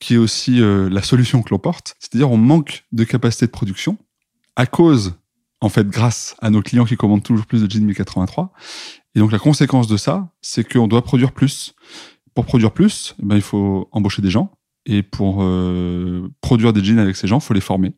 qui 0.00 0.14
est 0.14 0.18
aussi 0.18 0.60
euh, 0.60 0.90
la 0.90 1.02
solution 1.02 1.42
que 1.42 1.50
l'on 1.50 1.58
porte. 1.58 1.96
C'est-à-dire, 2.00 2.30
on 2.30 2.36
manque 2.36 2.84
de 2.92 3.04
capacité 3.04 3.46
de 3.46 3.50
production 3.50 3.96
à 4.56 4.66
cause, 4.66 5.14
en 5.60 5.68
fait, 5.68 5.88
grâce 5.88 6.36
à 6.40 6.50
nos 6.50 6.62
clients 6.62 6.84
qui 6.84 6.96
commandent 6.96 7.22
toujours 7.22 7.46
plus 7.46 7.62
de 7.62 7.70
jeans 7.70 7.84
1083 7.84 8.52
et 9.14 9.20
donc 9.20 9.32
la 9.32 9.38
conséquence 9.38 9.86
de 9.86 9.96
ça, 9.96 10.28
c'est 10.40 10.70
qu'on 10.70 10.88
doit 10.88 11.02
produire 11.02 11.32
plus. 11.32 11.74
Pour 12.34 12.46
produire 12.46 12.72
plus, 12.72 13.14
eh 13.22 13.26
ben, 13.26 13.36
il 13.36 13.42
faut 13.42 13.88
embaucher 13.92 14.22
des 14.22 14.30
gens. 14.30 14.50
Et 14.86 15.02
pour 15.02 15.38
euh, 15.40 16.28
produire 16.42 16.74
des 16.74 16.84
jeans 16.84 16.98
avec 16.98 17.16
ces 17.16 17.26
gens, 17.26 17.38
il 17.38 17.42
faut 17.42 17.54
les 17.54 17.62
former. 17.62 17.94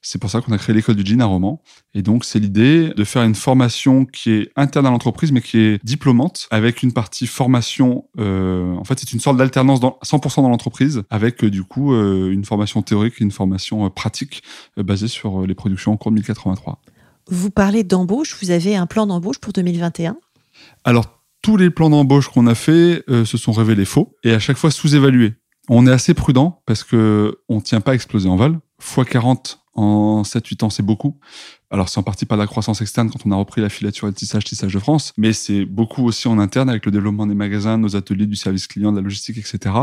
C'est 0.00 0.18
pour 0.18 0.30
ça 0.30 0.40
qu'on 0.40 0.52
a 0.52 0.58
créé 0.58 0.74
l'école 0.74 0.94
du 0.94 1.04
jean 1.04 1.20
à 1.20 1.26
Romans. 1.26 1.60
Et 1.92 2.00
donc, 2.00 2.24
c'est 2.24 2.38
l'idée 2.38 2.94
de 2.96 3.04
faire 3.04 3.24
une 3.24 3.34
formation 3.34 4.06
qui 4.06 4.30
est 4.30 4.50
interne 4.56 4.86
à 4.86 4.90
l'entreprise, 4.90 5.32
mais 5.32 5.42
qui 5.42 5.58
est 5.58 5.84
diplômante, 5.84 6.48
avec 6.50 6.82
une 6.82 6.92
partie 6.92 7.26
formation. 7.26 8.06
Euh, 8.18 8.74
en 8.76 8.84
fait, 8.84 8.98
c'est 8.98 9.12
une 9.12 9.20
sorte 9.20 9.36
d'alternance 9.36 9.80
dans 9.80 9.98
100% 10.02 10.42
dans 10.42 10.48
l'entreprise, 10.48 11.02
avec 11.10 11.44
euh, 11.44 11.50
du 11.50 11.62
coup 11.62 11.92
une 11.94 12.44
formation 12.44 12.80
théorique 12.80 13.14
et 13.20 13.24
une 13.24 13.32
formation 13.32 13.90
pratique 13.90 14.42
basée 14.78 15.08
sur 15.08 15.46
les 15.46 15.54
productions 15.54 15.92
en 15.92 15.96
cours 15.98 16.10
de 16.10 16.16
1083. 16.16 16.80
Vous 17.28 17.50
parlez 17.50 17.84
d'embauche. 17.84 18.36
Vous 18.40 18.50
avez 18.50 18.76
un 18.76 18.86
plan 18.86 19.06
d'embauche 19.06 19.38
pour 19.38 19.52
2021 19.52 20.16
alors, 20.84 21.20
tous 21.42 21.56
les 21.56 21.70
plans 21.70 21.90
d'embauche 21.90 22.28
qu'on 22.28 22.46
a 22.46 22.54
fait 22.54 23.02
euh, 23.08 23.24
se 23.24 23.38
sont 23.38 23.52
révélés 23.52 23.84
faux 23.84 24.16
et 24.24 24.32
à 24.32 24.38
chaque 24.38 24.56
fois 24.56 24.70
sous-évalués. 24.70 25.34
On 25.68 25.86
est 25.86 25.92
assez 25.92 26.14
prudent 26.14 26.62
parce 26.66 26.84
que 26.84 27.38
on 27.48 27.60
tient 27.60 27.80
pas 27.80 27.92
à 27.92 27.94
exploser 27.94 28.28
en 28.28 28.36
vol. 28.36 28.58
x 28.80 29.08
40 29.08 29.60
en 29.74 30.22
7-8 30.22 30.64
ans, 30.64 30.70
c'est 30.70 30.82
beaucoup. 30.82 31.18
Alors, 31.70 31.88
c'est 31.88 31.98
en 31.98 32.02
partie 32.02 32.26
par 32.26 32.36
la 32.36 32.46
croissance 32.46 32.82
externe 32.82 33.08
quand 33.08 33.24
on 33.24 33.30
a 33.30 33.36
repris 33.36 33.60
la 33.60 33.68
filature 33.68 34.08
et 34.08 34.10
le 34.10 34.14
tissage, 34.14 34.44
tissage 34.44 34.74
de 34.74 34.78
France, 34.80 35.12
mais 35.16 35.32
c'est 35.32 35.64
beaucoup 35.64 36.04
aussi 36.04 36.26
en 36.26 36.40
interne 36.40 36.68
avec 36.68 36.84
le 36.84 36.90
développement 36.90 37.26
des 37.26 37.36
magasins, 37.36 37.78
nos 37.78 37.94
ateliers, 37.94 38.26
du 38.26 38.34
service 38.34 38.66
client, 38.66 38.90
de 38.90 38.96
la 38.96 39.02
logistique, 39.02 39.38
etc. 39.38 39.74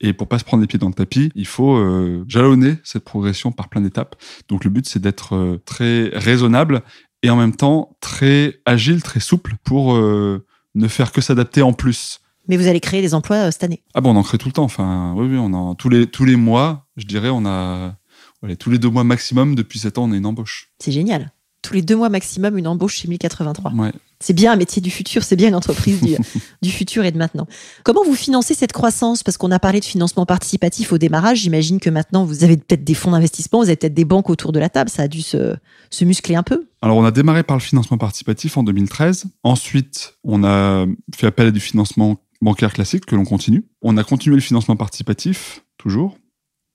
Et 0.00 0.14
pour 0.14 0.28
pas 0.28 0.38
se 0.38 0.44
prendre 0.44 0.62
les 0.62 0.66
pieds 0.66 0.78
dans 0.78 0.88
le 0.88 0.94
tapis, 0.94 1.30
il 1.34 1.46
faut 1.46 1.76
euh, 1.76 2.24
jalonner 2.26 2.76
cette 2.82 3.04
progression 3.04 3.52
par 3.52 3.68
plein 3.68 3.82
d'étapes. 3.82 4.16
Donc, 4.48 4.64
le 4.64 4.70
but, 4.70 4.88
c'est 4.88 5.00
d'être 5.00 5.34
euh, 5.34 5.62
très 5.66 6.08
raisonnable 6.14 6.82
et 7.24 7.30
en 7.30 7.36
même 7.36 7.56
temps 7.56 7.96
très 8.00 8.60
agile, 8.66 9.02
très 9.02 9.18
souple 9.18 9.54
pour 9.64 9.94
euh, 9.94 10.44
ne 10.74 10.86
faire 10.88 11.10
que 11.10 11.22
s'adapter 11.22 11.62
en 11.62 11.72
plus. 11.72 12.20
Mais 12.48 12.58
vous 12.58 12.68
allez 12.68 12.80
créer 12.80 13.00
des 13.00 13.14
emplois 13.14 13.46
euh, 13.46 13.50
cette 13.50 13.64
année 13.64 13.82
Ah 13.94 14.02
bon, 14.02 14.10
on 14.14 14.16
en 14.16 14.22
crée 14.22 14.36
tout 14.36 14.48
le 14.48 14.52
temps. 14.52 14.64
Enfin, 14.64 15.14
oui, 15.16 15.26
oui, 15.28 15.38
on 15.38 15.54
en, 15.54 15.74
tous 15.74 15.88
les 15.88 16.06
tous 16.06 16.26
les 16.26 16.36
mois, 16.36 16.86
je 16.98 17.06
dirais, 17.06 17.30
on 17.30 17.46
a 17.46 17.96
allez, 18.42 18.56
tous 18.56 18.68
les 18.68 18.78
deux 18.78 18.90
mois 18.90 19.04
maximum 19.04 19.54
depuis 19.54 19.78
sept 19.78 19.96
ans, 19.96 20.04
on 20.04 20.12
a 20.12 20.16
une 20.16 20.26
embauche. 20.26 20.70
C'est 20.78 20.92
génial. 20.92 21.32
Tous 21.62 21.72
les 21.72 21.80
deux 21.80 21.96
mois 21.96 22.10
maximum, 22.10 22.58
une 22.58 22.66
embauche 22.66 22.96
chez 22.96 23.08
1083. 23.08 23.72
Ouais. 23.72 23.92
C'est 24.24 24.32
bien 24.32 24.52
un 24.54 24.56
métier 24.56 24.80
du 24.80 24.90
futur, 24.90 25.22
c'est 25.22 25.36
bien 25.36 25.48
une 25.48 25.54
entreprise 25.54 26.00
du, 26.00 26.16
du 26.62 26.70
futur 26.70 27.04
et 27.04 27.12
de 27.12 27.18
maintenant. 27.18 27.46
Comment 27.82 28.02
vous 28.02 28.14
financez 28.14 28.54
cette 28.54 28.72
croissance? 28.72 29.22
Parce 29.22 29.36
qu'on 29.36 29.50
a 29.50 29.58
parlé 29.58 29.80
de 29.80 29.84
financement 29.84 30.24
participatif 30.24 30.94
au 30.94 30.96
démarrage. 30.96 31.40
J'imagine 31.40 31.78
que 31.78 31.90
maintenant, 31.90 32.24
vous 32.24 32.42
avez 32.42 32.56
peut-être 32.56 32.84
des 32.84 32.94
fonds 32.94 33.10
d'investissement, 33.10 33.58
vous 33.58 33.66
avez 33.66 33.76
peut-être 33.76 33.92
des 33.92 34.06
banques 34.06 34.30
autour 34.30 34.52
de 34.52 34.58
la 34.58 34.70
table. 34.70 34.88
Ça 34.88 35.02
a 35.02 35.08
dû 35.08 35.20
se, 35.20 35.54
se 35.90 36.04
muscler 36.06 36.36
un 36.36 36.42
peu. 36.42 36.64
Alors, 36.80 36.96
on 36.96 37.04
a 37.04 37.10
démarré 37.10 37.42
par 37.42 37.58
le 37.58 37.60
financement 37.60 37.98
participatif 37.98 38.56
en 38.56 38.62
2013. 38.62 39.26
Ensuite, 39.42 40.14
on 40.24 40.42
a 40.42 40.86
fait 41.14 41.26
appel 41.26 41.48
à 41.48 41.50
du 41.50 41.60
financement 41.60 42.16
bancaire 42.40 42.72
classique 42.72 43.04
que 43.04 43.16
l'on 43.16 43.26
continue. 43.26 43.66
On 43.82 43.98
a 43.98 44.04
continué 44.04 44.36
le 44.36 44.42
financement 44.42 44.76
participatif, 44.76 45.66
toujours. 45.76 46.16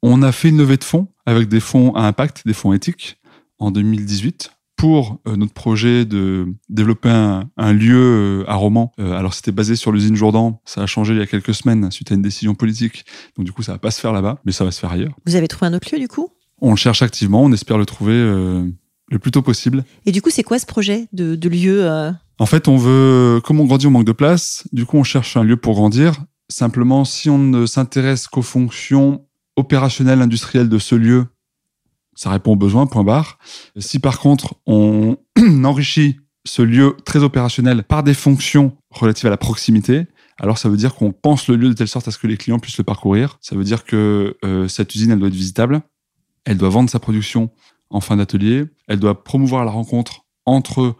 On 0.03 0.21
a 0.21 0.31
fait 0.31 0.49
une 0.49 0.59
levée 0.59 0.77
de 0.77 0.83
fonds 0.83 1.07
avec 1.25 1.49
des 1.49 1.61
fonds 1.61 1.95
à 1.95 2.03
impact, 2.03 2.43
des 2.45 2.53
fonds 2.53 2.73
éthiques, 2.73 3.17
en 3.57 3.71
2018 3.71 4.51
pour 4.79 5.19
euh, 5.27 5.35
notre 5.35 5.51
projet 5.51 6.05
de 6.05 6.47
développer 6.69 7.09
un, 7.09 7.49
un 7.57 7.73
lieu 7.73 7.97
euh, 7.99 8.49
à 8.49 8.55
Romans. 8.55 8.93
Euh, 8.97 9.11
alors 9.11 9.33
c'était 9.33 9.51
basé 9.51 9.75
sur 9.75 9.91
l'usine 9.91 10.15
Jourdan, 10.15 10.61
ça 10.63 10.81
a 10.81 10.85
changé 10.85 11.13
il 11.13 11.19
y 11.19 11.21
a 11.21 11.27
quelques 11.27 11.53
semaines 11.53 11.91
suite 11.91 12.13
à 12.13 12.15
une 12.15 12.21
décision 12.21 12.55
politique, 12.55 13.03
donc 13.35 13.45
du 13.45 13.51
coup 13.51 13.61
ça 13.61 13.73
va 13.73 13.77
pas 13.77 13.91
se 13.91 13.99
faire 13.99 14.13
là-bas, 14.13 14.39
mais 14.45 14.53
ça 14.53 14.63
va 14.63 14.71
se 14.71 14.79
faire 14.79 14.93
ailleurs. 14.93 15.11
Vous 15.25 15.35
avez 15.35 15.49
trouvé 15.49 15.69
un 15.69 15.73
autre 15.73 15.89
lieu 15.93 15.99
du 15.99 16.07
coup? 16.07 16.29
On 16.61 16.69
le 16.69 16.77
cherche 16.77 17.01
activement, 17.01 17.43
on 17.43 17.51
espère 17.51 17.77
le 17.77 17.85
trouver 17.85 18.13
le 18.13 19.19
plus 19.19 19.31
tôt 19.31 19.41
possible. 19.41 19.83
Et 20.05 20.11
du 20.11 20.21
coup, 20.21 20.29
c'est 20.29 20.43
quoi 20.43 20.59
ce 20.59 20.65
projet 20.65 21.07
de, 21.13 21.35
de 21.35 21.49
lieu 21.49 21.85
euh, 21.85 22.11
En 22.37 22.45
fait, 22.45 22.67
on 22.67 22.77
veut, 22.77 23.41
comme 23.43 23.59
on 23.59 23.65
grandit, 23.65 23.87
on 23.87 23.91
manque 23.91 24.05
de 24.05 24.13
place, 24.13 24.65
du 24.71 24.85
coup 24.85 24.97
on 24.97 25.03
cherche 25.03 25.35
un 25.35 25.43
lieu 25.43 25.57
pour 25.57 25.73
grandir. 25.73 26.13
Simplement, 26.49 27.05
si 27.05 27.29
on 27.29 27.37
ne 27.37 27.65
s'intéresse 27.65 28.27
qu'aux 28.27 28.41
fonctions 28.41 29.25
opérationnelles, 29.55 30.21
industrielles 30.21 30.69
de 30.69 30.79
ce 30.79 30.95
lieu, 30.95 31.25
ça 32.19 32.29
répond 32.29 32.51
aux 32.51 32.57
besoins, 32.57 32.85
point 32.85 33.05
barre. 33.05 33.39
Si 33.77 33.97
par 33.97 34.19
contre 34.19 34.55
on 34.65 35.15
enrichit 35.63 36.17
ce 36.45 36.61
lieu 36.61 36.97
très 37.05 37.23
opérationnel 37.23 37.83
par 37.83 38.03
des 38.03 38.13
fonctions 38.13 38.75
relatives 38.89 39.27
à 39.27 39.29
la 39.29 39.37
proximité, 39.37 40.05
alors 40.37 40.57
ça 40.57 40.67
veut 40.67 40.75
dire 40.75 40.95
qu'on 40.95 41.13
pense 41.13 41.47
le 41.47 41.55
lieu 41.55 41.69
de 41.69 41.73
telle 41.73 41.87
sorte 41.87 42.09
à 42.09 42.11
ce 42.11 42.17
que 42.17 42.27
les 42.27 42.35
clients 42.35 42.59
puissent 42.59 42.77
le 42.77 42.83
parcourir. 42.83 43.37
Ça 43.39 43.55
veut 43.55 43.63
dire 43.63 43.85
que 43.85 44.35
euh, 44.43 44.67
cette 44.67 44.93
usine, 44.95 45.11
elle 45.11 45.19
doit 45.19 45.29
être 45.29 45.33
visitable, 45.33 45.81
elle 46.43 46.57
doit 46.57 46.67
vendre 46.67 46.89
sa 46.89 46.99
production 46.99 47.51
en 47.89 48.01
fin 48.01 48.17
d'atelier, 48.17 48.65
elle 48.89 48.99
doit 48.99 49.23
promouvoir 49.23 49.63
la 49.63 49.71
rencontre 49.71 50.25
entre 50.45 50.97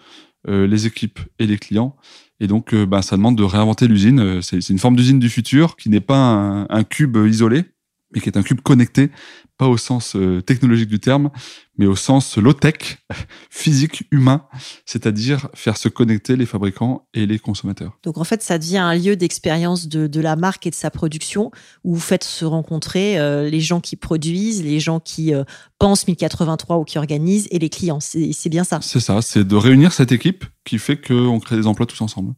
euh, 0.47 0.67
les 0.67 0.87
équipes 0.87 1.19
et 1.37 1.47
les 1.47 1.57
clients. 1.57 1.97
Et 2.39 2.47
donc, 2.47 2.73
euh, 2.73 2.85
bah, 2.85 3.01
ça 3.01 3.17
demande 3.17 3.37
de 3.37 3.43
réinventer 3.43 3.89
l'usine. 3.89 4.41
C'est 4.41 4.69
une 4.69 4.79
forme 4.79 4.95
d'usine 4.95 5.19
du 5.19 5.29
futur 5.29 5.75
qui 5.75 5.89
n'est 5.89 5.99
pas 5.99 6.65
un 6.69 6.83
cube 6.85 7.17
isolé, 7.27 7.65
mais 8.13 8.21
qui 8.21 8.29
est 8.29 8.37
un 8.37 8.43
cube 8.43 8.61
connecté, 8.61 9.11
pas 9.57 9.67
au 9.67 9.77
sens 9.77 10.15
euh, 10.15 10.41
technologique 10.41 10.87
du 10.87 10.99
terme, 10.99 11.29
mais 11.77 11.85
au 11.85 11.95
sens 11.95 12.37
low-tech, 12.37 12.97
physique, 13.49 14.05
humain, 14.09 14.45
c'est-à-dire 14.85 15.49
faire 15.53 15.77
se 15.77 15.89
connecter 15.89 16.35
les 16.35 16.45
fabricants 16.45 17.07
et 17.13 17.25
les 17.25 17.39
consommateurs. 17.39 17.97
Donc 18.03 18.17
en 18.17 18.23
fait, 18.23 18.41
ça 18.41 18.57
devient 18.57 18.77
un 18.77 18.95
lieu 18.95 19.15
d'expérience 19.15 19.87
de, 19.87 20.07
de 20.07 20.21
la 20.21 20.35
marque 20.35 20.65
et 20.65 20.69
de 20.69 20.75
sa 20.75 20.89
production 20.89 21.51
où 21.83 21.95
vous 21.95 21.99
faites 21.99 22.23
se 22.23 22.45
rencontrer 22.45 23.19
euh, 23.19 23.49
les 23.49 23.59
gens 23.59 23.81
qui 23.81 23.95
produisent, 23.95 24.63
les 24.63 24.79
gens 24.79 24.99
qui 24.99 25.33
euh, 25.33 25.43
pensent 25.77 26.07
1083 26.07 26.77
ou 26.77 26.85
qui 26.85 26.97
organisent 26.97 27.47
et 27.51 27.59
les 27.59 27.69
clients. 27.69 27.99
C'est 27.99 28.31
c'est 28.31 28.49
bien 28.49 28.63
ça. 28.63 28.79
C'est 28.81 28.99
ça, 28.99 29.21
c'est 29.21 29.45
de 29.45 29.55
réunir 29.55 29.91
cette 29.91 30.11
équipe 30.11 30.45
qui 30.63 30.79
fait 30.79 30.97
qu'on 30.97 31.39
crée 31.39 31.57
des 31.57 31.67
emplois 31.67 31.85
tous 31.85 32.01
ensemble. 32.01 32.33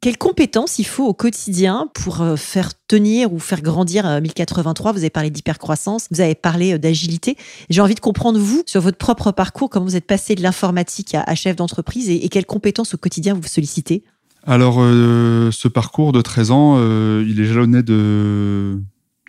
Quelles 0.00 0.16
compétences 0.16 0.78
il 0.78 0.86
faut 0.86 1.04
au 1.04 1.12
quotidien 1.12 1.90
pour 1.92 2.22
euh, 2.22 2.36
faire 2.36 2.70
tenir 2.86 3.32
ou 3.32 3.40
faire 3.40 3.62
grandir 3.62 4.06
euh, 4.06 4.20
1083 4.20 4.92
Vous 4.92 4.98
avez 4.98 5.10
parlé 5.10 5.30
d'hypercroissance, 5.30 6.06
vous 6.12 6.20
avez 6.20 6.36
parlé 6.36 6.74
euh, 6.74 6.78
d'agilité. 6.78 7.36
J'ai 7.68 7.80
envie 7.80 7.96
de 7.96 8.00
comprendre, 8.00 8.38
vous, 8.38 8.62
sur 8.64 8.80
votre 8.80 8.96
propre 8.96 9.32
parcours, 9.32 9.68
comment 9.68 9.86
vous 9.86 9.96
êtes 9.96 10.06
passé 10.06 10.36
de 10.36 10.42
l'informatique 10.42 11.16
à, 11.16 11.22
à 11.22 11.34
chef 11.34 11.56
d'entreprise 11.56 12.08
et, 12.10 12.24
et 12.24 12.28
quelles 12.28 12.46
compétences 12.46 12.94
au 12.94 12.96
quotidien 12.96 13.34
vous 13.34 13.42
sollicitez? 13.42 14.04
Alors, 14.48 14.76
euh, 14.78 15.50
ce 15.50 15.68
parcours 15.68 16.12
de 16.12 16.22
13 16.22 16.50
ans, 16.52 16.76
euh, 16.78 17.24
il 17.28 17.40
est 17.40 17.44
jalonné 17.44 17.82
de, 17.82 18.80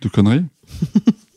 de 0.02 0.08
conneries. 0.08 0.44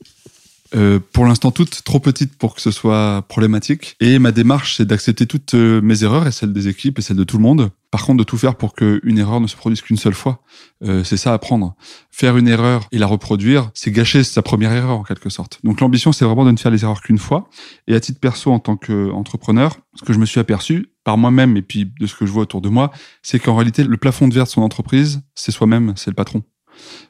Euh, 0.75 0.99
pour 1.11 1.25
l'instant, 1.25 1.51
toutes 1.51 1.83
trop 1.83 1.99
petites 1.99 2.35
pour 2.37 2.55
que 2.55 2.61
ce 2.61 2.71
soit 2.71 3.23
problématique. 3.27 3.95
Et 3.99 4.17
ma 4.19 4.31
démarche, 4.31 4.77
c'est 4.77 4.85
d'accepter 4.85 5.27
toutes 5.27 5.53
euh, 5.53 5.81
mes 5.81 6.03
erreurs 6.03 6.27
et 6.27 6.31
celles 6.31 6.53
des 6.53 6.67
équipes 6.67 6.99
et 6.99 7.01
celles 7.01 7.17
de 7.17 7.23
tout 7.23 7.37
le 7.37 7.43
monde. 7.43 7.69
Par 7.91 8.05
contre, 8.05 8.17
de 8.17 8.23
tout 8.23 8.37
faire 8.37 8.55
pour 8.55 8.73
qu'une 8.73 9.17
erreur 9.19 9.39
ne 9.39 9.45
se 9.45 9.55
produise 9.55 9.81
qu'une 9.81 9.97
seule 9.97 10.15
fois. 10.15 10.41
Euh, 10.83 11.03
c'est 11.03 11.17
ça 11.17 11.33
apprendre. 11.33 11.75
Faire 12.09 12.37
une 12.37 12.47
erreur 12.47 12.87
et 12.91 12.97
la 12.97 13.05
reproduire, 13.05 13.69
c'est 13.75 13.91
gâcher 13.91 14.23
sa 14.23 14.41
première 14.41 14.71
erreur 14.71 14.97
en 14.97 15.03
quelque 15.03 15.29
sorte. 15.29 15.59
Donc 15.63 15.79
l'ambition, 15.79 16.11
c'est 16.11 16.25
vraiment 16.25 16.45
de 16.45 16.51
ne 16.51 16.57
faire 16.57 16.71
les 16.71 16.83
erreurs 16.83 17.01
qu'une 17.01 17.19
fois. 17.19 17.49
Et 17.87 17.93
à 17.93 17.99
titre 17.99 18.19
perso, 18.19 18.51
en 18.51 18.59
tant 18.59 18.77
qu'entrepreneur, 18.77 19.77
ce 19.93 20.03
que 20.03 20.13
je 20.13 20.17
me 20.17 20.25
suis 20.25 20.39
aperçu 20.39 20.89
par 21.03 21.19
moi-même 21.19 21.55
et 21.55 21.61
puis 21.61 21.91
de 21.99 22.07
ce 22.07 22.15
que 22.15 22.25
je 22.25 22.31
vois 22.31 22.43
autour 22.43 22.61
de 22.61 22.69
moi, 22.69 22.91
c'est 23.21 23.37
qu'en 23.37 23.55
réalité, 23.55 23.83
le 23.83 23.97
plafond 23.97 24.27
de 24.27 24.33
verre 24.33 24.45
de 24.45 24.49
son 24.49 24.63
entreprise, 24.63 25.21
c'est 25.35 25.51
soi-même, 25.51 25.93
c'est 25.95 26.09
le 26.09 26.15
patron. 26.15 26.41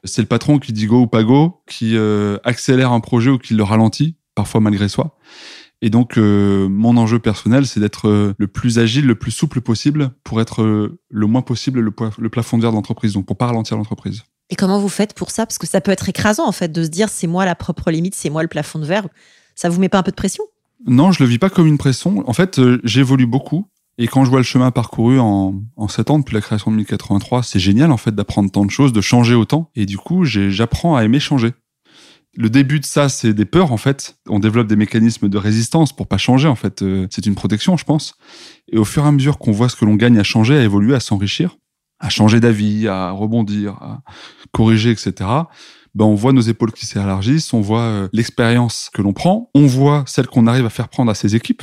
C'est 0.03 0.21
le 0.21 0.27
patron 0.27 0.59
qui 0.59 0.73
dit 0.73 0.85
go 0.85 1.01
ou 1.01 1.07
pas 1.07 1.23
go, 1.23 1.61
qui 1.67 1.95
euh, 1.95 2.37
accélère 2.43 2.91
un 2.91 2.99
projet 2.99 3.29
ou 3.29 3.37
qui 3.37 3.53
le 3.53 3.63
ralentit, 3.63 4.15
parfois 4.35 4.61
malgré 4.61 4.89
soi. 4.89 5.17
Et 5.81 5.89
donc, 5.89 6.17
euh, 6.17 6.69
mon 6.69 6.95
enjeu 6.95 7.19
personnel, 7.19 7.65
c'est 7.67 7.79
d'être 7.81 8.07
euh, 8.07 8.33
le 8.37 8.47
plus 8.47 8.79
agile, 8.79 9.05
le 9.05 9.15
plus 9.15 9.31
souple 9.31 9.59
possible 9.59 10.11
pour 10.23 10.39
être 10.39 10.95
le 11.09 11.27
moins 11.27 11.41
possible 11.41 11.81
le, 11.81 11.91
pla- 11.91 12.11
le 12.17 12.29
plafond 12.29 12.57
de 12.57 12.61
verre 12.61 12.71
de 12.71 12.77
l'entreprise, 12.77 13.13
donc 13.13 13.25
pour 13.25 13.37
pas 13.37 13.47
ralentir 13.47 13.75
l'entreprise. 13.75 14.23
Et 14.49 14.55
comment 14.55 14.79
vous 14.79 14.89
faites 14.89 15.13
pour 15.13 15.31
ça? 15.31 15.45
Parce 15.45 15.57
que 15.57 15.67
ça 15.67 15.81
peut 15.81 15.91
être 15.91 16.07
écrasant, 16.07 16.47
en 16.47 16.51
fait, 16.51 16.71
de 16.71 16.83
se 16.83 16.89
dire 16.89 17.09
c'est 17.09 17.27
moi 17.27 17.43
la 17.43 17.55
propre 17.55 17.91
limite, 17.91 18.15
c'est 18.15 18.29
moi 18.29 18.43
le 18.43 18.47
plafond 18.47 18.79
de 18.79 18.85
verre. 18.85 19.07
Ça 19.55 19.69
vous 19.69 19.79
met 19.79 19.89
pas 19.89 19.99
un 19.99 20.03
peu 20.03 20.11
de 20.11 20.15
pression? 20.15 20.43
Non, 20.85 21.11
je 21.11 21.23
le 21.23 21.29
vis 21.29 21.37
pas 21.39 21.49
comme 21.49 21.67
une 21.67 21.77
pression. 21.77 22.27
En 22.29 22.33
fait, 22.33 22.59
euh, 22.59 22.79
j'évolue 22.83 23.25
beaucoup. 23.25 23.67
Et 23.97 24.07
quand 24.07 24.25
je 24.25 24.29
vois 24.29 24.39
le 24.39 24.43
chemin 24.45 24.71
parcouru 24.71 25.19
en, 25.19 25.61
en 25.75 25.87
7 25.87 26.09
ans 26.09 26.19
depuis 26.19 26.33
la 26.33 26.41
création 26.41 26.71
de 26.71 26.77
1083, 26.77 27.43
c'est 27.43 27.59
génial 27.59 27.91
en 27.91 27.97
fait 27.97 28.13
d'apprendre 28.15 28.49
tant 28.49 28.65
de 28.65 28.71
choses, 28.71 28.91
de 28.91 29.01
changer 29.01 29.35
autant. 29.35 29.69
Et 29.75 29.85
du 29.85 29.97
coup, 29.97 30.23
j'apprends 30.25 30.95
à 30.95 31.03
aimer 31.03 31.19
changer. 31.19 31.53
Le 32.35 32.49
début 32.49 32.79
de 32.79 32.85
ça, 32.85 33.09
c'est 33.09 33.33
des 33.33 33.45
peurs 33.45 33.71
en 33.71 33.77
fait. 33.77 34.17
On 34.27 34.39
développe 34.39 34.65
des 34.65 34.75
mécanismes 34.75 35.29
de 35.29 35.37
résistance 35.37 35.93
pour 35.93 36.07
pas 36.07 36.17
changer 36.17 36.47
en 36.47 36.55
fait. 36.55 36.81
Euh, 36.81 37.05
C'est 37.11 37.27
une 37.27 37.35
protection, 37.35 37.77
je 37.77 37.85
pense. 37.85 38.15
Et 38.71 38.77
au 38.77 38.85
fur 38.85 39.05
et 39.05 39.07
à 39.07 39.11
mesure 39.11 39.37
qu'on 39.37 39.51
voit 39.51 39.69
ce 39.69 39.75
que 39.75 39.85
l'on 39.85 39.95
gagne 39.95 40.17
à 40.17 40.23
changer, 40.23 40.57
à 40.57 40.63
évoluer, 40.63 40.95
à 40.95 40.99
s'enrichir, 40.99 41.57
à 41.99 42.09
changer 42.09 42.39
d'avis, 42.39 42.87
à 42.87 43.11
rebondir, 43.11 43.73
à 43.73 44.01
corriger, 44.51 44.89
etc. 44.89 45.13
Ben 45.93 46.05
on 46.05 46.15
voit 46.15 46.33
nos 46.33 46.41
épaules 46.41 46.71
qui 46.71 46.87
s'élargissent, 46.87 47.53
on 47.53 47.61
voit 47.61 47.81
euh, 47.81 48.07
l'expérience 48.13 48.89
que 48.91 49.03
l'on 49.03 49.13
prend, 49.13 49.51
on 49.53 49.67
voit 49.67 50.03
celle 50.07 50.25
qu'on 50.25 50.47
arrive 50.47 50.65
à 50.65 50.71
faire 50.71 50.89
prendre 50.89 51.11
à 51.11 51.15
ses 51.15 51.35
équipes. 51.35 51.61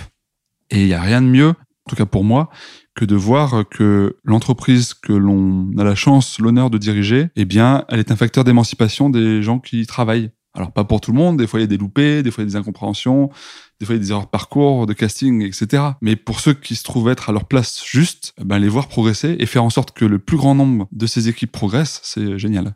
Et 0.71 0.83
il 0.83 0.87
y 0.89 0.95
a 0.95 1.01
rien 1.01 1.21
de 1.21 1.27
mieux, 1.27 1.55
tout 1.91 1.97
cas 1.97 2.07
pour 2.07 2.25
moi, 2.25 2.49
que 2.95 3.05
de 3.05 3.17
voir 3.17 3.65
que 3.69 4.17
l'entreprise 4.25 4.95
que 4.95 5.13
l'on 5.13 5.71
a 5.77 5.85
la 5.85 5.95
chance, 5.95 6.39
l'honneur 6.39 6.71
de 6.71 6.79
diriger, 6.79 7.29
eh 7.37 7.45
bien, 7.45 7.85
elle 7.89 7.99
est 7.99 8.11
un 8.13 8.17
facteur 8.17 8.45
d'émancipation 8.45 9.11
des 9.11 9.43
gens 9.43 9.59
qui 9.59 9.81
y 9.81 9.87
travaillent. 9.87 10.31
Alors 10.55 10.73
pas 10.73 10.85
pour 10.85 11.01
tout 11.01 11.13
le 11.13 11.19
monde, 11.19 11.37
des 11.37 11.47
fois 11.47 11.61
il 11.61 11.63
y 11.63 11.65
a 11.65 11.69
des 11.69 11.77
loupés, 11.77 12.25
des 12.25 12.33
fois 12.33 12.43
il 12.43 12.49
y 12.49 12.51
a 12.51 12.53
des 12.53 12.57
incompréhensions, 12.57 13.31
des 13.79 13.87
fois 13.87 13.95
il 13.95 13.99
y 13.99 14.01
a 14.01 14.05
des 14.05 14.11
erreurs 14.11 14.25
de 14.25 14.31
parcours, 14.31 14.87
de 14.87 14.93
casting, 14.93 15.43
etc. 15.43 15.85
Mais 16.01 16.17
pour 16.17 16.41
ceux 16.41 16.55
qui 16.55 16.75
se 16.75 16.83
trouvent 16.83 17.09
être 17.09 17.31
à 17.31 17.33
leur 17.33 17.45
place 17.45 17.85
juste, 17.85 18.35
eh 18.41 18.45
ben, 18.45 18.59
les 18.59 18.69
voir 18.69 18.89
progresser 18.89 19.37
et 19.39 19.47
faire 19.47 19.63
en 19.63 19.71
sorte 19.71 19.93
que 19.93 20.05
le 20.05 20.19
plus 20.19 20.37
grand 20.37 20.57
nombre 20.57 20.89
de 20.91 21.07
ces 21.07 21.29
équipes 21.29 21.53
progressent, 21.53 22.01
c'est 22.03 22.37
génial. 22.37 22.75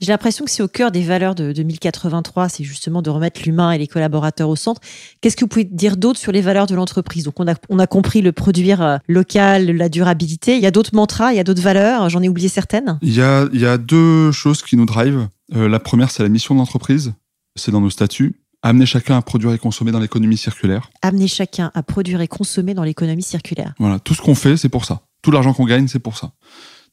J'ai 0.00 0.12
l'impression 0.12 0.44
que 0.44 0.50
c'est 0.50 0.62
au 0.62 0.68
cœur 0.68 0.92
des 0.92 1.02
valeurs 1.02 1.34
de, 1.34 1.52
de 1.52 1.62
1083, 1.62 2.48
c'est 2.48 2.64
justement 2.64 3.02
de 3.02 3.10
remettre 3.10 3.42
l'humain 3.44 3.72
et 3.72 3.78
les 3.78 3.88
collaborateurs 3.88 4.48
au 4.48 4.56
centre. 4.56 4.80
Qu'est-ce 5.20 5.36
que 5.36 5.44
vous 5.44 5.48
pouvez 5.48 5.64
dire 5.64 5.96
d'autre 5.96 6.20
sur 6.20 6.30
les 6.30 6.40
valeurs 6.40 6.66
de 6.66 6.74
l'entreprise? 6.74 7.24
Donc 7.24 7.40
on 7.40 7.48
a, 7.48 7.54
on 7.68 7.78
a 7.78 7.86
compris 7.86 8.22
le 8.22 8.32
produire 8.32 8.82
euh, 8.82 8.98
local, 9.08 9.70
la 9.70 9.88
durabilité. 9.88 10.56
Il 10.56 10.62
y 10.62 10.66
a 10.66 10.70
d'autres 10.70 10.94
mantras, 10.94 11.32
il 11.32 11.36
y 11.36 11.40
a 11.40 11.44
d'autres 11.44 11.62
valeurs. 11.62 12.08
J'en 12.10 12.22
ai 12.22 12.28
oublié 12.28 12.48
certaines? 12.48 12.98
Il 13.02 13.14
y 13.14 13.22
a, 13.22 13.48
il 13.52 13.60
y 13.60 13.66
a 13.66 13.76
deux 13.76 14.30
choses 14.30 14.62
qui 14.62 14.76
nous 14.76 14.86
drivent. 14.86 15.28
Euh, 15.54 15.68
la 15.68 15.80
première, 15.80 16.10
c'est 16.10 16.22
la 16.22 16.28
mission 16.28 16.54
de 16.54 16.60
l'entreprise. 16.60 17.12
C'est 17.56 17.72
dans 17.72 17.80
nos 17.80 17.90
statuts. 17.90 18.36
Amener 18.62 18.86
chacun 18.86 19.16
à 19.16 19.22
produire 19.22 19.52
et 19.52 19.58
consommer 19.58 19.92
dans 19.92 20.00
l'économie 20.00 20.36
circulaire. 20.36 20.90
Amener 21.02 21.28
chacun 21.28 21.70
à 21.74 21.82
produire 21.82 22.20
et 22.20 22.28
consommer 22.28 22.74
dans 22.74 22.82
l'économie 22.82 23.22
circulaire. 23.22 23.74
Voilà, 23.78 23.98
tout 24.00 24.14
ce 24.14 24.22
qu'on 24.22 24.34
fait, 24.34 24.56
c'est 24.56 24.68
pour 24.68 24.84
ça. 24.84 25.02
Tout 25.22 25.30
l'argent 25.30 25.52
qu'on 25.54 25.64
gagne, 25.64 25.86
c'est 25.88 26.00
pour 26.00 26.16
ça. 26.16 26.32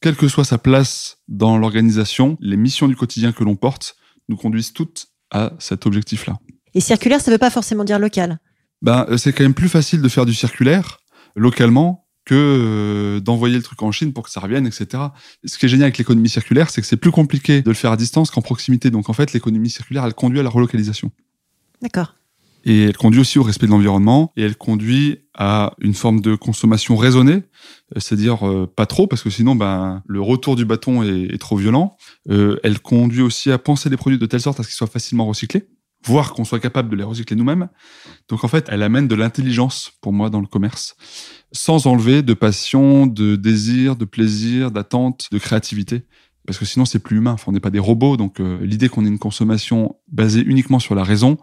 Quelle 0.00 0.16
que 0.16 0.28
soit 0.28 0.44
sa 0.44 0.58
place 0.58 1.18
dans 1.28 1.58
l'organisation, 1.58 2.36
les 2.40 2.56
missions 2.56 2.88
du 2.88 2.96
quotidien 2.96 3.32
que 3.32 3.44
l'on 3.44 3.56
porte 3.56 3.96
nous 4.28 4.36
conduisent 4.36 4.72
toutes 4.72 5.08
à 5.30 5.52
cet 5.58 5.86
objectif-là. 5.86 6.38
Et 6.74 6.80
circulaire, 6.80 7.20
ça 7.20 7.30
ne 7.30 7.34
veut 7.34 7.38
pas 7.38 7.50
forcément 7.50 7.84
dire 7.84 7.98
local. 7.98 8.38
Ben, 8.82 9.06
euh, 9.08 9.16
c'est 9.16 9.32
quand 9.32 9.42
même 9.42 9.54
plus 9.54 9.68
facile 9.68 10.02
de 10.02 10.08
faire 10.08 10.26
du 10.26 10.34
circulaire 10.34 10.98
localement 11.34 12.06
que 12.24 12.34
euh, 12.34 13.20
d'envoyer 13.20 13.56
le 13.56 13.62
truc 13.62 13.82
en 13.82 13.92
Chine 13.92 14.12
pour 14.12 14.24
que 14.24 14.30
ça 14.30 14.40
revienne, 14.40 14.66
etc. 14.66 15.04
Ce 15.44 15.56
qui 15.58 15.66
est 15.66 15.68
génial 15.68 15.84
avec 15.84 15.98
l'économie 15.98 16.28
circulaire, 16.28 16.70
c'est 16.70 16.80
que 16.80 16.86
c'est 16.86 16.96
plus 16.96 17.12
compliqué 17.12 17.62
de 17.62 17.70
le 17.70 17.74
faire 17.74 17.92
à 17.92 17.96
distance 17.96 18.30
qu'en 18.30 18.42
proximité. 18.42 18.90
Donc 18.90 19.08
en 19.08 19.12
fait, 19.12 19.32
l'économie 19.32 19.70
circulaire, 19.70 20.04
elle 20.04 20.14
conduit 20.14 20.40
à 20.40 20.42
la 20.42 20.50
relocalisation. 20.50 21.10
D'accord. 21.80 22.16
Et 22.66 22.82
elle 22.82 22.96
conduit 22.96 23.20
aussi 23.20 23.38
au 23.38 23.44
respect 23.44 23.66
de 23.66 23.70
l'environnement 23.70 24.32
et 24.36 24.42
elle 24.42 24.56
conduit 24.56 25.20
à 25.34 25.72
une 25.78 25.94
forme 25.94 26.20
de 26.20 26.34
consommation 26.34 26.96
raisonnée, 26.96 27.44
euh, 27.94 27.98
c'est-à-dire 28.00 28.46
euh, 28.46 28.66
pas 28.66 28.86
trop 28.86 29.06
parce 29.06 29.22
que 29.22 29.30
sinon 29.30 29.54
ben, 29.54 30.02
le 30.06 30.20
retour 30.20 30.56
du 30.56 30.64
bâton 30.64 31.04
est, 31.04 31.38
trop 31.38 31.56
violent. 31.56 31.96
Euh, 32.28 32.58
elle 32.64 32.80
conduit 32.80 33.22
aussi 33.22 33.52
à 33.52 33.58
penser 33.58 33.88
les 33.88 33.96
produits 33.96 34.18
de 34.18 34.26
telle 34.26 34.40
sorte 34.40 34.58
à 34.58 34.64
ce 34.64 34.68
qu'ils 34.68 34.76
soient 34.76 34.88
facilement 34.88 35.26
recyclés, 35.26 35.68
voire 36.04 36.34
qu'on 36.34 36.44
soit 36.44 36.58
capable 36.58 36.88
de 36.90 36.96
les 36.96 37.04
recycler 37.04 37.36
nous-mêmes. 37.36 37.68
Donc 38.28 38.42
en 38.42 38.48
fait, 38.48 38.66
elle 38.68 38.82
amène 38.82 39.06
de 39.06 39.14
l'intelligence 39.14 39.92
pour 40.00 40.12
moi 40.12 40.28
dans 40.28 40.40
le 40.40 40.48
commerce, 40.48 40.96
sans 41.52 41.86
enlever 41.86 42.22
de 42.22 42.34
passion, 42.34 43.06
de 43.06 43.36
désir, 43.36 43.94
de 43.94 44.04
plaisir, 44.04 44.72
d'attente, 44.72 45.28
de 45.30 45.38
créativité 45.38 46.02
parce 46.46 46.58
que 46.58 46.64
sinon 46.64 46.84
c'est 46.84 46.98
plus 46.98 47.18
humain. 47.18 47.32
Enfin, 47.32 47.44
on 47.48 47.52
n'est 47.52 47.60
pas 47.60 47.70
des 47.70 47.78
robots, 47.78 48.16
donc 48.16 48.40
euh, 48.40 48.58
l'idée 48.64 48.88
qu'on 48.88 49.04
ait 49.04 49.08
une 49.08 49.18
consommation 49.18 49.96
basée 50.08 50.42
uniquement 50.42 50.78
sur 50.78 50.94
la 50.94 51.04
raison, 51.04 51.38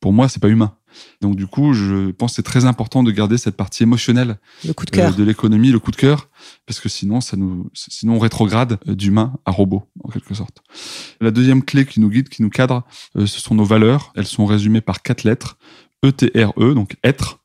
pour 0.00 0.12
moi, 0.12 0.28
c'est 0.28 0.40
pas 0.40 0.48
humain. 0.48 0.76
Donc 1.20 1.34
du 1.34 1.46
coup, 1.46 1.72
je 1.72 2.12
pense 2.12 2.32
que 2.32 2.36
c'est 2.36 2.42
très 2.42 2.64
important 2.66 3.02
de 3.02 3.10
garder 3.10 3.36
cette 3.36 3.56
partie 3.56 3.82
émotionnelle 3.82 4.38
le 4.64 4.72
coup 4.72 4.86
de, 4.86 4.90
cœur. 4.90 5.12
Euh, 5.12 5.16
de 5.16 5.24
l'économie, 5.24 5.70
le 5.70 5.80
coup 5.80 5.90
de 5.90 5.96
cœur, 5.96 6.28
parce 6.66 6.78
que 6.78 6.88
sinon, 6.88 7.20
ça 7.20 7.36
nous, 7.36 7.68
sinon 7.74 8.14
on 8.14 8.18
rétrograde 8.18 8.78
euh, 8.88 8.94
d'humain 8.94 9.34
à 9.44 9.50
robot 9.50 9.82
en 10.02 10.10
quelque 10.10 10.34
sorte. 10.34 10.62
La 11.20 11.30
deuxième 11.30 11.64
clé 11.64 11.84
qui 11.84 12.00
nous 12.00 12.08
guide, 12.08 12.28
qui 12.28 12.42
nous 12.42 12.50
cadre, 12.50 12.84
ce 13.16 13.26
sont 13.26 13.54
nos 13.54 13.64
valeurs. 13.64 14.12
Elles 14.14 14.26
sont 14.26 14.46
résumées 14.46 14.80
par 14.80 15.02
quatre 15.02 15.24
lettres 15.24 15.58
E 16.04 16.12
T 16.12 16.30
R 16.36 16.52
E, 16.58 16.74
donc 16.74 16.96
être. 17.02 17.40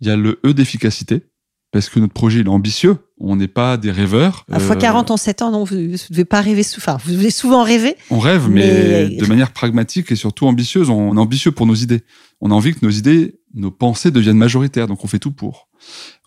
Il 0.00 0.06
y 0.06 0.10
a 0.10 0.16
le 0.16 0.40
E 0.46 0.52
d'efficacité 0.52 1.27
parce 1.70 1.88
que 1.88 2.00
notre 2.00 2.14
projet 2.14 2.40
est 2.40 2.48
ambitieux. 2.48 2.96
On 3.18 3.36
n'est 3.36 3.48
pas 3.48 3.76
des 3.76 3.90
rêveurs. 3.90 4.46
À 4.50 4.58
fois 4.58 4.76
40 4.76 5.10
en 5.10 5.16
7 5.16 5.42
ans, 5.42 5.50
non, 5.50 5.64
vous 5.64 5.74
ne 5.74 5.96
devez 6.10 6.24
pas 6.24 6.40
rêver. 6.40 6.62
Enfin, 6.76 6.96
vous 7.04 7.12
devez 7.12 7.30
souvent 7.30 7.62
rêver. 7.62 7.96
On 8.10 8.18
rêve, 8.18 8.48
mais, 8.48 9.08
de 9.08 9.26
manière 9.26 9.52
pragmatique 9.52 10.10
et 10.12 10.16
surtout 10.16 10.46
ambitieuse. 10.46 10.88
On 10.88 11.16
est 11.16 11.20
ambitieux 11.20 11.52
pour 11.52 11.66
nos 11.66 11.74
idées. 11.74 12.02
On 12.40 12.50
a 12.50 12.54
envie 12.54 12.74
que 12.74 12.84
nos 12.84 12.90
idées, 12.90 13.40
nos 13.54 13.70
pensées 13.70 14.10
deviennent 14.10 14.38
majoritaires. 14.38 14.86
Donc, 14.86 15.04
on 15.04 15.08
fait 15.08 15.18
tout 15.18 15.32
pour. 15.32 15.68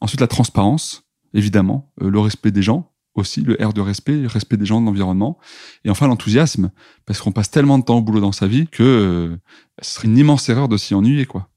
Ensuite, 0.02 0.22
la 0.22 0.28
transparence, 0.28 1.04
évidemment. 1.34 1.92
Euh, 2.02 2.10
le 2.10 2.20
respect 2.20 2.52
des 2.52 2.62
gens 2.62 2.92
aussi, 3.16 3.42
le 3.42 3.58
R 3.60 3.74
de 3.74 3.82
respect, 3.82 4.16
le 4.16 4.28
respect 4.28 4.58
des 4.58 4.66
gens, 4.66 4.80
de 4.80 4.86
l'environnement. 4.86 5.38
Et 5.86 5.90
enfin, 5.90 6.08
l'enthousiasme, 6.08 6.72
parce 7.06 7.20
qu'on 7.20 7.32
passe 7.32 7.52
tellement 7.52 7.78
de 7.78 7.84
temps 7.84 7.98
au 7.98 8.02
boulot 8.02 8.22
dans 8.22 8.32
sa 8.32 8.48
vie 8.48 8.68
que 8.68 8.84
euh, 8.84 9.38
ce 9.82 9.96
serait 9.96 10.08
une 10.08 10.18
immense 10.18 10.48
erreur 10.50 10.70
de 10.70 10.78
s'y 10.78 10.94
ennuyer, 10.94 11.26
quoi. 11.26 11.51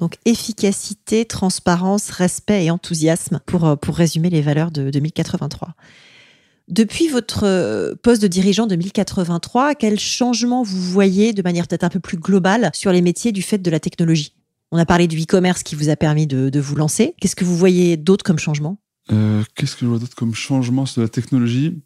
Donc 0.00 0.16
efficacité, 0.24 1.26
transparence, 1.26 2.10
respect 2.10 2.64
et 2.64 2.70
enthousiasme 2.70 3.40
pour, 3.44 3.66
euh, 3.66 3.76
pour 3.76 3.96
résumer 3.96 4.30
les 4.30 4.40
valeurs 4.40 4.70
de 4.70 4.90
2083. 4.90 5.74
Depuis 6.68 7.08
votre 7.08 7.44
euh, 7.44 7.94
poste 8.02 8.22
de 8.22 8.28
dirigeant 8.28 8.66
de 8.66 8.76
1083, 8.76 9.74
quel 9.74 10.00
changement 10.00 10.62
vous 10.62 10.80
voyez 10.80 11.34
de 11.34 11.42
manière 11.42 11.68
peut-être 11.68 11.84
un 11.84 11.90
peu 11.90 12.00
plus 12.00 12.16
globale 12.16 12.70
sur 12.72 12.92
les 12.92 13.02
métiers 13.02 13.30
du 13.30 13.42
fait 13.42 13.58
de 13.58 13.70
la 13.70 13.78
technologie? 13.78 14.34
On 14.72 14.78
a 14.78 14.86
parlé 14.86 15.06
du 15.06 15.20
e-commerce 15.20 15.62
qui 15.62 15.74
vous 15.74 15.90
a 15.90 15.96
permis 15.96 16.26
de, 16.26 16.60
vous 16.60 16.76
lancer. 16.76 17.14
Qu'est-ce 17.20 17.36
que 17.36 17.44
vous 17.44 17.56
voyez 17.56 17.96
d'autre 17.96 18.24
comme 18.24 18.38
changement? 18.38 18.78
Euh, 19.12 19.42
Qu'est-ce 19.54 19.74
que 19.74 19.80
je 19.80 19.86
vois 19.86 19.98
d'autre 19.98 20.14
comme 20.14 20.34
changement 20.34 20.86
sur 20.86 21.02
la 21.02 21.08
technologie? 21.08 21.82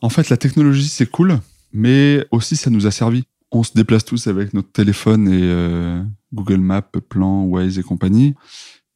En 0.00 0.08
fait, 0.08 0.30
la 0.30 0.36
technologie, 0.36 0.88
c'est 0.88 1.06
cool, 1.06 1.40
mais 1.72 2.24
aussi 2.30 2.56
ça 2.56 2.70
nous 2.70 2.86
a 2.86 2.90
servi. 2.90 3.24
On 3.52 3.62
se 3.62 3.72
déplace 3.74 4.04
tous 4.04 4.26
avec 4.26 4.54
notre 4.54 4.72
téléphone 4.72 5.28
et 5.28 6.02
Google 6.34 6.60
Maps, 6.60 6.82
Plan, 7.08 7.44
Waze 7.44 7.78
et 7.78 7.82
compagnie. 7.82 8.34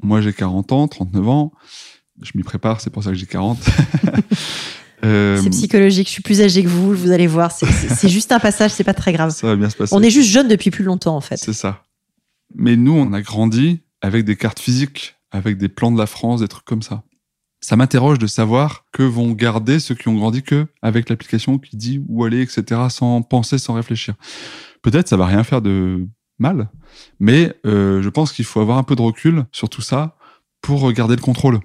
Moi, 0.02 0.20
j'ai 0.20 0.32
40 0.32 0.72
ans, 0.72 0.88
39 0.88 1.28
ans. 1.28 1.52
Je 2.22 2.32
m'y 2.34 2.42
prépare, 2.42 2.80
c'est 2.80 2.90
pour 2.90 3.04
ça 3.04 3.10
que 3.10 3.16
j'ai 3.16 3.26
40. 3.26 3.58
Euh, 5.04 5.40
c'est 5.42 5.50
psychologique, 5.50 6.06
je 6.08 6.12
suis 6.12 6.22
plus 6.22 6.40
âgé 6.40 6.64
que 6.64 6.68
vous, 6.68 6.94
vous 6.94 7.10
allez 7.10 7.26
voir. 7.26 7.52
C'est 7.52 8.08
juste 8.08 8.32
un 8.32 8.38
passage, 8.38 8.70
c'est 8.72 8.82
pas 8.82 8.94
très 8.94 9.12
grave. 9.12 9.30
Ça 9.30 9.46
va 9.46 9.54
bien 9.54 9.68
se 9.68 9.76
passer. 9.76 9.94
On 9.94 10.02
est 10.02 10.10
juste 10.10 10.30
jeune 10.30 10.48
depuis 10.48 10.70
plus 10.70 10.84
longtemps, 10.84 11.14
en 11.14 11.20
fait. 11.20 11.36
C'est 11.36 11.52
ça. 11.52 11.84
Mais 12.54 12.76
nous, 12.76 12.94
on 12.94 13.12
a 13.12 13.20
grandi 13.20 13.80
avec 14.00 14.24
des 14.24 14.36
cartes 14.36 14.58
physiques, 14.58 15.16
avec 15.30 15.58
des 15.58 15.68
plans 15.68 15.92
de 15.92 15.98
la 15.98 16.06
France, 16.06 16.40
des 16.40 16.48
trucs 16.48 16.64
comme 16.64 16.82
ça. 16.82 17.02
Ça 17.66 17.74
m'interroge 17.74 18.20
de 18.20 18.28
savoir 18.28 18.84
que 18.92 19.02
vont 19.02 19.32
garder 19.32 19.80
ceux 19.80 19.96
qui 19.96 20.06
ont 20.06 20.14
grandi 20.14 20.44
que 20.44 20.68
avec 20.82 21.08
l'application 21.08 21.58
qui 21.58 21.76
dit 21.76 22.00
où 22.08 22.22
aller, 22.22 22.40
etc., 22.40 22.82
sans 22.90 23.22
penser, 23.22 23.58
sans 23.58 23.74
réfléchir. 23.74 24.14
Peut-être 24.82 25.08
ça 25.08 25.16
va 25.16 25.26
rien 25.26 25.42
faire 25.42 25.62
de 25.62 26.06
mal, 26.38 26.70
mais 27.18 27.52
euh, 27.66 28.02
je 28.02 28.08
pense 28.08 28.30
qu'il 28.30 28.44
faut 28.44 28.60
avoir 28.60 28.78
un 28.78 28.84
peu 28.84 28.94
de 28.94 29.02
recul 29.02 29.46
sur 29.50 29.68
tout 29.68 29.82
ça 29.82 30.16
pour 30.62 30.92
garder 30.92 31.16
le 31.16 31.20
contrôle. 31.20 31.58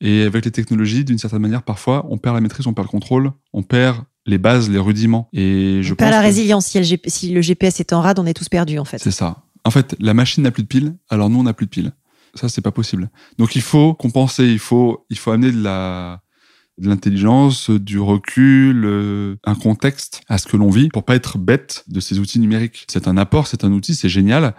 Et 0.00 0.22
avec 0.22 0.44
les 0.44 0.52
technologies, 0.52 1.04
d'une 1.04 1.18
certaine 1.18 1.42
manière, 1.42 1.64
parfois, 1.64 2.06
on 2.08 2.18
perd 2.18 2.36
la 2.36 2.40
maîtrise, 2.40 2.68
on 2.68 2.72
perd 2.72 2.86
le 2.86 2.92
contrôle, 2.92 3.32
on 3.52 3.64
perd 3.64 4.04
les 4.26 4.38
bases, 4.38 4.70
les 4.70 4.78
rudiments. 4.78 5.28
Et 5.32 5.80
je 5.82 5.92
on 5.94 5.96
perd 5.96 6.12
la 6.12 6.20
résilience. 6.20 6.66
Si, 7.06 7.32
le 7.32 7.42
GPS 7.42 7.80
est 7.80 7.92
en 7.92 8.00
rade, 8.00 8.20
on 8.20 8.26
est 8.26 8.34
tous 8.34 8.48
perdus, 8.48 8.78
en 8.78 8.84
fait. 8.84 8.98
C'est 8.98 9.10
ça. 9.10 9.42
En 9.64 9.72
fait, 9.72 9.96
la 9.98 10.14
machine 10.14 10.44
n'a 10.44 10.52
plus 10.52 10.62
de 10.62 10.68
piles, 10.68 10.94
alors 11.10 11.30
nous, 11.30 11.40
on 11.40 11.42
n'a 11.42 11.52
plus 11.52 11.66
de 11.66 11.70
piles. 11.70 11.92
Ça, 12.36 12.48
c'est 12.48 12.60
pas 12.60 12.70
possible. 12.70 13.10
Donc, 13.38 13.56
il 13.56 13.62
faut 13.62 13.94
compenser, 13.94 14.44
il 14.44 14.58
faut, 14.58 15.06
il 15.10 15.18
faut 15.18 15.30
amener 15.30 15.52
de 15.52 15.62
la, 15.62 16.20
de 16.78 16.88
l'intelligence, 16.88 17.70
du 17.70 17.98
recul, 17.98 18.84
euh, 18.84 19.36
un 19.44 19.54
contexte 19.54 20.20
à 20.28 20.38
ce 20.38 20.46
que 20.46 20.56
l'on 20.56 20.70
vit 20.70 20.88
pour 20.88 21.04
pas 21.04 21.14
être 21.14 21.38
bête 21.38 21.84
de 21.88 22.00
ces 22.00 22.18
outils 22.18 22.38
numériques. 22.38 22.84
C'est 22.88 23.08
un 23.08 23.16
apport, 23.16 23.46
c'est 23.46 23.64
un 23.64 23.72
outil, 23.72 23.94
c'est 23.94 24.08
génial, 24.08 24.54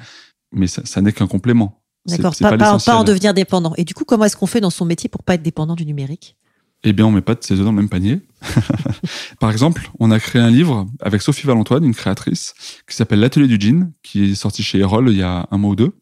mais 0.52 0.68
ça, 0.68 1.02
n'est 1.02 1.14
qu'un 1.14 1.28
complément. 1.28 1.82
D'accord, 2.08 2.34
pas, 2.40 2.58
pas, 2.58 2.96
en 2.96 3.04
devenir 3.04 3.34
dépendant. 3.34 3.74
Et 3.76 3.84
du 3.84 3.94
coup, 3.94 4.06
comment 4.06 4.26
est-ce 4.26 4.38
qu'on 4.38 4.48
fait 4.48 4.62
dans 4.62 4.70
son 4.70 4.86
métier 4.86 5.10
pour 5.10 5.24
pas 5.24 5.36
être 5.36 5.44
dépendant 5.44 5.76
du 5.76 5.86
numérique? 5.86 6.38
Eh 6.84 6.94
bien, 6.94 7.06
on 7.06 7.12
met 7.12 7.22
pas 7.22 7.36
de 7.36 7.44
ses 7.44 7.56
œufs 7.56 7.66
dans 7.66 7.72
le 7.72 7.78
même 7.78 7.90
panier. 7.90 8.22
Par 9.40 9.52
exemple, 9.52 9.90
on 10.00 10.12
a 10.12 10.20
créé 10.20 10.42
un 10.42 10.52
livre 10.52 10.88
avec 11.02 11.22
Sophie 11.22 11.48
Valentoine, 11.48 11.84
une 11.84 11.96
créatrice, 11.96 12.54
qui 12.88 12.96
s'appelle 12.96 13.20
L'Atelier 13.20 13.48
du 13.48 13.60
Jean, 13.60 13.92
qui 14.04 14.32
est 14.32 14.36
sorti 14.36 14.64
chez 14.64 14.80
Erol 14.80 15.10
il 15.10 15.18
y 15.18 15.24
a 15.24 15.48
un 15.52 15.58
mois 15.58 15.72
ou 15.72 15.76
deux, 15.76 15.94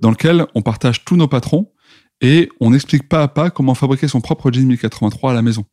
dans 0.00 0.10
lequel 0.10 0.46
on 0.54 0.62
partage 0.62 1.04
tous 1.04 1.16
nos 1.16 1.28
patrons 1.28 1.70
et 2.20 2.48
on 2.60 2.72
explique 2.72 3.08
pas 3.08 3.22
à 3.22 3.28
pas 3.28 3.50
comment 3.50 3.74
fabriquer 3.74 4.08
son 4.08 4.20
propre 4.20 4.50
jean 4.50 4.66
1083 4.66 5.30
à 5.30 5.34
la 5.34 5.42
maison. 5.42 5.64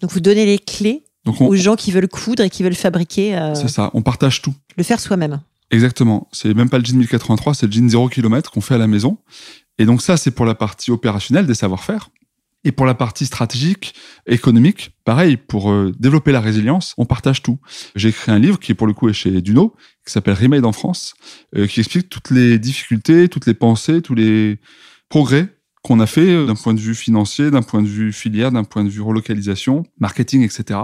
Donc 0.00 0.12
vous 0.12 0.20
donnez 0.20 0.46
les 0.46 0.58
clés 0.58 1.04
aux 1.26 1.56
gens 1.56 1.76
qui 1.76 1.90
veulent 1.90 2.08
coudre 2.08 2.42
et 2.42 2.50
qui 2.50 2.62
veulent 2.62 2.74
fabriquer. 2.74 3.36
Euh, 3.36 3.54
c'est 3.54 3.68
ça, 3.68 3.90
on 3.94 4.02
partage 4.02 4.42
tout. 4.42 4.54
Le 4.76 4.82
faire 4.82 5.00
soi-même. 5.00 5.40
Exactement. 5.70 6.28
C'est 6.32 6.54
même 6.54 6.70
pas 6.70 6.78
le 6.78 6.84
jean 6.84 6.96
1083, 6.98 7.54
c'est 7.54 7.66
le 7.66 7.72
jean 7.72 7.88
0 7.88 8.08
km 8.08 8.50
qu'on 8.50 8.60
fait 8.60 8.74
à 8.74 8.78
la 8.78 8.86
maison. 8.86 9.18
Et 9.78 9.84
donc 9.84 10.00
ça, 10.00 10.16
c'est 10.16 10.30
pour 10.30 10.46
la 10.46 10.54
partie 10.54 10.90
opérationnelle 10.90 11.46
des 11.46 11.54
savoir-faire. 11.54 12.10
Et 12.66 12.72
pour 12.72 12.84
la 12.84 12.94
partie 12.94 13.26
stratégique, 13.26 13.94
économique, 14.26 14.90
pareil, 15.04 15.36
pour 15.36 15.70
euh, 15.70 15.92
développer 16.00 16.32
la 16.32 16.40
résilience, 16.40 16.94
on 16.98 17.04
partage 17.04 17.40
tout. 17.40 17.60
J'ai 17.94 18.08
écrit 18.08 18.32
un 18.32 18.40
livre 18.40 18.58
qui, 18.58 18.74
pour 18.74 18.88
le 18.88 18.92
coup, 18.92 19.08
est 19.08 19.12
chez 19.12 19.40
Duno, 19.40 19.76
qui 20.04 20.12
s'appelle 20.12 20.34
Remade 20.34 20.64
en 20.64 20.72
France, 20.72 21.14
euh, 21.56 21.68
qui 21.68 21.78
explique 21.78 22.08
toutes 22.08 22.30
les 22.30 22.58
difficultés, 22.58 23.28
toutes 23.28 23.46
les 23.46 23.54
pensées, 23.54 24.02
tous 24.02 24.16
les 24.16 24.58
progrès 25.08 25.48
qu'on 25.86 26.00
a 26.00 26.06
fait 26.06 26.28
euh, 26.28 26.46
d'un 26.46 26.56
point 26.56 26.74
de 26.74 26.80
vue 26.80 26.96
financier, 26.96 27.52
d'un 27.52 27.62
point 27.62 27.82
de 27.82 27.86
vue 27.86 28.12
filière, 28.12 28.50
d'un 28.50 28.64
point 28.64 28.82
de 28.82 28.88
vue 28.88 29.00
relocalisation, 29.00 29.84
marketing, 30.00 30.42
etc. 30.42 30.80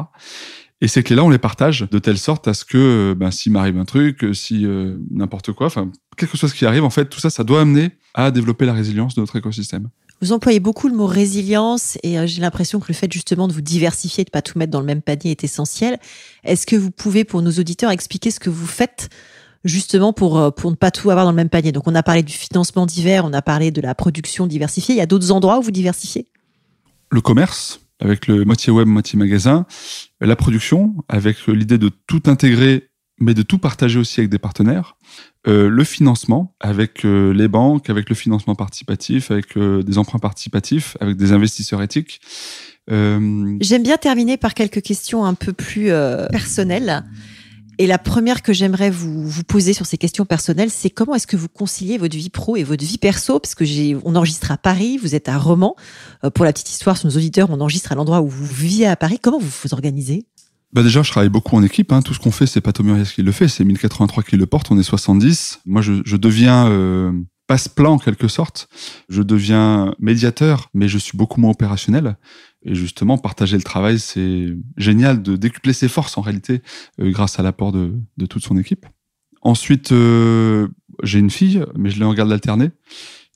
Et 0.80 0.88
ces 0.88 1.02
clés-là, 1.02 1.24
on 1.24 1.30
les 1.30 1.38
partage 1.38 1.86
de 1.90 1.98
telle 1.98 2.18
sorte 2.18 2.46
à 2.46 2.54
ce 2.54 2.64
que, 2.64 2.78
euh, 2.78 3.14
ben, 3.16 3.32
s'il 3.32 3.52
m'arrive 3.52 3.78
un 3.78 3.84
truc, 3.84 4.22
euh, 4.22 4.32
si 4.32 4.66
n'importe 5.10 5.52
quoi, 5.52 5.66
enfin, 5.66 5.90
quelque 6.16 6.36
chose 6.36 6.52
qui 6.52 6.66
arrive, 6.66 6.84
en 6.84 6.90
fait, 6.90 7.06
tout 7.06 7.18
ça, 7.18 7.30
ça 7.30 7.42
doit 7.42 7.60
amener 7.60 7.90
à 8.14 8.30
développer 8.30 8.66
la 8.66 8.72
résilience 8.72 9.14
de 9.14 9.20
notre 9.20 9.36
écosystème. 9.36 9.88
Vous 10.22 10.30
employez 10.30 10.60
beaucoup 10.60 10.86
le 10.86 10.94
mot 10.94 11.06
résilience 11.06 11.98
et 12.04 12.24
j'ai 12.28 12.40
l'impression 12.40 12.78
que 12.78 12.86
le 12.86 12.94
fait 12.94 13.12
justement 13.12 13.48
de 13.48 13.52
vous 13.52 13.60
diversifier, 13.60 14.22
de 14.22 14.30
pas 14.30 14.40
tout 14.40 14.56
mettre 14.56 14.70
dans 14.70 14.78
le 14.78 14.86
même 14.86 15.02
panier 15.02 15.32
est 15.32 15.42
essentiel. 15.42 15.98
Est-ce 16.44 16.64
que 16.64 16.76
vous 16.76 16.92
pouvez, 16.92 17.24
pour 17.24 17.42
nos 17.42 17.50
auditeurs, 17.50 17.90
expliquer 17.90 18.30
ce 18.30 18.38
que 18.38 18.48
vous 18.48 18.68
faites 18.68 19.08
justement 19.64 20.12
pour, 20.12 20.38
euh, 20.38 20.50
pour 20.52 20.70
ne 20.70 20.76
pas 20.76 20.92
tout 20.92 21.10
avoir 21.10 21.24
dans 21.24 21.32
le 21.32 21.36
même 21.36 21.48
panier? 21.48 21.72
Donc 21.72 21.88
on 21.88 21.94
a 21.96 22.04
parlé 22.04 22.22
du 22.22 22.32
financement 22.32 22.86
divers, 22.86 23.24
on 23.24 23.32
a 23.32 23.42
parlé 23.42 23.72
de 23.72 23.80
la 23.80 23.96
production 23.96 24.46
diversifiée. 24.46 24.94
Il 24.94 24.98
y 24.98 25.02
a 25.02 25.06
d'autres 25.06 25.32
endroits 25.32 25.58
où 25.58 25.62
vous 25.62 25.72
diversifiez? 25.72 26.28
Le 27.10 27.20
commerce, 27.20 27.80
avec 27.98 28.28
le 28.28 28.44
moitié 28.44 28.72
web, 28.72 28.86
moitié 28.86 29.18
magasin. 29.18 29.66
La 30.20 30.36
production, 30.36 30.94
avec 31.08 31.48
l'idée 31.48 31.78
de 31.78 31.90
tout 32.06 32.22
intégrer, 32.26 32.90
mais 33.18 33.34
de 33.34 33.42
tout 33.42 33.58
partager 33.58 33.98
aussi 33.98 34.20
avec 34.20 34.30
des 34.30 34.38
partenaires. 34.38 34.96
Euh, 35.46 35.68
le 35.68 35.84
financement, 35.84 36.54
avec 36.60 37.04
euh, 37.04 37.32
les 37.32 37.48
banques, 37.48 37.90
avec 37.90 38.08
le 38.08 38.14
financement 38.14 38.54
participatif, 38.54 39.30
avec 39.30 39.58
des 39.58 39.98
emprunts 39.98 40.18
participatifs, 40.18 40.96
avec 41.00 41.16
des 41.16 41.32
investisseurs 41.32 41.82
éthiques. 41.82 42.20
J'aime 42.88 43.82
bien 43.82 43.96
terminer 43.96 44.36
par 44.36 44.54
quelques 44.54 44.82
questions 44.82 45.24
un 45.24 45.34
peu 45.34 45.52
plus 45.52 45.90
personnelles. 46.30 47.04
Et 47.78 47.86
la 47.86 47.98
première 47.98 48.42
que 48.42 48.52
j'aimerais 48.52 48.90
vous, 48.90 49.26
vous 49.26 49.44
poser 49.44 49.72
sur 49.72 49.86
ces 49.86 49.96
questions 49.96 50.26
personnelles, 50.26 50.70
c'est 50.70 50.90
comment 50.90 51.14
est-ce 51.14 51.26
que 51.26 51.36
vous 51.36 51.48
conciliez 51.48 51.96
votre 51.96 52.16
vie 52.16 52.30
pro 52.30 52.56
et 52.56 52.64
votre 52.64 52.84
vie 52.84 52.98
perso? 52.98 53.40
Parce 53.40 53.54
que 53.54 53.64
j'ai, 53.64 53.96
on 54.04 54.14
enregistre 54.14 54.52
à 54.52 54.58
Paris, 54.58 54.98
vous 54.98 55.14
êtes 55.14 55.28
à 55.28 55.38
Romans. 55.38 55.74
Euh, 56.22 56.30
pour 56.30 56.44
la 56.44 56.52
petite 56.52 56.70
histoire, 56.70 56.96
sur 56.98 57.08
nos 57.08 57.16
auditeurs, 57.16 57.50
on 57.50 57.60
enregistre 57.60 57.90
à 57.90 57.94
l'endroit 57.94 58.20
où 58.20 58.28
vous 58.28 58.44
vivez 58.44 58.86
à 58.86 58.96
Paris. 58.96 59.18
Comment 59.20 59.38
vous 59.38 59.48
vous 59.48 59.72
organisez? 59.74 60.26
Bah 60.72 60.82
déjà, 60.82 61.02
je 61.02 61.10
travaille 61.10 61.28
beaucoup 61.28 61.54
en 61.54 61.62
équipe. 61.62 61.92
Hein. 61.92 62.00
Tout 62.02 62.14
ce 62.14 62.18
qu'on 62.18 62.30
fait, 62.30 62.46
c'est 62.46 62.62
pas 62.62 62.72
Urias 62.82 63.12
qui 63.14 63.22
le 63.22 63.32
fait, 63.32 63.48
c'est 63.48 63.64
1083 63.64 64.22
qui 64.22 64.36
le 64.36 64.46
porte. 64.46 64.70
On 64.70 64.78
est 64.78 64.82
70. 64.82 65.60
Moi, 65.66 65.82
je, 65.82 66.00
je 66.04 66.16
deviens 66.16 66.66
euh, 66.68 67.12
passe-plan 67.46 67.92
en 67.92 67.98
quelque 67.98 68.28
sorte. 68.28 68.68
Je 69.10 69.22
deviens 69.22 69.94
médiateur, 69.98 70.70
mais 70.72 70.88
je 70.88 70.96
suis 70.96 71.18
beaucoup 71.18 71.40
moins 71.40 71.50
opérationnel. 71.50 72.16
Et 72.64 72.74
justement, 72.74 73.18
partager 73.18 73.56
le 73.56 73.62
travail, 73.62 73.98
c'est 73.98 74.54
génial 74.78 75.22
de 75.22 75.36
décupler 75.36 75.74
ses 75.74 75.88
forces 75.88 76.16
en 76.16 76.22
réalité, 76.22 76.62
euh, 77.00 77.10
grâce 77.10 77.38
à 77.38 77.42
l'apport 77.42 77.72
de, 77.72 77.92
toute 78.28 78.42
son 78.42 78.56
équipe. 78.56 78.86
Ensuite, 79.42 79.92
euh, 79.92 80.68
j'ai 81.02 81.18
une 81.18 81.30
fille, 81.30 81.64
mais 81.76 81.90
je 81.90 81.98
l'ai 81.98 82.04
en 82.04 82.14
garde 82.14 82.32
alternée. 82.32 82.70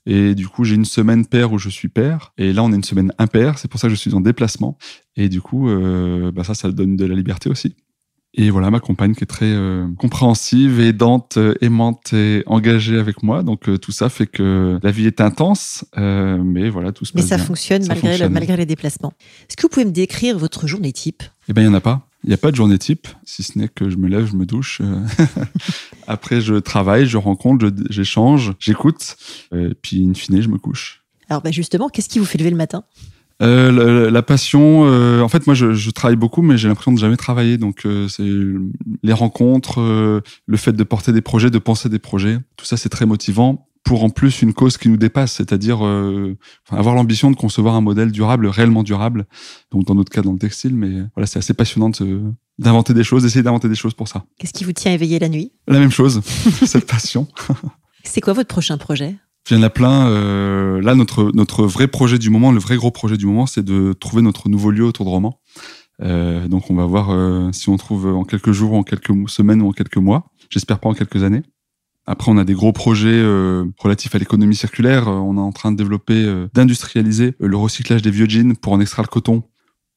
Et 0.09 0.35
du 0.35 0.47
coup, 0.47 0.63
j'ai 0.63 0.75
une 0.75 0.85
semaine 0.85 1.25
père 1.25 1.51
où 1.51 1.57
je 1.59 1.67
suis 1.67 1.89
père. 1.89 2.31
Et 2.37 2.53
là, 2.53 2.63
on 2.63 2.71
est 2.71 2.75
une 2.77 2.83
semaine 2.83 3.11
impair. 3.17 3.59
C'est 3.59 3.67
pour 3.69 3.77
ça 3.77 3.89
que 3.89 3.93
je 3.93 3.99
suis 3.99 4.13
en 4.13 4.21
déplacement. 4.21 4.77
Et 5.17 5.27
du 5.27 5.41
coup, 5.41 5.67
euh, 5.69 6.31
bah 6.31 6.45
ça, 6.45 6.53
ça 6.53 6.71
donne 6.71 6.95
de 6.95 7.05
la 7.05 7.13
liberté 7.13 7.49
aussi. 7.49 7.75
Et 8.33 8.49
voilà, 8.49 8.71
ma 8.71 8.79
compagne 8.79 9.15
qui 9.15 9.23
est 9.23 9.27
très 9.27 9.51
euh, 9.51 9.85
compréhensive, 9.97 10.79
aidante, 10.79 11.35
euh, 11.37 11.55
aimante 11.59 12.13
et 12.13 12.43
engagée 12.45 12.97
avec 12.97 13.21
moi. 13.21 13.43
Donc 13.43 13.69
tout 13.81 13.91
ça 13.91 14.07
fait 14.07 14.27
que 14.27 14.79
la 14.81 14.91
vie 14.91 15.07
est 15.07 15.19
intense, 15.19 15.83
mais 15.97 16.69
voilà, 16.69 16.93
tout 16.93 17.03
se 17.03 17.11
mais 17.13 17.21
passe 17.21 17.29
ça 17.29 17.35
bien. 17.37 17.45
Fonctionne 17.45 17.81
Ça 17.81 17.89
malgré, 17.89 18.09
fonctionne. 18.09 18.31
malgré 18.31 18.55
les 18.57 18.65
déplacements. 18.65 19.11
Est-ce 19.49 19.57
que 19.57 19.63
vous 19.63 19.69
pouvez 19.69 19.85
me 19.85 19.91
décrire 19.91 20.37
votre 20.37 20.67
journée 20.67 20.93
type? 20.93 21.23
Eh 21.49 21.53
ben, 21.53 21.63
il 21.63 21.65
y 21.65 21.67
en 21.67 21.73
a 21.73 21.81
pas. 21.81 22.06
Il 22.27 22.31
n'y 22.31 22.33
a 22.33 22.37
pas 22.37 22.51
de 22.51 22.57
journée 22.57 22.77
type, 22.77 23.07
si 23.23 23.41
ce 23.41 23.57
n'est 23.57 23.69
que 23.69 23.89
je 23.89 23.95
me 23.95 24.09
lève, 24.09 24.25
je 24.25 24.35
me 24.35 24.45
douche. 24.45 24.81
euh, 24.81 24.99
Après, 26.07 26.41
je 26.41 26.55
travaille, 26.55 27.05
je 27.05 27.15
rencontre, 27.15 27.71
j'échange, 27.89 28.51
j'écoute. 28.59 29.15
Et 29.55 29.69
puis, 29.81 30.05
in 30.05 30.13
fine, 30.13 30.41
je 30.41 30.49
me 30.49 30.57
couche. 30.57 31.03
Alors 31.29 31.41
bah 31.41 31.51
justement, 31.51 31.87
qu'est-ce 31.87 32.09
qui 32.09 32.19
vous 32.19 32.25
fait 32.25 32.37
lever 32.37 32.49
le 32.49 32.57
matin? 32.57 32.83
Euh, 33.41 33.71
la, 33.71 34.11
la 34.11 34.21
passion, 34.23 34.85
euh, 34.87 35.21
en 35.21 35.29
fait, 35.29 35.47
moi, 35.47 35.53
je, 35.53 35.71
je 35.73 35.89
travaille 35.91 36.17
beaucoup, 36.17 36.41
mais 36.41 36.57
j'ai 36.57 36.67
l'impression 36.67 36.91
de 36.91 36.97
jamais 36.97 37.15
travailler. 37.15 37.57
Donc, 37.57 37.85
euh, 37.85 38.09
c'est 38.09 38.27
les 39.03 39.13
rencontres, 39.13 39.79
euh, 39.79 40.21
le 40.47 40.57
fait 40.57 40.73
de 40.73 40.83
porter 40.83 41.13
des 41.13 41.21
projets, 41.21 41.49
de 41.49 41.59
penser 41.59 41.87
des 41.87 41.99
projets. 41.99 42.39
Tout 42.57 42.65
ça, 42.65 42.75
c'est 42.75 42.89
très 42.89 43.05
motivant 43.05 43.66
pour 43.87 44.03
en 44.03 44.09
plus 44.09 44.41
une 44.41 44.53
cause 44.53 44.77
qui 44.77 44.89
nous 44.89 44.97
dépasse, 44.97 45.31
c'est-à-dire 45.33 45.85
euh, 45.85 46.35
avoir 46.69 46.93
l'ambition 46.93 47.31
de 47.31 47.37
concevoir 47.37 47.73
un 47.75 47.81
modèle 47.81 48.11
durable, 48.11 48.47
réellement 48.47 48.83
durable. 48.83 49.25
Donc, 49.71 49.85
dans 49.85 49.95
notre 49.95 50.11
cas, 50.11 50.21
dans 50.21 50.33
le 50.33 50.39
textile, 50.39 50.75
mais 50.75 51.03
voilà, 51.15 51.25
c'est 51.25 51.39
assez 51.39 51.53
passionnant 51.53 51.89
de 51.89 52.21
d'inventer 52.59 52.93
des 52.93 53.03
choses, 53.03 53.23
d'essayer 53.23 53.43
d'inventer 53.43 53.69
des 53.69 53.75
choses 53.75 53.93
pour 53.93 54.07
ça. 54.07 54.25
Qu'est-ce 54.39 54.51
qui 54.51 54.65
vous 54.65 54.73
tient 54.73 54.91
éveillé 54.91 55.19
la 55.19 55.29
nuit? 55.29 55.53
La 55.67 55.79
même 55.79 55.91
chose, 55.91 56.21
cette 56.65 56.85
passion. 56.85 57.27
C'est 58.03 58.19
quoi 58.19 58.33
votre 58.33 58.47
prochain 58.47 58.77
projet? 58.77 59.15
Il 59.49 59.55
y 59.55 59.59
en 59.59 59.63
a 59.63 59.69
plein. 59.69 60.07
euh, 60.09 60.81
là, 60.81 60.93
notre, 60.95 61.31
notre 61.33 61.65
vrai 61.65 61.87
projet 61.87 62.17
du 62.17 62.29
moment, 62.29 62.51
le 62.51 62.59
vrai 62.59 62.75
gros 62.75 62.91
projet 62.91 63.15
du 63.15 63.25
moment, 63.25 63.45
c'est 63.45 63.63
de 63.63 63.93
trouver 63.93 64.21
notre 64.21 64.49
nouveau 64.49 64.71
lieu 64.71 64.83
autour 64.83 65.05
de 65.05 65.11
Romans. 65.11 65.39
Euh, 66.01 66.47
donc, 66.47 66.69
on 66.69 66.75
va 66.75 66.85
voir 66.85 67.11
euh, 67.11 67.51
si 67.53 67.69
on 67.69 67.77
trouve 67.77 68.07
en 68.07 68.23
quelques 68.23 68.51
jours, 68.51 68.73
en 68.73 68.83
quelques 68.83 69.13
semaines 69.29 69.61
ou 69.61 69.69
en 69.69 69.71
quelques 69.71 69.97
mois. 69.97 70.31
J'espère 70.49 70.79
pas 70.79 70.89
en 70.89 70.93
quelques 70.93 71.23
années. 71.23 71.43
Après, 72.07 72.31
on 72.31 72.37
a 72.37 72.45
des 72.45 72.53
gros 72.53 72.71
projets 72.71 73.09
euh, 73.11 73.65
relatifs 73.77 74.15
à 74.15 74.17
l'économie 74.17 74.55
circulaire. 74.55 75.09
Euh, 75.09 75.11
On 75.11 75.35
est 75.37 75.41
en 75.41 75.51
train 75.51 75.73
de 75.73 75.77
développer, 75.77 76.23
euh, 76.23 76.47
d'industrialiser 76.53 77.35
euh, 77.41 77.47
le 77.47 77.57
recyclage 77.57 78.01
des 78.01 78.11
vieux 78.11 78.27
jeans 78.29 78.55
pour 78.55 78.71
en 78.71 78.79
extraire 78.79 79.03
le 79.03 79.09
coton, 79.09 79.43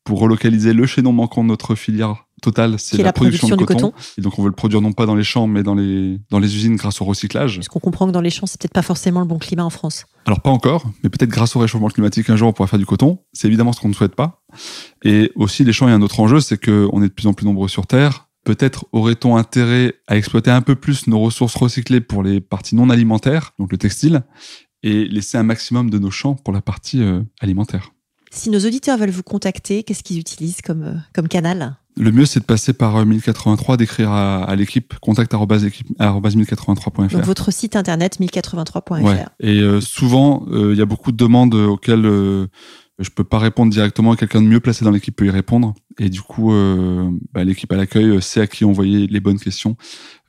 pour 0.02 0.18
relocaliser 0.18 0.72
le 0.72 0.86
chaînon 0.86 1.12
manquant 1.12 1.44
de 1.44 1.48
notre 1.48 1.76
filière 1.76 2.26
totale, 2.42 2.78
c'est 2.78 2.96
la, 2.96 3.04
la 3.04 3.12
production 3.12 3.54
de 3.54 3.64
coton. 3.64 3.92
Et 4.18 4.22
donc, 4.22 4.38
on 4.38 4.42
veut 4.42 4.48
le 4.48 4.54
produire 4.54 4.80
non 4.80 4.92
pas 4.92 5.04
dans 5.06 5.14
les 5.14 5.22
champs, 5.22 5.46
mais 5.46 5.62
dans 5.62 5.74
les, 5.74 6.18
dans 6.30 6.38
les 6.38 6.56
usines 6.56 6.74
grâce 6.76 7.00
au 7.00 7.04
recyclage. 7.04 7.56
Parce 7.56 7.68
qu'on 7.68 7.80
comprend 7.80 8.06
que 8.06 8.12
dans 8.12 8.22
les 8.22 8.30
champs, 8.30 8.46
c'est 8.46 8.58
peut-être 8.58 8.72
pas 8.72 8.82
forcément 8.82 9.20
le 9.20 9.26
bon 9.26 9.38
climat 9.38 9.64
en 9.64 9.70
France. 9.70 10.06
Alors 10.26 10.40
pas 10.40 10.50
encore, 10.50 10.84
mais 11.04 11.10
peut-être 11.10 11.30
grâce 11.30 11.54
au 11.54 11.60
réchauffement 11.60 11.88
climatique, 11.88 12.28
un 12.30 12.36
jour 12.36 12.48
on 12.48 12.52
pourra 12.52 12.66
faire 12.66 12.78
du 12.78 12.86
coton. 12.86 13.18
C'est 13.34 13.46
évidemment 13.46 13.72
ce 13.72 13.80
qu'on 13.80 13.88
ne 13.88 13.94
souhaite 13.94 14.14
pas. 14.14 14.42
Et 15.04 15.30
aussi 15.36 15.64
les 15.64 15.72
champs, 15.72 15.86
il 15.86 15.90
y 15.90 15.92
a 15.92 15.96
un 15.96 16.02
autre 16.02 16.18
enjeu, 16.18 16.40
c'est 16.40 16.58
qu'on 16.58 17.02
est 17.02 17.08
de 17.08 17.12
plus 17.12 17.26
en 17.26 17.34
plus 17.34 17.44
nombreux 17.44 17.68
sur 17.68 17.86
Terre. 17.86 18.29
Peut-être 18.50 18.84
aurait-on 18.90 19.36
intérêt 19.36 19.94
à 20.08 20.16
exploiter 20.16 20.50
un 20.50 20.60
peu 20.60 20.74
plus 20.74 21.06
nos 21.06 21.20
ressources 21.20 21.54
recyclées 21.54 22.00
pour 22.00 22.24
les 22.24 22.40
parties 22.40 22.74
non 22.74 22.90
alimentaires, 22.90 23.52
donc 23.60 23.70
le 23.70 23.78
textile, 23.78 24.22
et 24.82 25.04
laisser 25.04 25.38
un 25.38 25.44
maximum 25.44 25.88
de 25.88 26.00
nos 26.00 26.10
champs 26.10 26.34
pour 26.34 26.52
la 26.52 26.60
partie 26.60 27.00
euh, 27.00 27.22
alimentaire. 27.40 27.92
Si 28.32 28.50
nos 28.50 28.58
auditeurs 28.58 28.98
veulent 28.98 29.10
vous 29.10 29.22
contacter, 29.22 29.84
qu'est-ce 29.84 30.02
qu'ils 30.02 30.18
utilisent 30.18 30.62
comme, 30.62 30.82
euh, 30.82 30.94
comme 31.14 31.28
canal? 31.28 31.76
Le 31.96 32.10
mieux, 32.10 32.26
c'est 32.26 32.40
de 32.40 32.44
passer 32.44 32.72
par 32.72 32.96
euh, 32.96 33.04
1083, 33.04 33.76
d'écrire 33.76 34.10
à, 34.10 34.42
à 34.42 34.56
l'équipe 34.56 34.94
contact 35.00 35.32
arobase 35.32 35.64
équipe- 35.64 35.94
arobase 36.00 36.34
1083.fr. 36.36 37.08
Donc 37.12 37.22
votre 37.24 37.52
site 37.52 37.76
internet 37.76 38.18
1083.fr. 38.18 39.02
Ouais. 39.04 39.24
Et 39.38 39.60
euh, 39.60 39.80
souvent, 39.80 40.44
euh, 40.50 40.72
il 40.72 40.78
y 40.78 40.82
a 40.82 40.86
beaucoup 40.86 41.12
de 41.12 41.16
demandes 41.16 41.54
auxquelles 41.54 42.04
euh, 42.06 42.48
je 43.00 43.10
peux 43.10 43.24
pas 43.24 43.38
répondre 43.38 43.72
directement. 43.72 44.14
Quelqu'un 44.14 44.42
de 44.42 44.46
mieux 44.46 44.60
placé 44.60 44.84
dans 44.84 44.90
l'équipe 44.90 45.16
peut 45.16 45.26
y 45.26 45.30
répondre. 45.30 45.74
Et 45.98 46.08
du 46.10 46.20
coup, 46.20 46.52
euh, 46.52 47.10
bah, 47.32 47.44
l'équipe 47.44 47.72
à 47.72 47.76
l'accueil 47.76 48.10
euh, 48.10 48.20
sait 48.20 48.42
à 48.42 48.46
qui 48.46 48.64
envoyer 48.64 49.06
les 49.06 49.20
bonnes 49.20 49.38
questions. 49.38 49.76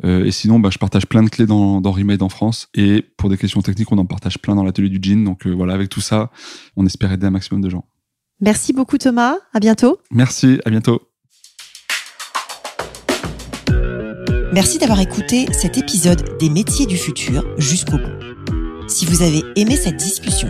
Euh, 0.06 0.26
et 0.26 0.32
sinon, 0.32 0.60
bah, 0.60 0.70
je 0.72 0.78
partage 0.78 1.06
plein 1.06 1.22
de 1.22 1.30
clés 1.30 1.46
dans, 1.46 1.82
dans 1.82 1.92
Remade 1.92 2.22
en 2.22 2.30
France. 2.30 2.70
Et 2.74 3.06
pour 3.18 3.30
des 3.30 3.38
questions 3.38 3.62
techniques, 3.62 3.92
on 3.92 3.98
en 3.98 4.06
partage 4.06 4.40
plein 4.40 4.56
dans 4.56 4.64
l'atelier 4.64 4.90
du 4.90 5.00
jean. 5.02 5.24
Donc 5.24 5.46
euh, 5.46 5.52
voilà, 5.52 5.74
avec 5.74 5.90
tout 5.90 6.02
ça, 6.02 6.32
on 6.78 6.86
espère 6.86 7.12
aider 7.12 7.28
un 7.28 7.32
maximum 7.32 7.62
de 7.62 7.70
gens. 7.70 7.86
Merci 8.40 8.74
beaucoup 8.74 8.98
Thomas, 8.98 9.36
à 9.54 9.60
bientôt. 9.60 10.00
Merci, 10.10 10.60
à 10.66 10.70
bientôt. 10.70 11.02
Merci 14.54 14.80
d'avoir 14.80 15.00
écouté 15.00 15.46
cet 15.54 15.78
épisode 15.78 16.38
des 16.40 16.50
métiers 16.50 16.86
du 16.86 16.98
futur 16.98 17.46
jusqu'au 17.58 17.98
bout. 17.98 18.88
Si 18.88 19.06
vous 19.06 19.22
avez 19.22 19.44
aimé 19.56 19.78
cette 19.78 19.96
discussion, 19.96 20.50